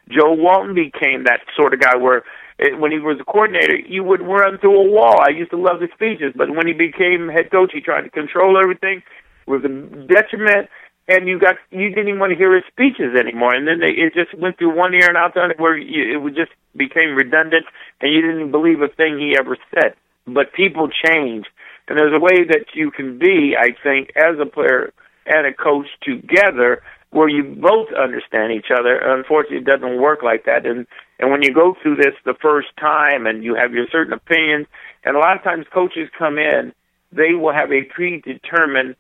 Joe 0.10 0.34
Walton 0.34 0.76
became 0.76 1.24
that 1.26 1.42
sort 1.56 1.74
of 1.74 1.80
guy 1.80 1.98
where 1.98 2.24
it, 2.60 2.80
when 2.80 2.92
he 2.92 3.00
was 3.00 3.18
a 3.20 3.26
coordinator, 3.26 3.78
you 3.78 4.04
would 4.04 4.22
run 4.22 4.58
through 4.60 4.80
a 4.80 4.90
wall. 4.90 5.20
I 5.20 5.30
used 5.30 5.52
to 5.52 5.58
love 5.58 5.82
his 5.82 5.90
speeches, 5.94 6.34
but 6.36 6.56
when 6.56 6.68
he 6.68 6.74
became 6.74 7.28
head 7.28 7.52
coach, 7.52 7.72
he 7.74 7.82
tried 7.82 8.02
to 8.02 8.10
control 8.10 8.58
everything. 8.58 9.04
It 9.46 9.50
was 9.50 9.64
a 9.64 9.70
detriment, 10.08 10.70
and 11.08 11.28
you 11.28 11.40
got 11.40 11.56
you 11.70 11.90
didn't 11.90 12.08
even 12.08 12.20
want 12.20 12.32
to 12.32 12.38
hear 12.38 12.56
his 12.56 12.64
speeches 12.72 13.16
anymore. 13.18 13.54
And 13.54 13.68
then 13.68 13.80
they, 13.80 13.92
it 13.92 14.14
just 14.14 14.34
went 14.40 14.58
through 14.58 14.76
one 14.76 14.94
ear 14.94 15.08
and 15.08 15.18
out 15.18 15.34
the 15.34 15.42
other, 15.42 15.56
where 15.58 15.78
you, 15.78 16.14
it 16.14 16.18
would 16.22 16.36
just 16.36 16.52
became 16.76 17.16
redundant, 17.16 17.66
and 18.02 18.14
you 18.14 18.22
didn't 18.22 18.52
believe 18.52 18.82
a 18.82 18.88
thing 18.88 19.20
he 19.20 19.36
ever 19.38 19.58
said. 19.74 19.94
But 20.26 20.54
people 20.54 20.90
change, 20.90 21.46
and 21.88 21.98
there's 21.98 22.16
a 22.16 22.20
way 22.20 22.44
that 22.46 22.66
you 22.74 22.92
can 22.92 23.20
be, 23.20 23.56
I 23.60 23.70
think, 23.84 24.12
as 24.16 24.40
a 24.40 24.46
player 24.46 24.94
and 25.26 25.46
a 25.46 25.54
coach 25.54 25.88
together 26.02 26.82
where 27.12 27.30
you 27.30 27.44
both 27.44 27.88
understand 27.94 28.52
each 28.52 28.72
other. 28.78 28.98
Unfortunately, 28.98 29.58
it 29.58 29.66
doesn't 29.66 30.02
work 30.02 30.22
like 30.22 30.46
that. 30.46 30.66
And 30.66 30.86
and 31.20 31.32
when 31.32 31.42
you 31.44 31.54
go 31.54 31.76
through 31.82 31.96
this 31.96 32.14
the 32.26 32.36
first 32.42 32.68
time 32.78 33.26
and 33.26 33.44
you 33.44 33.56
have 33.56 33.74
your 33.74 33.88
certain 33.92 34.14
opinions, 34.14 34.68
and 35.04 35.16
a 35.16 35.20
lot 35.20 35.38
of 35.38 35.44
times 35.44 35.66
coaches 35.74 36.10
come 36.18 36.38
in, 36.38 36.74
they 37.12 37.34
will 37.34 37.54
have 37.54 37.72
a 37.72 37.84
predetermined 37.84 38.96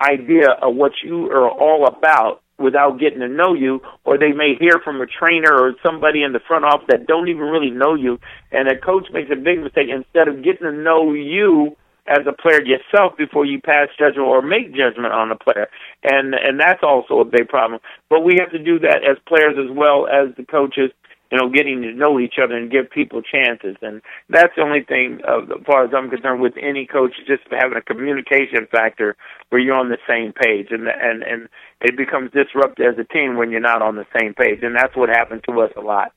idea 0.00 0.48
of 0.62 0.74
what 0.74 0.92
you 1.04 1.30
are 1.30 1.50
all 1.50 1.86
about 1.86 2.40
without 2.58 2.98
getting 2.98 3.20
to 3.20 3.28
know 3.28 3.54
you, 3.54 3.80
or 4.04 4.18
they 4.18 4.32
may 4.32 4.54
hear 4.58 4.80
from 4.84 5.00
a 5.00 5.06
trainer 5.06 5.52
or 5.52 5.74
somebody 5.84 6.22
in 6.22 6.32
the 6.32 6.40
front 6.40 6.64
office 6.64 6.86
that 6.88 7.06
don't 7.06 7.28
even 7.28 7.42
really 7.42 7.70
know 7.70 7.94
you, 7.94 8.18
and 8.52 8.68
a 8.68 8.78
coach 8.78 9.06
makes 9.12 9.30
a 9.30 9.36
big 9.36 9.60
mistake. 9.60 9.88
Instead 9.88 10.28
of 10.28 10.44
getting 10.44 10.66
to 10.66 10.72
know 10.72 11.12
you 11.12 11.76
as 12.10 12.26
a 12.26 12.32
player 12.32 12.60
yourself 12.62 13.16
before 13.16 13.46
you 13.46 13.60
pass 13.60 13.88
judgment 13.96 14.26
or 14.26 14.42
make 14.42 14.74
judgment 14.74 15.14
on 15.14 15.30
a 15.30 15.36
player, 15.36 15.68
and 16.02 16.34
and 16.34 16.58
that's 16.58 16.82
also 16.82 17.20
a 17.20 17.24
big 17.24 17.48
problem. 17.48 17.80
But 18.10 18.20
we 18.20 18.36
have 18.40 18.50
to 18.50 18.58
do 18.58 18.80
that 18.80 19.04
as 19.08 19.16
players 19.26 19.54
as 19.56 19.74
well 19.74 20.06
as 20.08 20.34
the 20.36 20.44
coaches. 20.44 20.90
You 21.32 21.38
know, 21.38 21.48
getting 21.48 21.80
to 21.82 21.92
know 21.92 22.18
each 22.18 22.42
other 22.42 22.56
and 22.56 22.72
give 22.72 22.90
people 22.90 23.22
chances, 23.22 23.76
and 23.82 24.02
that's 24.28 24.52
the 24.56 24.62
only 24.62 24.82
thing, 24.82 25.20
uh, 25.22 25.42
as 25.42 25.64
far 25.64 25.84
as 25.84 25.92
I'm 25.94 26.10
concerned, 26.10 26.40
with 26.40 26.54
any 26.60 26.86
coach, 26.86 27.12
is 27.20 27.26
just 27.28 27.42
having 27.52 27.78
a 27.78 27.80
communication 27.80 28.66
factor 28.68 29.16
where 29.48 29.60
you're 29.60 29.78
on 29.78 29.90
the 29.90 29.98
same 30.08 30.32
page, 30.32 30.72
and 30.72 30.88
and 30.88 31.22
and 31.22 31.48
it 31.80 31.96
becomes 31.96 32.32
disruptive 32.32 32.84
as 32.84 32.98
a 32.98 33.04
team 33.04 33.36
when 33.36 33.52
you're 33.52 33.60
not 33.60 33.80
on 33.80 33.94
the 33.94 34.06
same 34.18 34.34
page, 34.34 34.64
and 34.64 34.74
that's 34.74 34.96
what 34.96 35.08
happened 35.08 35.44
to 35.48 35.60
us 35.60 35.70
a 35.76 35.80
lot. 35.80 36.10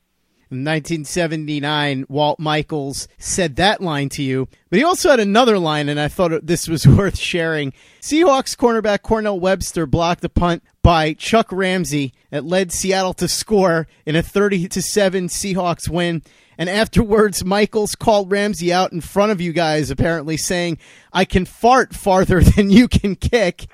1979, 0.56 2.06
Walt 2.10 2.40
Michaels 2.40 3.08
said 3.18 3.56
that 3.56 3.82
line 3.82 4.10
to 4.10 4.24
you, 4.24 4.48
but 4.70 4.78
he 4.78 4.84
also 4.86 5.10
had 5.10 5.20
another 5.20 5.60
line, 5.60 5.90
and 5.90 6.00
I 6.00 6.08
thought 6.08 6.46
this 6.46 6.68
was 6.68 6.88
worth 6.88 7.18
sharing. 7.18 7.74
Seahawks 8.02 8.56
cornerback 8.56 9.02
Cornell 9.02 9.40
Webster 9.40 9.86
blocked 9.86 10.24
a 10.24 10.30
punt 10.30 10.64
by 10.82 11.14
Chuck 11.14 11.48
Ramsey 11.52 12.14
that 12.30 12.46
led 12.46 12.72
Seattle 12.72 13.14
to 13.16 13.28
score 13.28 13.88
in 14.06 14.16
a 14.16 14.22
30 14.22 14.68
to 14.70 14.82
7 14.82 15.28
Seahawks 15.28 15.90
win. 15.90 16.22
And 16.58 16.70
afterwards, 16.70 17.44
Michaels 17.44 17.96
called 17.96 18.32
Ramsey 18.32 18.72
out 18.72 18.92
in 18.92 19.02
front 19.02 19.32
of 19.32 19.42
you 19.42 19.54
guys, 19.54 19.90
apparently 19.90 20.38
saying, 20.38 20.78
I 21.12 21.26
can 21.26 21.46
fart 21.46 21.96
farther 21.96 22.42
than 22.56 22.70
you 22.70 22.88
can 22.88 23.16
kick. 23.16 23.68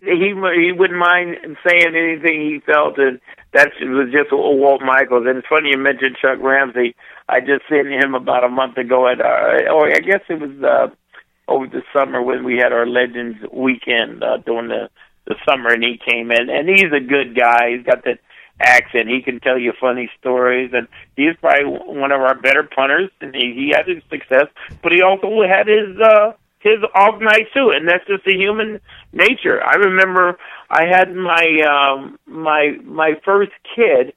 he 0.00 0.34
he 0.34 0.72
wouldn't 0.72 0.98
mind 0.98 1.36
saying 1.66 1.94
anything 1.94 2.40
he 2.40 2.60
felt, 2.64 2.98
and 2.98 3.20
that 3.52 3.70
was 3.80 4.12
just 4.12 4.30
Walt 4.32 4.82
Michaels. 4.82 5.26
And 5.26 5.38
it's 5.38 5.48
funny 5.48 5.70
you 5.70 5.78
mentioned 5.78 6.16
Chuck 6.20 6.38
Ramsey. 6.40 6.94
I 7.28 7.40
just 7.40 7.62
seen 7.70 7.86
him 7.86 8.14
about 8.14 8.44
a 8.44 8.48
month 8.48 8.76
ago 8.76 9.08
at, 9.08 9.20
uh, 9.20 9.72
or 9.72 9.88
I 9.88 10.00
guess 10.00 10.20
it 10.28 10.40
was 10.40 10.62
uh, 10.62 10.88
over 11.50 11.66
the 11.66 11.82
summer 11.92 12.22
when 12.22 12.44
we 12.44 12.56
had 12.56 12.72
our 12.72 12.86
Legends 12.86 13.38
weekend 13.52 14.22
uh, 14.22 14.38
during 14.38 14.68
the 14.68 14.90
the 15.26 15.34
summer, 15.46 15.70
and 15.70 15.84
he 15.84 16.00
came 16.10 16.32
in, 16.32 16.48
and 16.48 16.68
he's 16.68 16.90
a 16.90 17.00
good 17.00 17.36
guy. 17.36 17.76
He's 17.76 17.84
got 17.84 18.02
that 18.04 18.18
accent. 18.60 19.08
He 19.08 19.20
can 19.22 19.40
tell 19.40 19.58
you 19.58 19.72
funny 19.78 20.10
stories, 20.18 20.70
and 20.72 20.88
he's 21.16 21.36
probably 21.40 21.66
one 21.66 22.12
of 22.12 22.20
our 22.22 22.34
better 22.34 22.62
punters. 22.62 23.10
And 23.20 23.34
he, 23.34 23.52
he 23.54 23.72
had 23.76 23.86
his 23.86 24.02
success, 24.08 24.46
but 24.82 24.90
he 24.90 25.02
also 25.02 25.28
had 25.46 25.68
his 25.68 26.00
uh, 26.00 26.32
his 26.60 26.78
off 26.94 27.20
night 27.20 27.46
too, 27.54 27.70
and 27.74 27.86
that's 27.86 28.06
just 28.06 28.24
the 28.24 28.34
human 28.34 28.80
nature. 29.12 29.62
I 29.62 29.74
remember 29.74 30.38
I 30.70 30.84
had 30.86 31.14
my 31.14 31.44
um, 31.66 32.18
my 32.26 32.76
my 32.84 33.12
first 33.24 33.52
kid, 33.74 34.12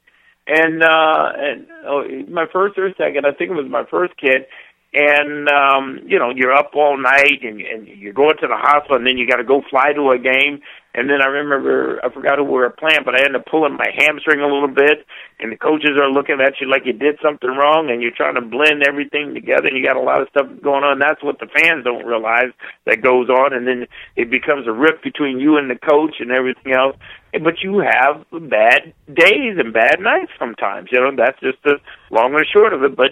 and 0.47 0.83
uh, 0.83 1.31
and 1.37 1.67
oh, 1.85 2.03
my 2.29 2.45
first 2.51 2.77
or 2.77 2.93
second, 2.97 3.25
I 3.25 3.31
think 3.31 3.51
it 3.51 3.55
was 3.55 3.69
my 3.69 3.85
first 3.85 4.17
kid, 4.17 4.45
and 4.93 5.47
um 5.47 5.99
you 6.05 6.19
know 6.19 6.31
you're 6.35 6.51
up 6.51 6.71
all 6.75 6.97
night 6.97 7.39
and 7.43 7.61
and 7.61 7.87
you're 7.87 8.13
going 8.13 8.35
to 8.41 8.47
the 8.47 8.57
hospital 8.57 8.97
and 8.97 9.07
then 9.07 9.17
you 9.17 9.27
got 9.27 9.37
to 9.37 9.43
go 9.43 9.61
fly 9.69 9.93
to 9.93 10.09
a 10.09 10.19
game. 10.19 10.61
And 10.93 11.09
then 11.09 11.21
I 11.21 11.27
remember 11.27 12.03
I 12.03 12.11
forgot 12.11 12.37
who 12.37 12.43
we 12.43 12.59
were 12.59 12.69
playing 12.69 13.03
but 13.05 13.15
I 13.15 13.19
ended 13.19 13.37
up 13.37 13.45
pulling 13.45 13.77
my 13.77 13.87
hamstring 13.95 14.41
a 14.41 14.51
little 14.51 14.67
bit 14.67 15.07
and 15.39 15.49
the 15.49 15.55
coaches 15.55 15.95
are 15.95 16.11
looking 16.11 16.41
at 16.41 16.59
you 16.59 16.69
like 16.69 16.85
you 16.85 16.91
did 16.91 17.17
something 17.23 17.49
wrong 17.49 17.89
and 17.89 18.01
you're 18.01 18.11
trying 18.11 18.35
to 18.35 18.41
blend 18.41 18.83
everything 18.83 19.33
together 19.33 19.67
and 19.67 19.77
you 19.77 19.85
got 19.85 19.95
a 19.95 20.03
lot 20.03 20.21
of 20.21 20.27
stuff 20.27 20.47
going 20.61 20.83
on. 20.83 20.99
That's 20.99 21.23
what 21.23 21.39
the 21.39 21.47
fans 21.47 21.85
don't 21.85 22.05
realize 22.05 22.51
that 22.85 23.01
goes 23.01 23.29
on 23.29 23.53
and 23.53 23.65
then 23.65 23.87
it 24.17 24.29
becomes 24.29 24.67
a 24.67 24.73
rift 24.73 25.01
between 25.01 25.39
you 25.39 25.55
and 25.55 25.71
the 25.71 25.79
coach 25.79 26.19
and 26.19 26.31
everything 26.31 26.73
else. 26.73 26.97
But 27.31 27.63
you 27.63 27.79
have 27.79 28.25
bad 28.29 28.91
days 29.07 29.55
and 29.55 29.71
bad 29.71 30.01
nights 30.01 30.33
sometimes 30.37 30.89
you 30.91 30.99
know 30.99 31.15
that's 31.15 31.39
just 31.39 31.63
the 31.63 31.79
long 32.09 32.35
and 32.35 32.45
short 32.51 32.73
of 32.73 32.83
it. 32.83 32.97
But 32.97 33.11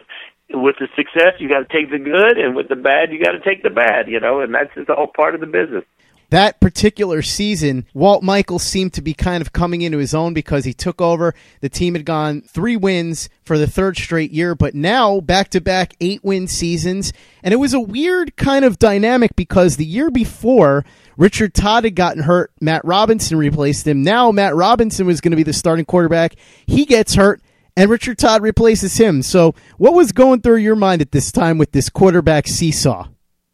with 0.51 0.75
the 0.79 0.87
success, 0.95 1.39
you 1.39 1.49
got 1.49 1.67
to 1.67 1.73
take 1.73 1.91
the 1.91 1.99
good, 1.99 2.37
and 2.37 2.55
with 2.55 2.69
the 2.69 2.75
bad, 2.75 3.11
you 3.11 3.23
got 3.23 3.31
to 3.31 3.39
take 3.39 3.63
the 3.63 3.69
bad. 3.69 4.07
You 4.07 4.19
know, 4.19 4.41
and 4.41 4.53
that's 4.53 4.73
just 4.75 4.89
all 4.89 5.07
part 5.07 5.35
of 5.35 5.41
the 5.41 5.47
business. 5.47 5.83
That 6.29 6.59
particular 6.59 7.23
season, 7.23 7.87
Walt 7.95 8.21
Michaels 8.21 8.61
seemed 8.61 8.93
to 8.93 9.01
be 9.01 9.15
kind 9.15 9.41
of 9.41 9.51
coming 9.51 9.81
into 9.81 9.97
his 9.97 10.13
own 10.13 10.35
because 10.35 10.63
he 10.63 10.73
took 10.73 11.01
over. 11.01 11.33
The 11.61 11.69
team 11.69 11.95
had 11.95 12.05
gone 12.05 12.41
three 12.41 12.77
wins 12.77 13.29
for 13.43 13.57
the 13.57 13.65
third 13.65 13.97
straight 13.97 14.29
year, 14.29 14.53
but 14.53 14.75
now 14.75 15.21
back 15.21 15.49
to 15.49 15.61
back 15.61 15.95
eight 15.99 16.23
win 16.23 16.47
seasons. 16.47 17.13
And 17.41 17.51
it 17.51 17.57
was 17.57 17.73
a 17.73 17.79
weird 17.79 18.35
kind 18.35 18.63
of 18.63 18.77
dynamic 18.77 19.35
because 19.35 19.77
the 19.77 19.85
year 19.85 20.11
before, 20.11 20.85
Richard 21.17 21.55
Todd 21.55 21.83
had 21.83 21.95
gotten 21.95 22.21
hurt. 22.21 22.51
Matt 22.61 22.85
Robinson 22.85 23.39
replaced 23.39 23.87
him. 23.87 24.03
Now 24.03 24.31
Matt 24.31 24.55
Robinson 24.55 25.07
was 25.07 25.21
going 25.21 25.31
to 25.31 25.37
be 25.37 25.43
the 25.43 25.51
starting 25.51 25.85
quarterback. 25.85 26.35
He 26.67 26.85
gets 26.85 27.15
hurt 27.15 27.41
and 27.79 27.89
Richard 27.89 28.17
Todd 28.17 28.41
replaces 28.41 28.97
him. 28.97 29.21
So, 29.21 29.55
what 29.77 29.93
was 29.93 30.11
going 30.11 30.41
through 30.41 30.57
your 30.57 30.75
mind 30.75 31.01
at 31.01 31.13
this 31.13 31.31
time 31.31 31.57
with 31.57 31.71
this 31.71 31.87
quarterback 31.87 32.45
seesaw? 32.45 33.07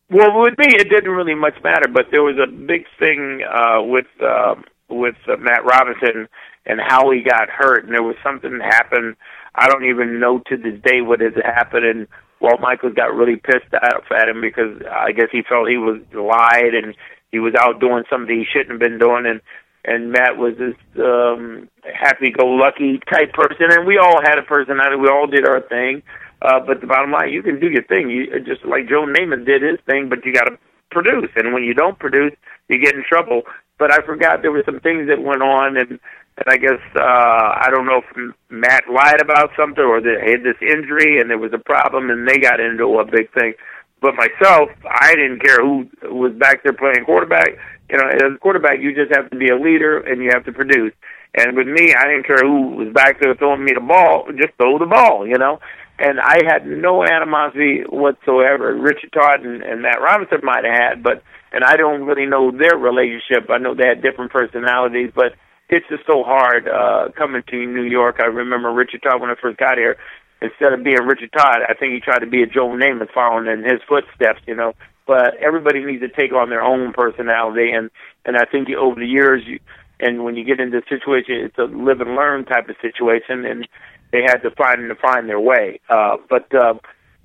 Well, 0.10 0.42
with 0.42 0.58
me, 0.58 0.66
it 0.68 0.90
didn't 0.90 1.12
really 1.12 1.36
much 1.36 1.54
matter, 1.64 1.88
but 1.88 2.08
there 2.10 2.24
was 2.24 2.36
a 2.42 2.50
big 2.50 2.86
thing 2.98 3.44
uh, 3.48 3.84
with 3.84 4.08
uh, 4.20 4.56
with 4.90 5.16
uh, 5.28 5.38
Matt 5.38 5.64
Robinson 5.64 6.28
and 6.66 6.80
how 6.84 7.12
he 7.12 7.22
got 7.22 7.50
hurt, 7.50 7.86
and 7.86 7.94
there 7.94 8.02
was 8.02 8.16
something 8.24 8.60
happened. 8.60 9.16
I 9.54 9.68
don't 9.68 9.86
even 9.86 10.20
know 10.20 10.42
to 10.48 10.58
this 10.58 10.82
day 10.84 11.02
what 11.02 11.22
has 11.22 11.34
happened, 11.44 11.86
and 11.86 12.08
Walt 12.42 12.60
Michaels 12.60 12.96
got 12.96 13.14
really 13.14 13.36
pissed 13.36 13.76
off 13.76 14.12
at 14.12 14.28
him 14.28 14.42
because 14.42 14.82
I 14.92 15.12
guess 15.12 15.28
he 15.32 15.44
felt 15.48 15.70
he 15.70 15.78
was 15.78 16.02
lied 16.16 16.74
and 16.74 16.96
he 17.32 17.38
was 17.38 17.54
out 17.60 17.80
doing 17.80 18.06
something 18.10 18.36
he 18.36 18.46
shouldn't 18.52 18.72
have 18.72 18.80
been 18.80 18.98
doing, 18.98 19.28
and 19.28 19.40
and 19.86 20.12
Matt 20.12 20.38
was 20.38 20.56
this 20.58 20.76
um, 21.00 21.70
happy-go-lucky 21.94 23.00
type 23.10 23.34
person, 23.34 23.68
and 23.72 23.86
we 23.86 23.98
all 23.98 24.22
had 24.24 24.38
a 24.38 24.44
personality. 24.44 24.98
We 24.98 25.10
all 25.10 25.28
did 25.28 25.48
our 25.48 25.62
thing. 25.62 26.02
Uh, 26.42 26.60
but 26.60 26.82
the 26.82 26.88
bottom 26.88 27.12
line, 27.12 27.32
you 27.32 27.42
can 27.42 27.60
do 27.60 27.70
your 27.70 27.84
thing. 27.84 28.10
You 28.10 28.40
just 28.42 28.66
like 28.66 28.90
Joe 28.90 29.06
Namath 29.06 29.46
did 29.46 29.62
his 29.62 29.80
thing, 29.86 30.10
but 30.10 30.26
you 30.26 30.34
got 30.34 30.46
to 30.46 30.58
produce. 30.92 31.30
And 31.36 31.54
when 31.54 31.64
you 31.64 31.74
don't 31.74 31.98
produce, 31.98 32.34
you 32.68 32.80
get 32.80 32.94
in 32.94 33.04
trouble. 33.08 33.44
But 33.78 33.92
I 33.92 34.06
forgot 34.06 34.42
there 34.42 34.52
were 34.52 34.64
some 34.66 34.80
things 34.80 35.08
that 35.08 35.22
went 35.22 35.42
on, 35.42 35.78
and 35.78 36.00
and 36.38 36.48
I 36.48 36.58
guess 36.58 36.82
uh, 36.96 37.02
I 37.02 37.70
don't 37.72 37.86
know 37.86 38.02
if 38.04 38.34
Matt 38.50 38.84
lied 38.94 39.22
about 39.22 39.52
something 39.58 39.84
or 39.84 40.02
they 40.02 40.20
had 40.20 40.44
this 40.44 40.60
injury 40.62 41.20
and 41.20 41.30
there 41.30 41.38
was 41.38 41.54
a 41.54 41.58
problem, 41.58 42.10
and 42.10 42.28
they 42.28 42.38
got 42.38 42.60
into 42.60 43.00
a 43.00 43.06
big 43.06 43.32
thing. 43.34 43.54
But 44.02 44.16
myself, 44.16 44.70
I 44.86 45.16
didn't 45.16 45.40
care 45.40 45.60
who 45.62 45.90
was 46.04 46.34
back 46.34 46.64
there 46.64 46.74
playing 46.74 47.06
quarterback. 47.06 47.58
You 47.90 47.98
know, 47.98 48.08
as 48.08 48.22
a 48.22 48.40
quarterback, 48.40 48.80
you 48.80 48.96
just 48.96 49.16
have 49.16 49.30
to 49.30 49.38
be 49.38 49.50
a 49.50 49.56
leader 49.56 50.00
and 50.00 50.22
you 50.24 50.32
have 50.34 50.46
to 50.46 50.52
produce. 50.52 50.94
And 51.36 51.56
with 51.56 51.68
me, 51.68 51.94
I 51.94 52.06
didn't 52.06 52.26
care 52.26 52.42
who 52.42 52.76
was 52.78 52.94
back 52.94 53.20
there 53.20 53.36
throwing 53.36 53.64
me 53.64 53.74
the 53.74 53.82
ball, 53.82 54.28
just 54.38 54.54
throw 54.58 54.80
the 54.80 54.86
ball, 54.86 55.28
you 55.28 55.38
know. 55.38 55.60
And 56.00 56.20
I 56.20 56.42
had 56.48 56.66
no 56.66 57.04
animosity 57.04 57.84
whatsoever. 57.88 58.76
Richard 58.76 59.12
Todd 59.14 59.46
and, 59.46 59.62
and 59.62 59.82
Matt 59.82 60.02
Robinson 60.02 60.40
might 60.44 60.66
have 60.66 60.74
had, 60.74 61.04
but 61.04 61.24
and 61.52 61.64
I 61.64 61.78
don't 61.78 62.04
really 62.04 62.26
know 62.26 62.52
their 62.52 62.78
relationship. 62.78 63.50
I 63.50 63.60
know 63.60 63.76
they 63.76 63.88
had 63.88 64.02
different 64.02 64.32
personalities, 64.32 65.12
but 65.16 65.36
it's 65.70 65.88
just 65.90 66.06
so 66.06 66.24
hard 66.24 66.68
uh 66.68 67.10
coming 67.18 67.44
to 67.48 67.66
New 67.66 67.84
York. 67.84 68.18
I 68.20 68.26
remember 68.26 68.72
Richard 68.72 69.04
Todd 69.04 69.22
when 69.22 69.30
I 69.30 69.36
first 69.42 69.58
got 69.58 69.78
here. 69.78 69.98
Instead 70.42 70.74
of 70.74 70.84
being 70.84 71.00
Richard 71.04 71.32
Todd, 71.32 71.60
I 71.68 71.74
think 71.74 71.94
he 71.94 72.02
tried 72.02 72.20
to 72.20 72.28
be 72.28 72.44
a 72.44 72.46
Joe 72.46 72.68
Namath 72.68 73.14
following 73.14 73.48
in 73.48 73.64
his 73.64 73.80
footsteps, 73.88 74.42
you 74.46 74.56
know. 74.56 74.74
But 75.08 75.36
everybody 75.36 75.84
needs 75.84 76.02
to 76.02 76.10
take 76.10 76.34
on 76.34 76.50
their 76.50 76.64
own 76.64 76.94
personality 76.94 77.72
and 77.72 77.90
and 78.26 78.38
I 78.38 78.46
think 78.46 78.70
over 78.70 79.00
the 79.00 79.08
years 79.08 79.44
you 79.46 79.60
and 80.00 80.24
when 80.24 80.36
you 80.36 80.44
get 80.44 80.60
into 80.60 80.80
a 80.80 80.82
situation, 80.90 81.36
it's 81.36 81.58
a 81.58 81.64
live 81.64 82.02
and 82.02 82.16
learn 82.16 82.46
type 82.46 82.68
of 82.70 82.76
situation, 82.82 83.46
and 83.46 83.68
they 84.12 84.24
had 84.24 84.38
to 84.38 84.52
find 84.52 84.90
to 84.90 84.96
find 84.96 85.30
their 85.30 85.40
way. 85.40 85.80
Uh, 85.90 86.18
but 86.30 86.54
uh, 86.54 86.74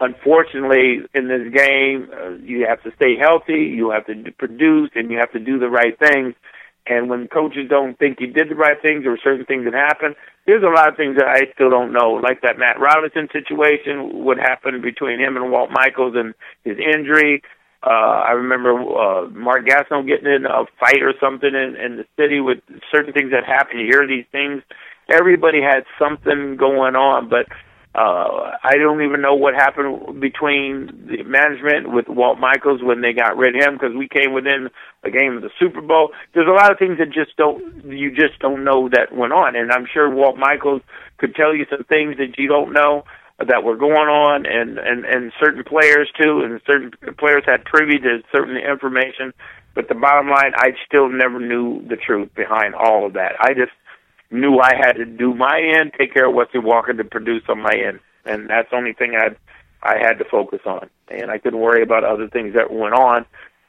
unfortunately, 0.01 1.01
in 1.15 1.29
this 1.29 1.53
game, 1.53 2.09
uh, 2.13 2.31
you 2.43 2.67
have 2.69 2.83
to 2.85 2.93
stay 2.97 3.17
healthy, 3.17 3.75
you 3.75 3.91
have 3.91 4.07
to 4.07 4.31
produce, 4.39 4.91
and 4.95 5.11
you 5.11 5.19
have 5.19 5.33
to 5.33 5.41
do 5.41 5.59
the 5.59 5.69
right 5.69 5.99
things. 5.99 6.35
And 6.87 7.11
when 7.11 7.29
coaches 7.29 7.69
don't 7.69 7.99
think 7.99 8.19
you 8.21 8.29
did 8.29 8.49
the 8.49 8.55
right 8.55 8.81
things 8.81 9.05
or 9.07 9.19
certain 9.23 9.47
things 9.47 9.65
that 9.65 9.75
happen, 9.75 10.15
there's 10.47 10.63
a 10.63 10.75
lot 10.75 10.89
of 10.89 10.97
things 10.97 11.17
that 11.17 11.29
I 11.29 11.53
still 11.55 11.71
don't 11.71 11.93
know, 11.93 12.13
like 12.15 12.41
that 12.43 12.59
Matt 12.59 12.81
Robinson 12.81 13.29
situation, 13.33 14.25
what 14.25 14.39
happened 14.39 14.83
between 14.83 15.21
him 15.21 15.37
and 15.37 15.53
Walt 15.53 15.71
Michaels 15.71 16.15
and 16.17 16.35
his 16.65 16.79
injury. 16.79 17.43
Uh, 17.83 17.89
I 18.29 18.33
remember 18.33 18.73
uh, 18.73 19.29
Mark 19.31 19.67
Gastineau 19.67 20.07
getting 20.07 20.31
in 20.31 20.45
a 20.45 20.65
fight 20.79 21.03
or 21.03 21.15
something 21.19 21.49
in, 21.49 21.77
in 21.77 21.97
the 21.97 22.07
city 22.19 22.41
with 22.41 22.59
certain 22.93 23.13
things 23.13 23.31
that 23.33 23.45
happen. 23.45 23.79
You 23.79 23.87
hear 23.87 24.07
these 24.07 24.27
things. 24.31 24.63
Everybody 25.11 25.61
had 25.63 25.85
something 25.99 26.57
going 26.57 26.95
on, 26.95 27.29
but 27.31 27.47
uh, 27.93 28.53
I 28.63 28.77
don't 28.77 29.03
even 29.03 29.21
know 29.21 29.35
what 29.35 29.55
happened 29.55 30.21
between 30.21 31.09
the 31.09 31.25
management 31.25 31.93
with 31.93 32.07
Walt 32.09 32.39
Michaels 32.39 32.83
when 32.83 33.01
they 33.01 33.13
got 33.13 33.37
rid 33.37 33.57
of 33.57 33.63
him 33.63 33.75
because 33.75 33.97
we 33.97 34.07
came 34.07 34.33
within 34.33 34.69
a 35.03 35.11
game 35.11 35.37
of 35.37 35.43
the 35.43 35.51
Super 35.59 35.81
Bowl. 35.81 36.11
There's 36.33 36.47
a 36.47 36.53
lot 36.53 36.71
of 36.71 36.79
things 36.79 36.99
that 36.99 37.11
just 37.11 37.37
don't 37.37 37.85
you 37.87 38.15
just 38.15 38.39
don't 38.39 38.63
know 38.63 38.89
that 38.91 39.13
went 39.13 39.33
on, 39.33 39.57
and 39.57 39.73
I'm 39.73 39.87
sure 39.93 40.09
Walt 40.09 40.37
Michaels 40.37 40.83
could 41.19 41.35
tell 41.35 41.53
you 41.53 41.67
some 41.69 41.83
things 41.85 42.19
that 42.19 42.39
you 42.39 42.47
don't 42.47 42.73
know 42.73 43.05
that 43.47 43.65
were 43.65 43.77
going 43.77 44.09
on 44.09 44.45
and 44.47 44.79
and 44.79 45.05
and 45.05 45.33
certain 45.41 45.65
players 45.65 46.11
too 46.21 46.43
and 46.45 46.61
certain 46.67 46.91
players 47.19 47.43
had 47.47 47.65
privy 47.65 47.99
to 47.99 48.23
certain 48.35 48.57
information. 48.57 49.33
But 49.75 49.89
the 49.89 49.95
bottom 49.95 50.29
line 50.29 50.53
I 50.57 50.73
still 50.87 51.09
never 51.09 51.41
knew 51.41 51.87
the 51.89 51.97
truth 51.97 52.29
behind 52.35 52.75
all 52.75 53.07
of 53.07 53.15
that. 53.15 53.37
I 53.41 53.55
just 53.55 53.73
knew 54.31 54.59
I 54.59 54.75
had 54.77 54.93
to 54.93 55.05
do 55.05 55.35
my 55.35 55.61
end 55.61 55.93
take 55.99 56.13
care 56.13 56.29
of 56.29 56.35
Wesley 56.35 56.61
Walker 56.61 56.93
to 56.93 57.05
produce 57.05 57.43
on 57.49 57.63
my 57.63 57.75
end. 57.75 58.01
And 58.27 58.51
that's 58.51 58.71
the 58.71 58.77
only 58.77 58.93
thing 58.93 59.15
I 59.17 59.35
I 59.83 59.97
had 59.99 60.19
to 60.19 60.25
focus 60.25 60.61
on. 60.67 60.91
And 61.09 61.31
I 61.31 61.39
couldn't 61.39 61.61
worry 61.61 61.83
about 61.83 62.05
other 62.05 62.29
things 62.29 62.55
that 62.55 62.71
went 62.71 62.95
on 62.95 63.25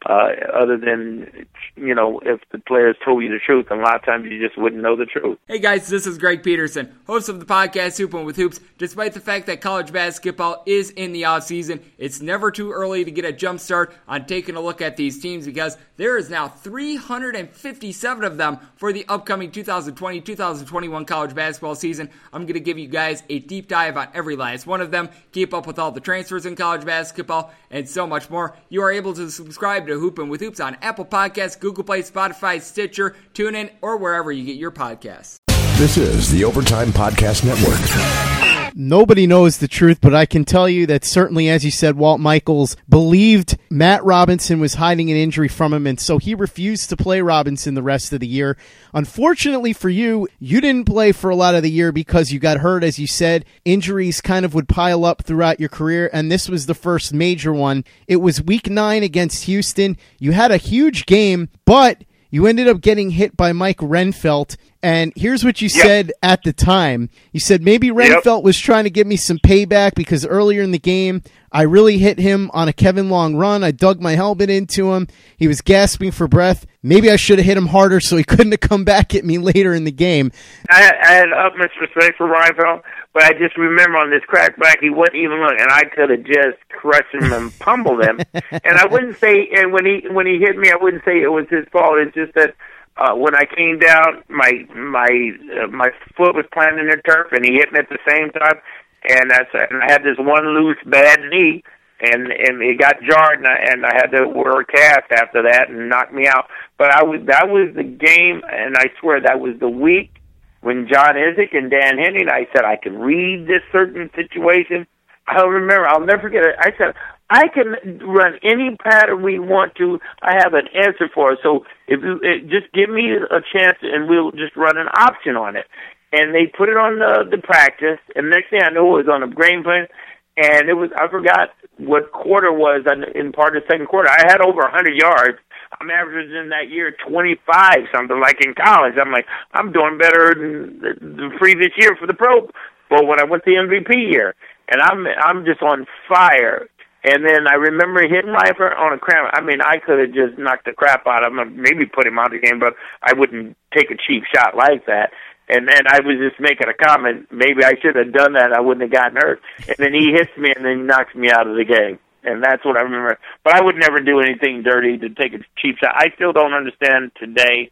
uh, 0.06 0.30
other 0.54 0.78
than, 0.78 1.46
you 1.76 1.94
know, 1.94 2.20
if 2.26 2.42
the 2.52 2.60
players 2.60 2.96
told 3.06 3.24
you 3.24 3.30
the 3.30 3.40
truth, 3.40 3.68
and 3.70 3.82
a 3.82 3.84
lot 3.84 3.96
of 3.96 4.04
times 4.04 4.26
you 4.30 4.40
just 4.46 4.58
wouldn't 4.58 4.82
know 4.82 4.96
the 4.96 5.06
truth. 5.06 5.38
Hey 5.48 5.60
guys, 5.60 5.88
this 5.88 6.08
is 6.08 6.18
Greg 6.18 6.42
Peterson, 6.44 6.96
host 7.06 7.30
of 7.30 7.40
the 7.40 7.46
podcast 7.46 7.98
Hoopin' 7.98 8.26
with 8.26 8.36
Hoops. 8.36 8.60
Despite 8.78 9.14
the 9.14 9.20
fact 9.20 9.46
that 9.46 9.62
college 9.62 9.92
basketball 9.92 10.64
is 10.66 10.90
in 10.92 11.12
the 11.12 11.26
off 11.26 11.44
season, 11.44 11.82
it's 12.00 12.20
never 12.20 12.50
too 12.50 12.72
early 12.72 13.06
to 13.06 13.12
get 13.12 13.26
a 13.26 13.32
jump 13.32 13.60
start 13.60 13.94
on 14.08 14.26
taking 14.26 14.56
a 14.56 14.62
look 14.62 14.82
at 14.82 14.98
these 14.98 15.20
teams 15.20 15.46
because 15.46 15.78
there 15.98 16.18
is 16.18 16.30
now 16.32 16.48
357 16.48 18.24
of 18.24 18.38
them 18.38 18.58
for 18.76 18.92
the 18.92 19.06
upcoming 19.08 19.52
2020-2021 19.52 21.06
college 21.06 21.36
basketball 21.36 21.76
season. 21.76 22.10
I'm 22.34 22.44
going 22.44 22.56
to 22.56 22.60
give 22.60 22.80
you 22.80 22.88
guys 22.88 23.22
a 23.30 23.38
deep 23.40 23.68
dive 23.68 23.98
on 23.98 24.08
every 24.16 24.36
last 24.36 24.66
one 24.66 24.82
of 24.82 24.90
them, 24.90 25.10
keep 25.32 25.54
up 25.54 25.68
with 25.68 25.78
all 25.78 25.92
the 25.92 26.00
transfers 26.00 26.48
in 26.48 26.56
college 26.56 26.86
basketball, 26.86 27.54
and 27.70 27.88
so 27.88 28.08
much 28.08 28.30
more. 28.32 28.56
You 28.70 28.82
are 28.82 28.92
able 28.92 29.14
to 29.14 29.30
subscribe 29.30 29.86
to 29.88 29.91
Hoopin' 29.96 30.30
with 30.30 30.42
Hoops 30.42 30.60
on 30.60 30.78
Apple 30.82 31.06
Podcasts, 31.06 31.60
Google 31.60 31.84
Play, 31.84 32.02
Spotify, 32.02 32.62
Stitcher, 32.62 33.16
TuneIn, 33.34 33.72
or 33.82 33.98
wherever 33.98 34.32
you 34.32 34.46
get 34.46 34.56
your 34.56 34.72
podcasts. 34.72 35.38
This 35.78 35.98
is 35.98 36.32
the 36.32 36.44
Overtime 36.44 36.90
Podcast 36.90 37.44
Network. 37.44 38.41
Nobody 38.74 39.28
knows 39.28 39.58
the 39.58 39.68
truth, 39.68 40.00
but 40.02 40.16
I 40.16 40.26
can 40.26 40.46
tell 40.46 40.70
you 40.70 40.86
that 40.88 41.04
certainly, 41.04 41.50
as 41.50 41.66
you 41.66 41.72
said, 41.72 41.98
Walt 41.98 42.20
Michaels 42.20 42.78
believed 42.88 43.58
Matt 43.70 44.04
Robinson 44.04 44.60
was 44.60 44.76
hiding 44.76 45.10
an 45.10 45.18
injury 45.18 45.48
from 45.48 45.74
him, 45.74 45.86
and 45.86 46.00
so 46.00 46.18
he 46.18 46.34
refused 46.34 46.90
to 46.90 46.98
play 46.98 47.22
Robinson 47.22 47.74
the 47.74 47.84
rest 47.84 48.14
of 48.14 48.20
the 48.20 48.28
year. 48.28 48.58
Unfortunately 48.94 49.74
for 49.74 49.90
you, 49.90 50.28
you 50.40 50.62
didn't 50.62 50.86
play 50.86 51.12
for 51.12 51.30
a 51.30 51.36
lot 51.36 51.56
of 51.56 51.64
the 51.64 51.72
year 51.72 51.92
because 51.92 52.32
you 52.32 52.40
got 52.40 52.58
hurt, 52.58 52.84
as 52.84 52.98
you 52.98 53.08
said. 53.08 53.46
Injuries 53.66 54.22
kind 54.22 54.46
of 54.46 54.54
would 54.54 54.70
pile 54.70 55.06
up 55.06 55.24
throughout 55.24 55.60
your 55.60 55.70
career, 55.70 56.10
and 56.14 56.32
this 56.32 56.48
was 56.48 56.66
the 56.66 56.74
first 56.74 57.14
major 57.14 57.54
one. 57.54 57.84
It 58.08 58.18
was 58.18 58.42
week 58.42 58.70
nine 58.70 59.04
against 59.04 59.46
Houston. 59.46 59.98
You 60.20 60.32
had 60.32 60.52
a 60.52 60.58
huge 60.58 61.06
game, 61.06 61.50
but 61.66 62.04
you 62.32 62.48
ended 62.48 62.68
up 62.68 62.82
getting 62.82 63.12
hit 63.12 63.38
by 63.38 63.52
Mike 63.54 63.78
Reinfeldt. 63.78 64.58
And 64.84 65.14
here's 65.16 65.44
what 65.46 65.62
you 65.62 65.70
Yep. 65.72 65.86
said 65.86 66.12
at 66.24 66.42
the 66.44 66.54
time. 66.54 67.10
You 67.34 67.40
said 67.40 67.62
maybe 67.62 67.90
Reinfeldt 67.90 68.42
was 68.42 68.58
trying 68.60 68.86
to 68.86 68.90
give 68.90 69.06
me 69.06 69.16
some 69.16 69.38
payback 69.38 69.94
because 69.94 70.26
earlier 70.26 70.64
in 70.64 70.72
the 70.72 70.80
game, 70.80 71.22
I 71.52 71.64
really 71.64 72.00
hit 72.00 72.18
him 72.18 72.50
on 72.54 72.68
a 72.68 72.74
Kevin 72.74 73.10
Long 73.10 73.36
run. 73.36 73.64
I 73.64 73.70
dug 73.70 74.02
my 74.02 74.14
helmet 74.14 74.50
into 74.50 74.94
him. 74.94 75.08
He 75.38 75.48
was 75.48 75.62
gasping 75.62 76.10
for 76.12 76.28
breath. 76.28 76.66
Maybe 76.82 77.12
I 77.12 77.16
should 77.18 77.38
have 77.38 77.46
hit 77.46 77.58
him 77.58 77.68
harder 77.68 78.00
so 78.00 78.18
he 78.18 78.24
couldn't 78.24 78.54
have 78.54 78.62
come 78.62 78.84
back 78.84 79.14
at 79.14 79.24
me 79.24 79.38
later 79.52 79.74
in 79.76 79.84
the 79.84 79.92
game. 79.92 80.32
I, 80.70 80.92
I 81.04 81.12
had 81.12 81.34
utmost 81.34 81.74
respect 81.80 82.18
for 82.18 82.28
Reinfeldt, 82.28 82.82
but 83.14 83.24
I 83.24 83.34
just 83.34 83.58
remember 83.58 83.98
on 83.98 84.10
this 84.10 84.24
crackback, 84.24 84.80
he 84.80 84.90
wouldn't 84.90 85.18
even 85.18 85.42
look, 85.42 85.60
and 85.60 85.70
I 85.70 85.84
could 85.84 86.10
have 86.10 86.24
just 86.24 86.58
crushed 86.70 87.14
him 87.14 87.34
and 87.34 87.60
pummeled 87.60 88.04
him. 88.04 88.20
and 88.34 88.78
I 88.78 88.86
wouldn't 88.86 89.20
say, 89.20 89.50
and 89.54 89.74
when 89.74 89.86
he 89.86 90.08
when 90.10 90.26
he 90.26 90.40
hit 90.40 90.58
me, 90.58 90.72
I 90.72 90.82
wouldn't 90.82 91.04
say 91.04 91.22
it 91.22 91.32
was 91.32 91.46
his 91.50 91.66
fault. 91.72 92.00
It's 92.00 92.16
just 92.16 92.34
that 92.36 92.56
uh, 92.96 93.14
when 93.16 93.36
I 93.36 93.44
came 93.44 93.80
down, 93.80 94.24
my 94.30 94.52
my 94.74 95.32
uh, 95.62 95.68
my 95.68 95.90
foot 96.16 96.36
was 96.36 96.46
planted 96.54 96.82
in 96.82 96.88
the 96.88 97.02
turf, 97.04 97.34
and 97.34 97.44
he 97.44 97.54
hit 97.54 97.74
me 97.74 97.80
at 97.80 97.90
the 97.90 98.00
same 98.08 98.32
time, 98.32 98.62
and 99.10 99.30
that's 99.30 99.50
and 99.54 99.84
I 99.84 99.92
had 99.92 100.04
this 100.04 100.18
one 100.18 100.56
loose 100.56 100.80
bad 100.86 101.20
knee. 101.30 101.64
And 102.04 102.32
and 102.32 102.64
it 102.64 102.80
got 102.80 102.96
jarred, 103.08 103.38
and 103.38 103.48
I, 103.48 103.58
and 103.70 103.86
I 103.86 103.94
had 103.94 104.08
to 104.08 104.28
wear 104.28 104.62
a 104.62 104.66
cast 104.66 105.12
after 105.12 105.44
that, 105.44 105.70
and 105.70 105.88
knocked 105.88 106.12
me 106.12 106.26
out. 106.26 106.48
But 106.80 106.90
I 106.90 107.04
was 107.04 107.22
that 107.28 107.48
was 107.48 107.76
the 107.76 107.84
game, 107.84 108.42
and 108.50 108.76
I 108.76 108.86
swear 109.00 109.22
that 109.22 109.40
was 109.40 109.54
the 109.60 109.70
week 109.70 110.21
when 110.62 110.88
John 110.92 111.16
Idzik 111.16 111.56
and 111.56 111.70
Dan 111.70 111.98
Henning, 111.98 112.30
I 112.30 112.48
said 112.54 112.66
I 112.66 112.78
can 112.78 113.00
read 113.00 113.48
this 113.48 113.62
certain 113.72 114.10
situation. 114.16 114.88
I'll 115.28 115.48
remember. 115.48 115.88
I'll 115.88 116.06
never 116.06 116.22
forget 116.22 116.44
it. 116.44 116.56
I 116.60 116.72
said 116.78 116.96
I 117.30 117.48
can 117.48 118.00
run 118.06 118.34
any 118.44 118.76
pattern 118.76 119.24
we 119.24 119.40
want 119.40 119.76
to. 119.76 120.00
I 120.22 120.34
have 120.44 120.54
an 120.54 120.68
answer 120.76 121.10
for 121.14 121.32
it. 121.32 121.40
So 121.42 121.66
if 121.88 122.02
you 122.04 122.20
it, 122.22 122.50
just 122.50 122.72
give 122.74 122.90
me 122.90 123.14
a 123.16 123.42
chance, 123.56 123.78
and 123.82 124.10
we'll 124.10 124.32
just 124.32 124.56
run 124.56 124.78
an 124.78 124.88
option 124.88 125.38
on 125.38 125.56
it. 125.56 125.66
And 126.12 126.36
they 126.36 126.52
put 126.52 126.68
it 126.68 126.76
on 126.76 127.00
the 127.00 127.24
the 127.30 127.42
practice, 127.42 128.00
and 128.16 128.30
next 128.30 128.50
thing 128.50 128.60
I 128.64 128.70
know, 128.70 128.98
it 128.98 129.08
was 129.08 129.10
on 129.12 129.22
the 129.22 129.34
game 129.34 129.64
plan, 129.64 129.88
and 130.36 130.68
it 130.68 130.74
was 130.74 130.92
I 130.96 131.08
forgot 131.08 131.56
what 131.78 132.12
quarter 132.12 132.52
was 132.52 132.84
in, 133.16 133.32
part 133.32 133.56
of 133.56 133.64
the 133.64 133.68
second 133.72 133.88
quarter. 133.88 134.10
I 134.10 134.28
had 134.28 134.42
over 134.42 134.62
a 134.62 134.72
hundred 134.72 135.00
yards. 135.00 135.40
I'm 135.80 135.90
averaging 135.90 136.50
that 136.50 136.70
year 136.70 136.94
25 137.08 137.88
something 137.94 138.20
like 138.20 138.44
in 138.44 138.54
college. 138.54 138.96
I'm 139.00 139.12
like 139.12 139.26
I'm 139.54 139.72
doing 139.72 139.98
better 139.98 140.36
than 140.36 140.80
the, 140.82 141.30
previous 141.40 141.72
year 141.78 141.96
for 142.00 142.08
the 142.08 142.14
pro. 142.14 142.50
Well, 142.90 143.06
when 143.08 143.20
I 143.20 143.24
went 143.24 143.46
the 143.46 143.56
MVP 143.56 144.12
year, 144.12 144.36
and 144.70 144.82
I'm 144.82 145.08
I'm 145.08 145.46
just 145.46 145.62
on 145.62 145.86
fire. 146.08 146.68
And 147.04 147.26
then 147.26 147.48
I 147.48 147.56
remember 147.56 148.02
hitting 148.04 148.30
Rifer 148.30 148.76
on 148.76 148.94
a 148.94 149.00
cramp. 149.00 149.32
I 149.34 149.42
mean, 149.42 149.60
I 149.60 149.80
could 149.80 149.98
have 149.98 150.14
just 150.14 150.38
knocked 150.38 150.66
the 150.66 150.74
crap 150.74 151.08
out 151.08 151.26
of 151.26 151.34
him, 151.34 151.60
maybe 151.60 151.88
put 151.88 152.06
him 152.06 152.20
out 152.20 152.28
of 152.28 152.40
the 152.40 152.48
game, 152.48 152.60
but 152.60 152.76
I 153.02 153.14
wouldn't 153.14 153.58
take 153.76 153.90
a 153.90 153.98
cheap 153.98 154.22
shot 154.32 154.56
like 154.56 154.86
that. 154.86 155.10
And 155.50 155.68
then 155.68 155.82
I 155.90 156.00
was 156.00 156.18
just 156.22 156.40
making 156.40 156.70
a 156.70 156.78
comment. 156.78 157.28
Maybe 157.32 157.66
I 157.66 157.74
should 157.82 157.96
have 157.96 158.14
done 158.14 158.34
that. 158.34 158.54
I 158.54 158.62
wouldn't 158.62 158.84
have 158.84 158.92
gotten 158.92 159.18
hurt. 159.18 159.42
And 159.68 159.78
then 159.80 159.94
he 159.94 160.14
hits 160.14 160.32
me, 160.38 160.54
and 160.56 160.64
then 160.64 160.78
he 160.78 160.84
knocks 160.84 161.16
me 161.16 161.32
out 161.32 161.48
of 161.48 161.58
the 161.58 161.66
game. 161.66 161.98
And 162.24 162.44
that's 162.44 162.64
what 162.64 162.78
I 162.78 162.82
remember. 162.82 163.18
But 163.44 163.56
I 163.56 163.64
would 163.64 163.76
never 163.76 164.00
do 164.00 164.20
anything 164.20 164.64
dirty 164.64 164.98
to 164.98 165.10
take 165.10 165.34
a 165.34 165.40
cheap 165.58 165.78
shot. 165.78 165.96
I 165.96 166.12
still 166.16 166.34
don't 166.34 166.54
understand 166.54 167.12
today 167.20 167.72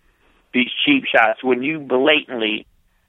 these 0.53 0.69
cheap 0.85 1.03
shots 1.05 1.43
when 1.43 1.61
you 1.61 1.79
blatantly 1.79 2.65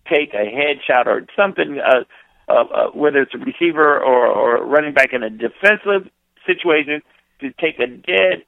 take 0.09 0.35
a 0.35 0.45
headshot 0.45 1.07
or 1.07 1.27
something, 1.37 1.79
uh, 1.79 2.05
uh, 2.49 2.53
uh, 2.53 2.91
whether 2.91 3.23
it's 3.23 3.35
a 3.35 3.39
receiver 3.39 3.99
or, 3.99 4.27
or 4.27 4.67
running 4.67 4.93
back 4.93 5.13
in 5.13 5.23
a 5.23 5.31
defensive 5.31 6.11
situation, 6.47 7.01
to 7.41 7.51
take 7.53 7.79
a 7.79 7.87
dead 7.87 8.45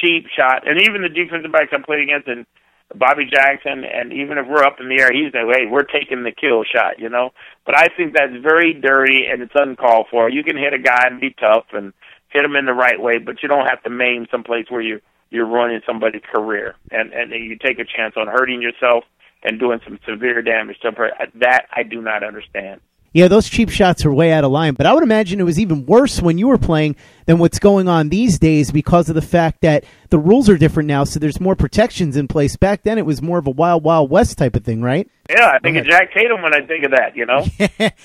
cheap 0.00 0.26
shot. 0.34 0.66
And 0.66 0.80
even 0.80 1.02
the 1.02 1.08
defensive 1.08 1.52
backs 1.52 1.72
I 1.72 1.82
played 1.84 2.00
against, 2.00 2.28
and 2.28 2.46
Bobby 2.94 3.28
Jackson, 3.30 3.84
and 3.84 4.12
even 4.12 4.38
if 4.38 4.46
we're 4.48 4.64
up 4.64 4.80
in 4.80 4.88
the 4.88 5.00
air, 5.00 5.10
he's 5.12 5.32
like, 5.32 5.46
hey, 5.54 5.66
we're 5.66 5.84
taking 5.84 6.24
the 6.24 6.32
kill 6.32 6.64
shot, 6.64 6.98
you 6.98 7.08
know. 7.08 7.30
But 7.64 7.76
I 7.76 7.88
think 7.96 8.14
that's 8.14 8.32
very 8.42 8.72
dirty 8.72 9.26
and 9.30 9.42
it's 9.42 9.52
uncalled 9.54 10.06
for. 10.10 10.28
You 10.28 10.42
can 10.42 10.56
hit 10.56 10.72
a 10.72 10.78
guy 10.78 11.06
and 11.06 11.20
be 11.20 11.34
tough 11.38 11.66
and 11.72 11.92
hit 12.30 12.42
them 12.42 12.56
in 12.56 12.66
the 12.66 12.72
right 12.72 13.00
way, 13.00 13.18
but 13.18 13.42
you 13.42 13.48
don't 13.48 13.66
have 13.66 13.82
to 13.82 13.90
maim 13.90 14.26
someplace 14.30 14.66
where 14.68 14.80
you 14.80 15.00
you're 15.30 15.46
ruining 15.46 15.80
somebody's 15.86 16.22
career 16.32 16.74
and 16.90 17.12
and 17.12 17.30
you 17.32 17.56
take 17.56 17.78
a 17.78 17.84
chance 17.84 18.14
on 18.16 18.26
hurting 18.26 18.62
yourself 18.62 19.04
and 19.42 19.58
doing 19.58 19.80
some 19.84 19.98
severe 20.08 20.42
damage 20.42 20.78
to 20.80 20.90
her. 20.92 21.10
That 21.36 21.66
I 21.72 21.82
do 21.82 22.00
not 22.00 22.24
understand. 22.24 22.80
Yeah, 23.12 23.26
those 23.26 23.48
cheap 23.48 23.70
shots 23.70 24.04
are 24.04 24.12
way 24.12 24.32
out 24.32 24.44
of 24.44 24.52
line, 24.52 24.74
but 24.74 24.86
I 24.86 24.94
would 24.94 25.02
imagine 25.02 25.40
it 25.40 25.44
was 25.44 25.58
even 25.58 25.84
worse 25.84 26.22
when 26.22 26.38
you 26.38 26.46
were 26.46 26.58
playing 26.58 26.94
than 27.26 27.38
what's 27.38 27.58
going 27.58 27.88
on 27.88 28.08
these 28.08 28.38
days 28.38 28.70
because 28.70 29.08
of 29.08 29.16
the 29.16 29.22
fact 29.22 29.62
that 29.62 29.84
the 30.10 30.18
rules 30.18 30.48
are 30.48 30.56
different 30.56 30.86
now, 30.86 31.02
so 31.02 31.18
there's 31.18 31.40
more 31.40 31.56
protections 31.56 32.16
in 32.16 32.28
place. 32.28 32.56
Back 32.56 32.84
then, 32.84 32.98
it 32.98 33.06
was 33.06 33.20
more 33.20 33.38
of 33.38 33.48
a 33.48 33.50
wild, 33.50 33.82
wild 33.82 34.10
west 34.10 34.38
type 34.38 34.54
of 34.54 34.64
thing, 34.64 34.80
right? 34.80 35.10
Yeah, 35.28 35.50
I 35.52 35.58
think 35.58 35.76
of 35.76 35.86
Jack 35.86 36.12
Tatum 36.14 36.40
when 36.40 36.54
I 36.54 36.64
think 36.64 36.84
of 36.84 36.92
that. 36.92 37.16
You 37.16 37.26
know. 37.26 37.44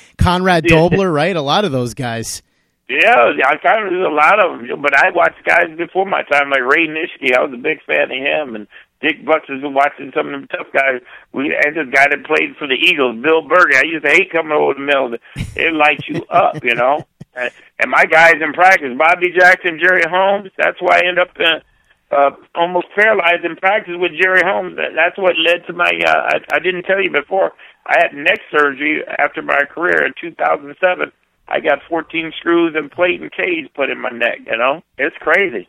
Conrad. 0.18 0.66
Dobler, 0.66 1.12
right? 1.12 1.36
A 1.36 1.42
lot 1.42 1.66
of 1.66 1.72
those 1.72 1.94
guys. 1.94 2.42
Yeah, 2.88 3.34
I 3.46 3.58
kind 3.58 3.84
of 3.84 3.92
there's 3.92 4.06
a 4.06 4.14
lot 4.14 4.40
of 4.40 4.60
them, 4.60 4.82
but 4.82 4.96
I 4.96 5.10
watched 5.10 5.44
guys 5.44 5.76
before 5.76 6.06
my 6.06 6.22
time, 6.24 6.52
like 6.52 6.62
Ray 6.62 6.88
Nitschke. 6.88 7.36
I 7.36 7.42
was 7.42 7.52
a 7.52 7.58
big 7.58 7.82
fan 7.84 8.12
of 8.12 8.18
him, 8.18 8.56
and 8.56 8.68
Dick 9.02 9.26
Butkus 9.26 9.62
was 9.62 9.74
watching 9.74 10.12
some 10.16 10.28
of 10.28 10.32
them 10.34 10.48
tough 10.48 10.68
guys. 10.72 11.02
We 11.34 11.56
and 11.56 11.76
this 11.76 11.90
guy 11.92 12.08
that 12.10 12.26
played 12.26 12.56
for 12.58 12.68
the 12.68 12.76
Eagles, 12.76 13.22
Bill 13.24 13.42
Bergey. 13.42 13.76
I 13.76 13.86
used 13.86 14.06
to 14.06 14.12
hate 14.12 14.32
coming 14.32 14.52
over 14.52 14.76
the 14.76 14.82
mill. 14.82 15.18
It 15.56 15.74
lights 15.74 16.08
you 16.08 16.24
up, 16.30 16.64
you 16.64 16.76
know. 16.76 17.06
And 17.78 17.92
my 17.92 18.06
guys 18.06 18.36
in 18.42 18.54
practice, 18.54 18.98
Bobby 18.98 19.34
Jackson, 19.38 19.78
Jerry 19.78 20.04
Holmes. 20.10 20.52
That's 20.58 20.78
why 20.80 21.02
I 21.02 21.06
end 21.06 21.20
up 21.20 21.32
uh, 21.38 22.16
uh, 22.16 22.32
almost 22.56 22.88
paralyzed 22.96 23.44
in 23.44 23.58
practice 23.58 23.96
with 23.98 24.14
Jerry 24.18 24.42
Holmes. 24.42 24.78
That, 24.78 24.96
that's 24.96 25.18
what 25.18 25.36
led 25.38 25.68
to 25.68 25.74
my. 25.74 25.92
Uh, 26.06 26.40
I, 26.40 26.56
I 26.56 26.60
didn't 26.60 26.84
tell 26.84 27.04
you 27.04 27.12
before. 27.12 27.52
I 27.86 27.98
had 28.00 28.14
neck 28.14 28.40
surgery 28.50 29.04
after 29.20 29.42
my 29.42 29.66
career 29.66 30.06
in 30.06 30.14
2007. 30.22 31.12
I 31.48 31.60
got 31.60 31.80
14 31.88 32.34
screws 32.38 32.74
and 32.76 32.92
plate 32.92 33.22
and 33.22 33.32
cage 33.32 33.70
put 33.76 33.90
in 33.90 34.00
my 34.00 34.10
neck. 34.10 34.40
You 34.48 34.58
know, 34.58 34.82
it's 34.98 35.16
crazy. 35.18 35.68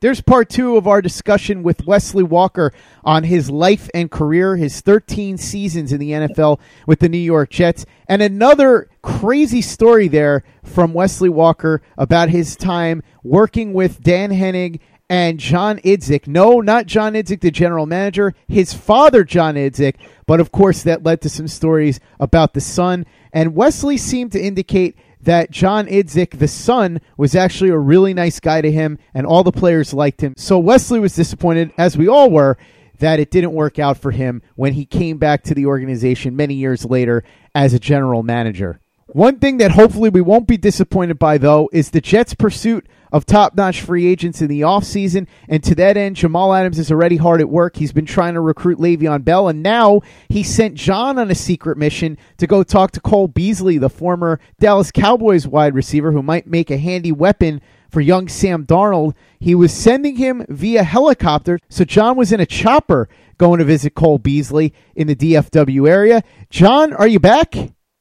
There's 0.00 0.20
part 0.20 0.50
two 0.50 0.76
of 0.76 0.86
our 0.86 1.00
discussion 1.00 1.62
with 1.62 1.86
Wesley 1.86 2.22
Walker 2.22 2.72
on 3.02 3.24
his 3.24 3.50
life 3.50 3.88
and 3.94 4.10
career, 4.10 4.54
his 4.56 4.82
13 4.82 5.38
seasons 5.38 5.90
in 5.90 5.98
the 5.98 6.10
NFL 6.10 6.60
with 6.86 7.00
the 7.00 7.08
New 7.08 7.16
York 7.16 7.50
Jets, 7.50 7.86
and 8.06 8.20
another 8.20 8.88
crazy 9.02 9.62
story 9.62 10.06
there 10.06 10.44
from 10.62 10.92
Wesley 10.92 11.30
Walker 11.30 11.80
about 11.96 12.28
his 12.28 12.56
time 12.56 13.02
working 13.24 13.72
with 13.72 14.02
Dan 14.02 14.30
Henning 14.30 14.80
and 15.08 15.38
John 15.38 15.78
Idzik. 15.78 16.26
No, 16.26 16.60
not 16.60 16.86
John 16.86 17.14
Idzik, 17.14 17.40
the 17.40 17.50
general 17.50 17.86
manager, 17.86 18.34
his 18.48 18.74
father, 18.74 19.24
John 19.24 19.54
Idzik, 19.54 19.96
but 20.26 20.40
of 20.40 20.52
course 20.52 20.82
that 20.82 21.04
led 21.04 21.20
to 21.22 21.28
some 21.28 21.48
stories 21.48 22.00
about 22.18 22.54
the 22.54 22.60
son. 22.60 23.06
And 23.32 23.54
Wesley 23.54 23.96
seemed 23.96 24.32
to 24.32 24.40
indicate 24.40 24.96
that 25.20 25.50
John 25.50 25.86
Idzik, 25.86 26.38
the 26.38 26.48
son, 26.48 27.00
was 27.16 27.34
actually 27.34 27.70
a 27.70 27.78
really 27.78 28.14
nice 28.14 28.40
guy 28.40 28.60
to 28.60 28.70
him, 28.70 28.98
and 29.14 29.26
all 29.26 29.42
the 29.42 29.52
players 29.52 29.92
liked 29.94 30.20
him. 30.20 30.34
So 30.36 30.58
Wesley 30.58 31.00
was 31.00 31.14
disappointed, 31.14 31.72
as 31.76 31.96
we 31.96 32.08
all 32.08 32.30
were, 32.30 32.56
that 32.98 33.20
it 33.20 33.30
didn't 33.30 33.52
work 33.52 33.78
out 33.78 33.98
for 33.98 34.10
him 34.10 34.40
when 34.54 34.72
he 34.72 34.86
came 34.86 35.18
back 35.18 35.42
to 35.44 35.54
the 35.54 35.66
organization 35.66 36.36
many 36.36 36.54
years 36.54 36.84
later 36.84 37.24
as 37.54 37.74
a 37.74 37.78
general 37.78 38.22
manager. 38.22 38.80
One 39.08 39.38
thing 39.38 39.58
that 39.58 39.72
hopefully 39.72 40.10
we 40.10 40.20
won't 40.20 40.48
be 40.48 40.56
disappointed 40.56 41.18
by, 41.18 41.38
though, 41.38 41.68
is 41.72 41.90
the 41.90 42.00
Jets' 42.00 42.34
pursuit 42.34 42.86
of 43.12 43.26
top 43.26 43.54
notch 43.54 43.80
free 43.80 44.06
agents 44.06 44.40
in 44.40 44.48
the 44.48 44.62
offseason. 44.62 45.26
And 45.48 45.62
to 45.64 45.74
that 45.76 45.96
end, 45.96 46.16
Jamal 46.16 46.54
Adams 46.54 46.78
is 46.78 46.90
already 46.90 47.16
hard 47.16 47.40
at 47.40 47.48
work. 47.48 47.76
He's 47.76 47.92
been 47.92 48.06
trying 48.06 48.34
to 48.34 48.40
recruit 48.40 48.78
Le'Veon 48.78 49.24
Bell, 49.24 49.48
and 49.48 49.62
now 49.62 50.00
he 50.28 50.42
sent 50.42 50.74
John 50.74 51.18
on 51.18 51.30
a 51.30 51.34
secret 51.34 51.78
mission 51.78 52.18
to 52.38 52.46
go 52.46 52.62
talk 52.62 52.92
to 52.92 53.00
Cole 53.00 53.28
Beasley, 53.28 53.78
the 53.78 53.90
former 53.90 54.40
Dallas 54.58 54.90
Cowboys 54.90 55.46
wide 55.46 55.74
receiver 55.74 56.12
who 56.12 56.22
might 56.22 56.46
make 56.46 56.70
a 56.70 56.78
handy 56.78 57.12
weapon 57.12 57.60
for 57.90 58.00
young 58.00 58.28
Sam 58.28 58.66
Darnold. 58.66 59.14
He 59.38 59.54
was 59.54 59.72
sending 59.72 60.16
him 60.16 60.44
via 60.48 60.82
helicopter, 60.82 61.58
so 61.68 61.84
John 61.84 62.16
was 62.16 62.32
in 62.32 62.40
a 62.40 62.46
chopper 62.46 63.08
going 63.38 63.58
to 63.58 63.64
visit 63.64 63.94
Cole 63.94 64.18
Beasley 64.18 64.72
in 64.94 65.06
the 65.06 65.16
DFW 65.16 65.88
area. 65.88 66.22
John, 66.50 66.92
are 66.92 67.08
you 67.08 67.20
back? 67.20 67.54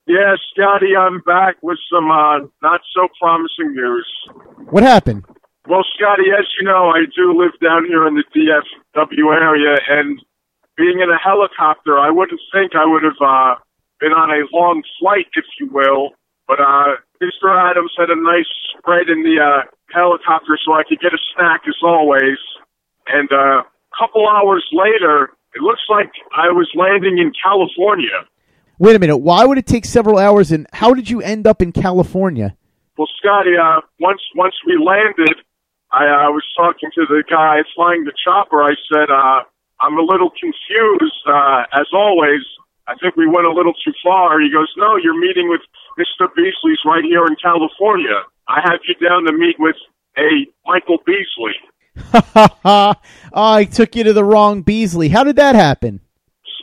Yeah, 0.08 0.36
Scotty, 0.52 0.96
I'm 0.96 1.20
back 1.22 1.56
with 1.62 1.80
some 1.92 2.12
uh, 2.12 2.46
not 2.62 2.82
so 2.94 3.08
promising 3.20 3.74
news. 3.74 4.08
What 4.70 4.84
happened? 4.84 5.26
Well, 5.68 5.84
Scotty, 5.98 6.30
as 6.30 6.46
you 6.60 6.66
know, 6.66 6.90
I 6.94 7.06
do 7.16 7.34
live 7.34 7.58
down 7.60 7.86
here 7.86 8.08
in 8.08 8.14
the 8.14 8.24
DFW 8.36 9.34
area, 9.34 9.78
and 9.90 10.22
being 10.78 11.00
in 11.02 11.10
a 11.10 11.18
helicopter, 11.18 11.98
I 11.98 12.12
wouldn't 12.12 12.42
think 12.54 12.74
I 12.76 12.86
would 12.86 13.02
have 13.02 13.18
uh, 13.20 13.56
been 14.00 14.12
on 14.12 14.30
a 14.30 14.46
long 14.56 14.84
flight, 15.00 15.26
if 15.34 15.46
you 15.60 15.70
will. 15.72 16.12
But 16.48 16.60
uh, 16.60 17.02
Mr. 17.18 17.50
Adams 17.50 17.94
had 17.98 18.12
a 18.12 18.16
nice 18.16 18.50
spread 18.78 19.10
in 19.10 19.24
the 19.24 19.42
uh, 19.42 19.66
helicopter 19.92 20.60
so 20.64 20.74
I 20.74 20.84
could 20.88 21.00
get 21.00 21.14
a 21.14 21.22
snack 21.34 21.62
as 21.68 21.82
always. 21.82 22.38
And 23.08 23.32
uh, 23.32 23.66
a 23.66 23.98
couple 23.98 24.30
hours 24.30 24.66
later, 24.72 25.32
it 25.56 25.62
looks 25.62 25.82
like 25.90 26.12
I 26.38 26.50
was 26.52 26.70
landing 26.76 27.18
in 27.18 27.32
California. 27.42 28.28
Wait 28.78 28.96
a 28.96 29.00
minute. 29.00 29.18
Why 29.18 29.46
would 29.46 29.58
it 29.58 29.66
take 29.66 29.86
several 29.86 30.18
hours? 30.18 30.52
And 30.52 30.68
how 30.74 30.94
did 30.94 31.10
you 31.10 31.22
end 31.22 31.48
up 31.48 31.62
in 31.62 31.72
California? 31.72 32.58
Well, 32.98 33.08
Scotty, 33.20 33.56
uh, 33.56 33.82
once 34.00 34.22
once 34.36 34.56
we 34.66 34.78
landed, 34.78 35.36
I 35.92 36.06
uh, 36.08 36.32
was 36.32 36.44
talking 36.56 36.90
to 36.96 37.06
the 37.08 37.24
guy 37.30 37.60
flying 37.76 38.04
the 38.04 38.14
chopper. 38.24 38.64
I 38.64 38.76
said, 38.92 39.10
uh, 39.10 39.44
"I'm 39.80 39.98
a 39.98 40.02
little 40.02 40.30
confused, 40.30 41.22
uh, 41.28 41.64
as 41.74 41.88
always. 41.94 42.42
I 42.88 42.94
think 43.02 43.16
we 43.16 43.28
went 43.28 43.48
a 43.48 43.52
little 43.52 43.74
too 43.84 43.94
far." 44.04 44.40
He 44.40 44.52
goes, 44.52 44.72
"No, 44.78 44.98
you're 44.98 45.20
meeting 45.20 45.50
with 45.50 45.62
Mr. 46.00 46.28
Beasley's 46.36 46.80
right 46.86 47.04
here 47.04 47.26
in 47.26 47.36
California. 47.42 48.24
I 48.48 48.62
have 48.64 48.80
you 48.88 48.96
down 48.96 49.26
to 49.26 49.34
meet 49.34 49.56
with 49.60 49.76
a 50.18 50.48
Michael 50.66 51.00
Beasley." 51.06 51.56
oh, 52.66 52.94
I 53.34 53.66
took 53.66 53.96
you 53.96 54.04
to 54.04 54.14
the 54.14 54.24
wrong 54.24 54.62
Beasley. 54.62 55.10
How 55.10 55.24
did 55.24 55.38
that 55.38 55.56
happen? 55.56 56.02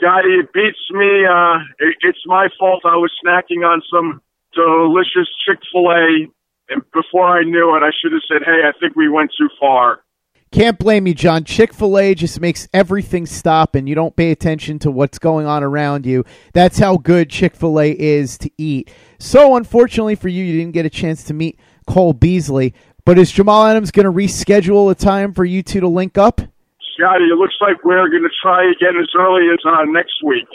Scotty, 0.03 0.31
it 0.31 0.53
beats 0.53 0.79
me. 0.91 1.25
Uh, 1.25 1.59
it, 1.79 1.97
it's 2.01 2.19
my 2.27 2.49
fault. 2.59 2.83
I 2.85 2.97
was 2.97 3.13
snacking 3.25 3.65
on 3.65 3.83
some 3.93 4.21
delicious 4.53 5.29
Chick 5.47 5.61
fil 5.73 5.91
A, 5.91 6.27
and 6.69 6.83
before 6.93 7.29
I 7.29 7.45
knew 7.45 7.77
it, 7.77 7.83
I 7.83 7.91
should 8.01 8.13
have 8.13 8.23
said, 8.29 8.43
hey, 8.45 8.63
I 8.67 8.73
think 8.81 8.97
we 8.97 9.09
went 9.09 9.31
too 9.39 9.49
far. 9.61 10.01
Can't 10.51 10.79
blame 10.79 11.07
you, 11.07 11.15
John. 11.15 11.45
Chick 11.45 11.73
fil 11.73 11.99
A 11.99 12.15
just 12.15 12.41
makes 12.41 12.69
everything 12.75 13.27
stop 13.27 13.75
and 13.75 13.89
you 13.89 13.95
don't 13.95 14.15
pay 14.17 14.33
attention 14.33 14.79
to 14.81 14.91
what's 14.91 15.19
going 15.19 15.47
on 15.47 15.63
around 15.63 16.05
you. 16.05 16.25
That's 16.53 16.79
how 16.79 16.99
good 16.99 17.31
Chick 17.31 17.55
fil 17.55 17.81
A 17.81 17.93
is 17.93 18.37
to 18.39 18.51
eat. 18.59 18.91
So, 19.19 19.57
unfortunately 19.57 20.15
for 20.15 20.29
you, 20.29 20.45
you 20.45 20.59
didn't 20.59 20.75
get 20.75 20.85
a 20.85 20.91
chance 20.91 21.23
to 21.25 21.35
meet 21.35 21.59
Cole 21.87 22.13
Beasley. 22.13 22.75
But 23.05 23.19
is 23.19 23.33
Jamal 23.33 23.67
Adams 23.67 23.91
going 23.91 24.05
to 24.05 24.13
reschedule 24.13 24.91
a 24.91 24.95
time 24.95 25.33
for 25.33 25.45
you 25.45 25.63
two 25.63 25.81
to 25.81 25.89
link 25.89 26.19
up? 26.19 26.41
Scotty, 27.03 27.25
it 27.25 27.37
looks 27.37 27.55
like 27.61 27.85
we're 27.85 28.09
going 28.09 28.23
to 28.23 28.31
try 28.41 28.63
again 28.71 29.01
as 29.01 29.09
early 29.19 29.49
as 29.53 29.59
uh, 29.67 29.85
next 29.87 30.23
week. 30.25 30.47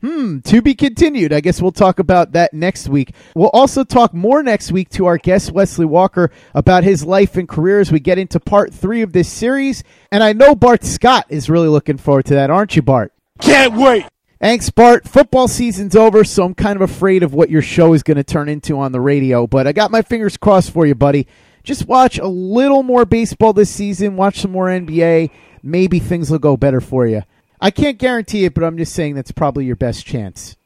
Hmm, 0.00 0.38
to 0.40 0.62
be 0.62 0.76
continued. 0.76 1.32
I 1.32 1.40
guess 1.40 1.60
we'll 1.60 1.72
talk 1.72 1.98
about 1.98 2.32
that 2.32 2.54
next 2.54 2.88
week. 2.88 3.14
We'll 3.34 3.50
also 3.50 3.82
talk 3.82 4.14
more 4.14 4.44
next 4.44 4.70
week 4.70 4.90
to 4.90 5.06
our 5.06 5.18
guest, 5.18 5.50
Wesley 5.50 5.86
Walker, 5.86 6.30
about 6.54 6.84
his 6.84 7.04
life 7.04 7.36
and 7.36 7.48
career 7.48 7.80
as 7.80 7.90
we 7.90 7.98
get 7.98 8.16
into 8.16 8.38
part 8.38 8.72
three 8.72 9.02
of 9.02 9.12
this 9.12 9.28
series. 9.28 9.82
And 10.12 10.22
I 10.22 10.34
know 10.34 10.54
Bart 10.54 10.84
Scott 10.84 11.26
is 11.30 11.50
really 11.50 11.66
looking 11.66 11.98
forward 11.98 12.26
to 12.26 12.34
that, 12.34 12.48
aren't 12.48 12.76
you, 12.76 12.82
Bart? 12.82 13.12
Can't 13.40 13.74
wait. 13.74 14.06
Thanks, 14.40 14.70
Bart. 14.70 15.08
Football 15.08 15.48
season's 15.48 15.96
over, 15.96 16.22
so 16.22 16.44
I'm 16.44 16.54
kind 16.54 16.76
of 16.76 16.88
afraid 16.88 17.24
of 17.24 17.34
what 17.34 17.50
your 17.50 17.62
show 17.62 17.92
is 17.92 18.04
going 18.04 18.18
to 18.18 18.24
turn 18.24 18.48
into 18.48 18.78
on 18.78 18.92
the 18.92 19.00
radio, 19.00 19.48
but 19.48 19.66
I 19.66 19.72
got 19.72 19.90
my 19.90 20.02
fingers 20.02 20.36
crossed 20.36 20.70
for 20.70 20.86
you, 20.86 20.94
buddy. 20.94 21.26
Just 21.68 21.86
watch 21.86 22.18
a 22.18 22.26
little 22.26 22.82
more 22.82 23.04
baseball 23.04 23.52
this 23.52 23.68
season, 23.68 24.16
watch 24.16 24.40
some 24.40 24.52
more 24.52 24.68
NBA. 24.68 25.28
Maybe 25.62 25.98
things 25.98 26.30
will 26.30 26.38
go 26.38 26.56
better 26.56 26.80
for 26.80 27.06
you. 27.06 27.24
I 27.60 27.70
can't 27.70 27.98
guarantee 27.98 28.46
it, 28.46 28.54
but 28.54 28.64
I'm 28.64 28.78
just 28.78 28.94
saying 28.94 29.16
that's 29.16 29.32
probably 29.32 29.66
your 29.66 29.76
best 29.76 30.06
chance. 30.06 30.56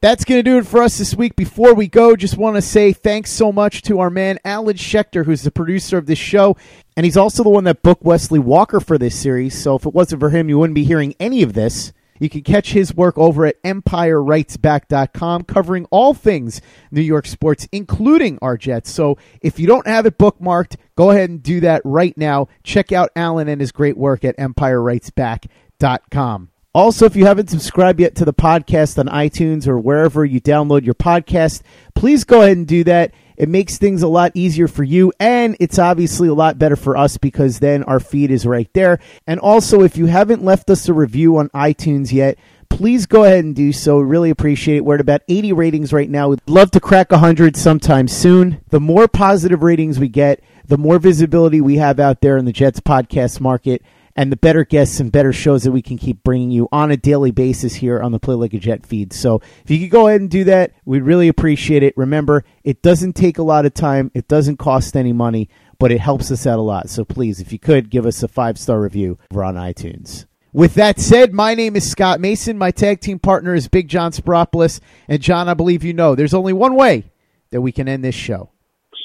That's 0.00 0.24
going 0.24 0.38
to 0.38 0.48
do 0.48 0.58
it 0.58 0.66
for 0.68 0.80
us 0.80 0.98
this 0.98 1.16
week. 1.16 1.34
Before 1.34 1.74
we 1.74 1.88
go, 1.88 2.14
just 2.14 2.36
want 2.36 2.54
to 2.54 2.62
say 2.62 2.92
thanks 2.92 3.32
so 3.32 3.50
much 3.50 3.82
to 3.82 3.98
our 3.98 4.08
man, 4.08 4.38
Alan 4.44 4.76
Schechter, 4.76 5.24
who's 5.24 5.42
the 5.42 5.50
producer 5.50 5.98
of 5.98 6.06
this 6.06 6.20
show. 6.20 6.56
And 6.96 7.04
he's 7.04 7.16
also 7.16 7.42
the 7.42 7.50
one 7.50 7.64
that 7.64 7.82
booked 7.82 8.04
Wesley 8.04 8.38
Walker 8.38 8.78
for 8.78 8.98
this 8.98 9.18
series. 9.18 9.60
So 9.60 9.74
if 9.74 9.84
it 9.84 9.92
wasn't 9.92 10.20
for 10.20 10.30
him, 10.30 10.48
you 10.48 10.60
wouldn't 10.60 10.76
be 10.76 10.84
hearing 10.84 11.16
any 11.18 11.42
of 11.42 11.54
this. 11.54 11.92
You 12.22 12.30
can 12.30 12.42
catch 12.42 12.72
his 12.72 12.94
work 12.94 13.18
over 13.18 13.46
at 13.46 13.60
EmpireWritesBack.com, 13.64 15.42
covering 15.42 15.86
all 15.86 16.14
things 16.14 16.62
New 16.92 17.00
York 17.00 17.26
sports, 17.26 17.66
including 17.72 18.38
our 18.40 18.56
Jets. 18.56 18.92
So 18.92 19.18
if 19.40 19.58
you 19.58 19.66
don't 19.66 19.88
have 19.88 20.06
it 20.06 20.18
bookmarked, 20.18 20.76
go 20.94 21.10
ahead 21.10 21.30
and 21.30 21.42
do 21.42 21.58
that 21.60 21.82
right 21.84 22.16
now. 22.16 22.46
Check 22.62 22.92
out 22.92 23.10
Alan 23.16 23.48
and 23.48 23.60
his 23.60 23.72
great 23.72 23.96
work 23.96 24.24
at 24.24 24.36
EmpireWritesBack.com. 24.36 26.50
Also, 26.72 27.06
if 27.06 27.16
you 27.16 27.26
haven't 27.26 27.50
subscribed 27.50 27.98
yet 27.98 28.14
to 28.14 28.24
the 28.24 28.32
podcast 28.32 29.00
on 29.00 29.08
iTunes 29.08 29.66
or 29.66 29.80
wherever 29.80 30.24
you 30.24 30.40
download 30.40 30.84
your 30.84 30.94
podcast, 30.94 31.62
please 31.96 32.22
go 32.22 32.42
ahead 32.42 32.56
and 32.56 32.68
do 32.68 32.84
that. 32.84 33.12
It 33.36 33.48
makes 33.48 33.78
things 33.78 34.02
a 34.02 34.08
lot 34.08 34.32
easier 34.34 34.68
for 34.68 34.84
you, 34.84 35.12
and 35.18 35.56
it's 35.60 35.78
obviously 35.78 36.28
a 36.28 36.34
lot 36.34 36.58
better 36.58 36.76
for 36.76 36.96
us 36.96 37.16
because 37.16 37.58
then 37.58 37.82
our 37.84 38.00
feed 38.00 38.30
is 38.30 38.46
right 38.46 38.68
there. 38.72 38.98
And 39.26 39.40
also, 39.40 39.82
if 39.82 39.96
you 39.96 40.06
haven't 40.06 40.44
left 40.44 40.70
us 40.70 40.88
a 40.88 40.92
review 40.92 41.36
on 41.38 41.48
iTunes 41.50 42.12
yet, 42.12 42.38
please 42.68 43.06
go 43.06 43.24
ahead 43.24 43.44
and 43.44 43.54
do 43.54 43.72
so. 43.72 43.98
Really 43.98 44.30
appreciate 44.30 44.78
it. 44.78 44.84
We're 44.84 44.94
at 44.94 45.00
about 45.00 45.22
80 45.28 45.52
ratings 45.52 45.92
right 45.92 46.08
now. 46.08 46.28
We'd 46.28 46.40
love 46.46 46.70
to 46.72 46.80
crack 46.80 47.10
100 47.10 47.56
sometime 47.56 48.08
soon. 48.08 48.60
The 48.70 48.80
more 48.80 49.08
positive 49.08 49.62
ratings 49.62 49.98
we 49.98 50.08
get, 50.08 50.42
the 50.66 50.78
more 50.78 50.98
visibility 50.98 51.60
we 51.60 51.76
have 51.76 52.00
out 52.00 52.20
there 52.20 52.38
in 52.38 52.44
the 52.44 52.52
Jets 52.52 52.80
podcast 52.80 53.40
market 53.40 53.82
and 54.16 54.30
the 54.30 54.36
better 54.36 54.64
guests 54.64 55.00
and 55.00 55.10
better 55.10 55.32
shows 55.32 55.62
that 55.64 55.72
we 55.72 55.82
can 55.82 55.98
keep 55.98 56.22
bringing 56.22 56.50
you 56.50 56.68
on 56.72 56.90
a 56.90 56.96
daily 56.96 57.30
basis 57.30 57.74
here 57.74 58.00
on 58.00 58.12
the 58.12 58.18
Play 58.18 58.34
Like 58.34 58.54
a 58.54 58.58
Jet 58.58 58.84
feed. 58.86 59.12
So 59.12 59.40
if 59.64 59.70
you 59.70 59.78
could 59.78 59.90
go 59.90 60.08
ahead 60.08 60.20
and 60.20 60.30
do 60.30 60.44
that, 60.44 60.72
we'd 60.84 61.02
really 61.02 61.28
appreciate 61.28 61.82
it. 61.82 61.96
Remember, 61.96 62.44
it 62.64 62.82
doesn't 62.82 63.14
take 63.14 63.38
a 63.38 63.42
lot 63.42 63.66
of 63.66 63.74
time, 63.74 64.10
it 64.14 64.28
doesn't 64.28 64.58
cost 64.58 64.96
any 64.96 65.12
money, 65.12 65.48
but 65.78 65.92
it 65.92 66.00
helps 66.00 66.30
us 66.30 66.46
out 66.46 66.58
a 66.58 66.62
lot. 66.62 66.90
So 66.90 67.04
please, 67.04 67.40
if 67.40 67.52
you 67.52 67.58
could, 67.58 67.90
give 67.90 68.06
us 68.06 68.22
a 68.22 68.28
five 68.28 68.58
star 68.58 68.80
review 68.80 69.18
over 69.30 69.44
on 69.44 69.54
iTunes. 69.54 70.26
With 70.54 70.74
that 70.74 71.00
said, 71.00 71.32
my 71.32 71.54
name 71.54 71.76
is 71.76 71.90
Scott 71.90 72.20
Mason. 72.20 72.58
My 72.58 72.70
tag 72.70 73.00
team 73.00 73.18
partner 73.18 73.54
is 73.54 73.68
Big 73.68 73.88
John 73.88 74.12
Spiropoulos. 74.12 74.80
And 75.08 75.22
John, 75.22 75.48
I 75.48 75.54
believe 75.54 75.82
you 75.82 75.94
know 75.94 76.14
there's 76.14 76.34
only 76.34 76.52
one 76.52 76.74
way 76.74 77.10
that 77.52 77.62
we 77.62 77.72
can 77.72 77.88
end 77.88 78.04
this 78.04 78.14
show. 78.14 78.50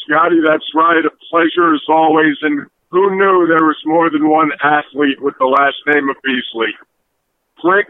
Scotty, 0.03 0.41
that's 0.45 0.65
right. 0.75 1.05
A 1.05 1.09
pleasure 1.29 1.73
as 1.73 1.81
always. 1.87 2.35
And 2.41 2.65
who 2.89 3.15
knew 3.15 3.47
there 3.47 3.65
was 3.65 3.77
more 3.85 4.09
than 4.09 4.29
one 4.29 4.51
athlete 4.63 5.21
with 5.21 5.35
the 5.39 5.45
last 5.45 5.77
name 5.87 6.09
of 6.09 6.15
Beasley? 6.23 6.73
Click, 7.59 7.87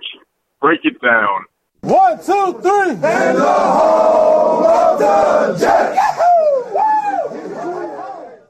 break 0.62 0.82
it 0.84 1.00
down. 1.02 1.46
One, 1.82 2.18
two, 2.18 2.60
three. 2.62 2.92
And 2.92 3.38
the 3.38 3.44
home 3.44 4.66
of 4.66 5.00
the 5.00 5.58
Jets. 5.60 6.27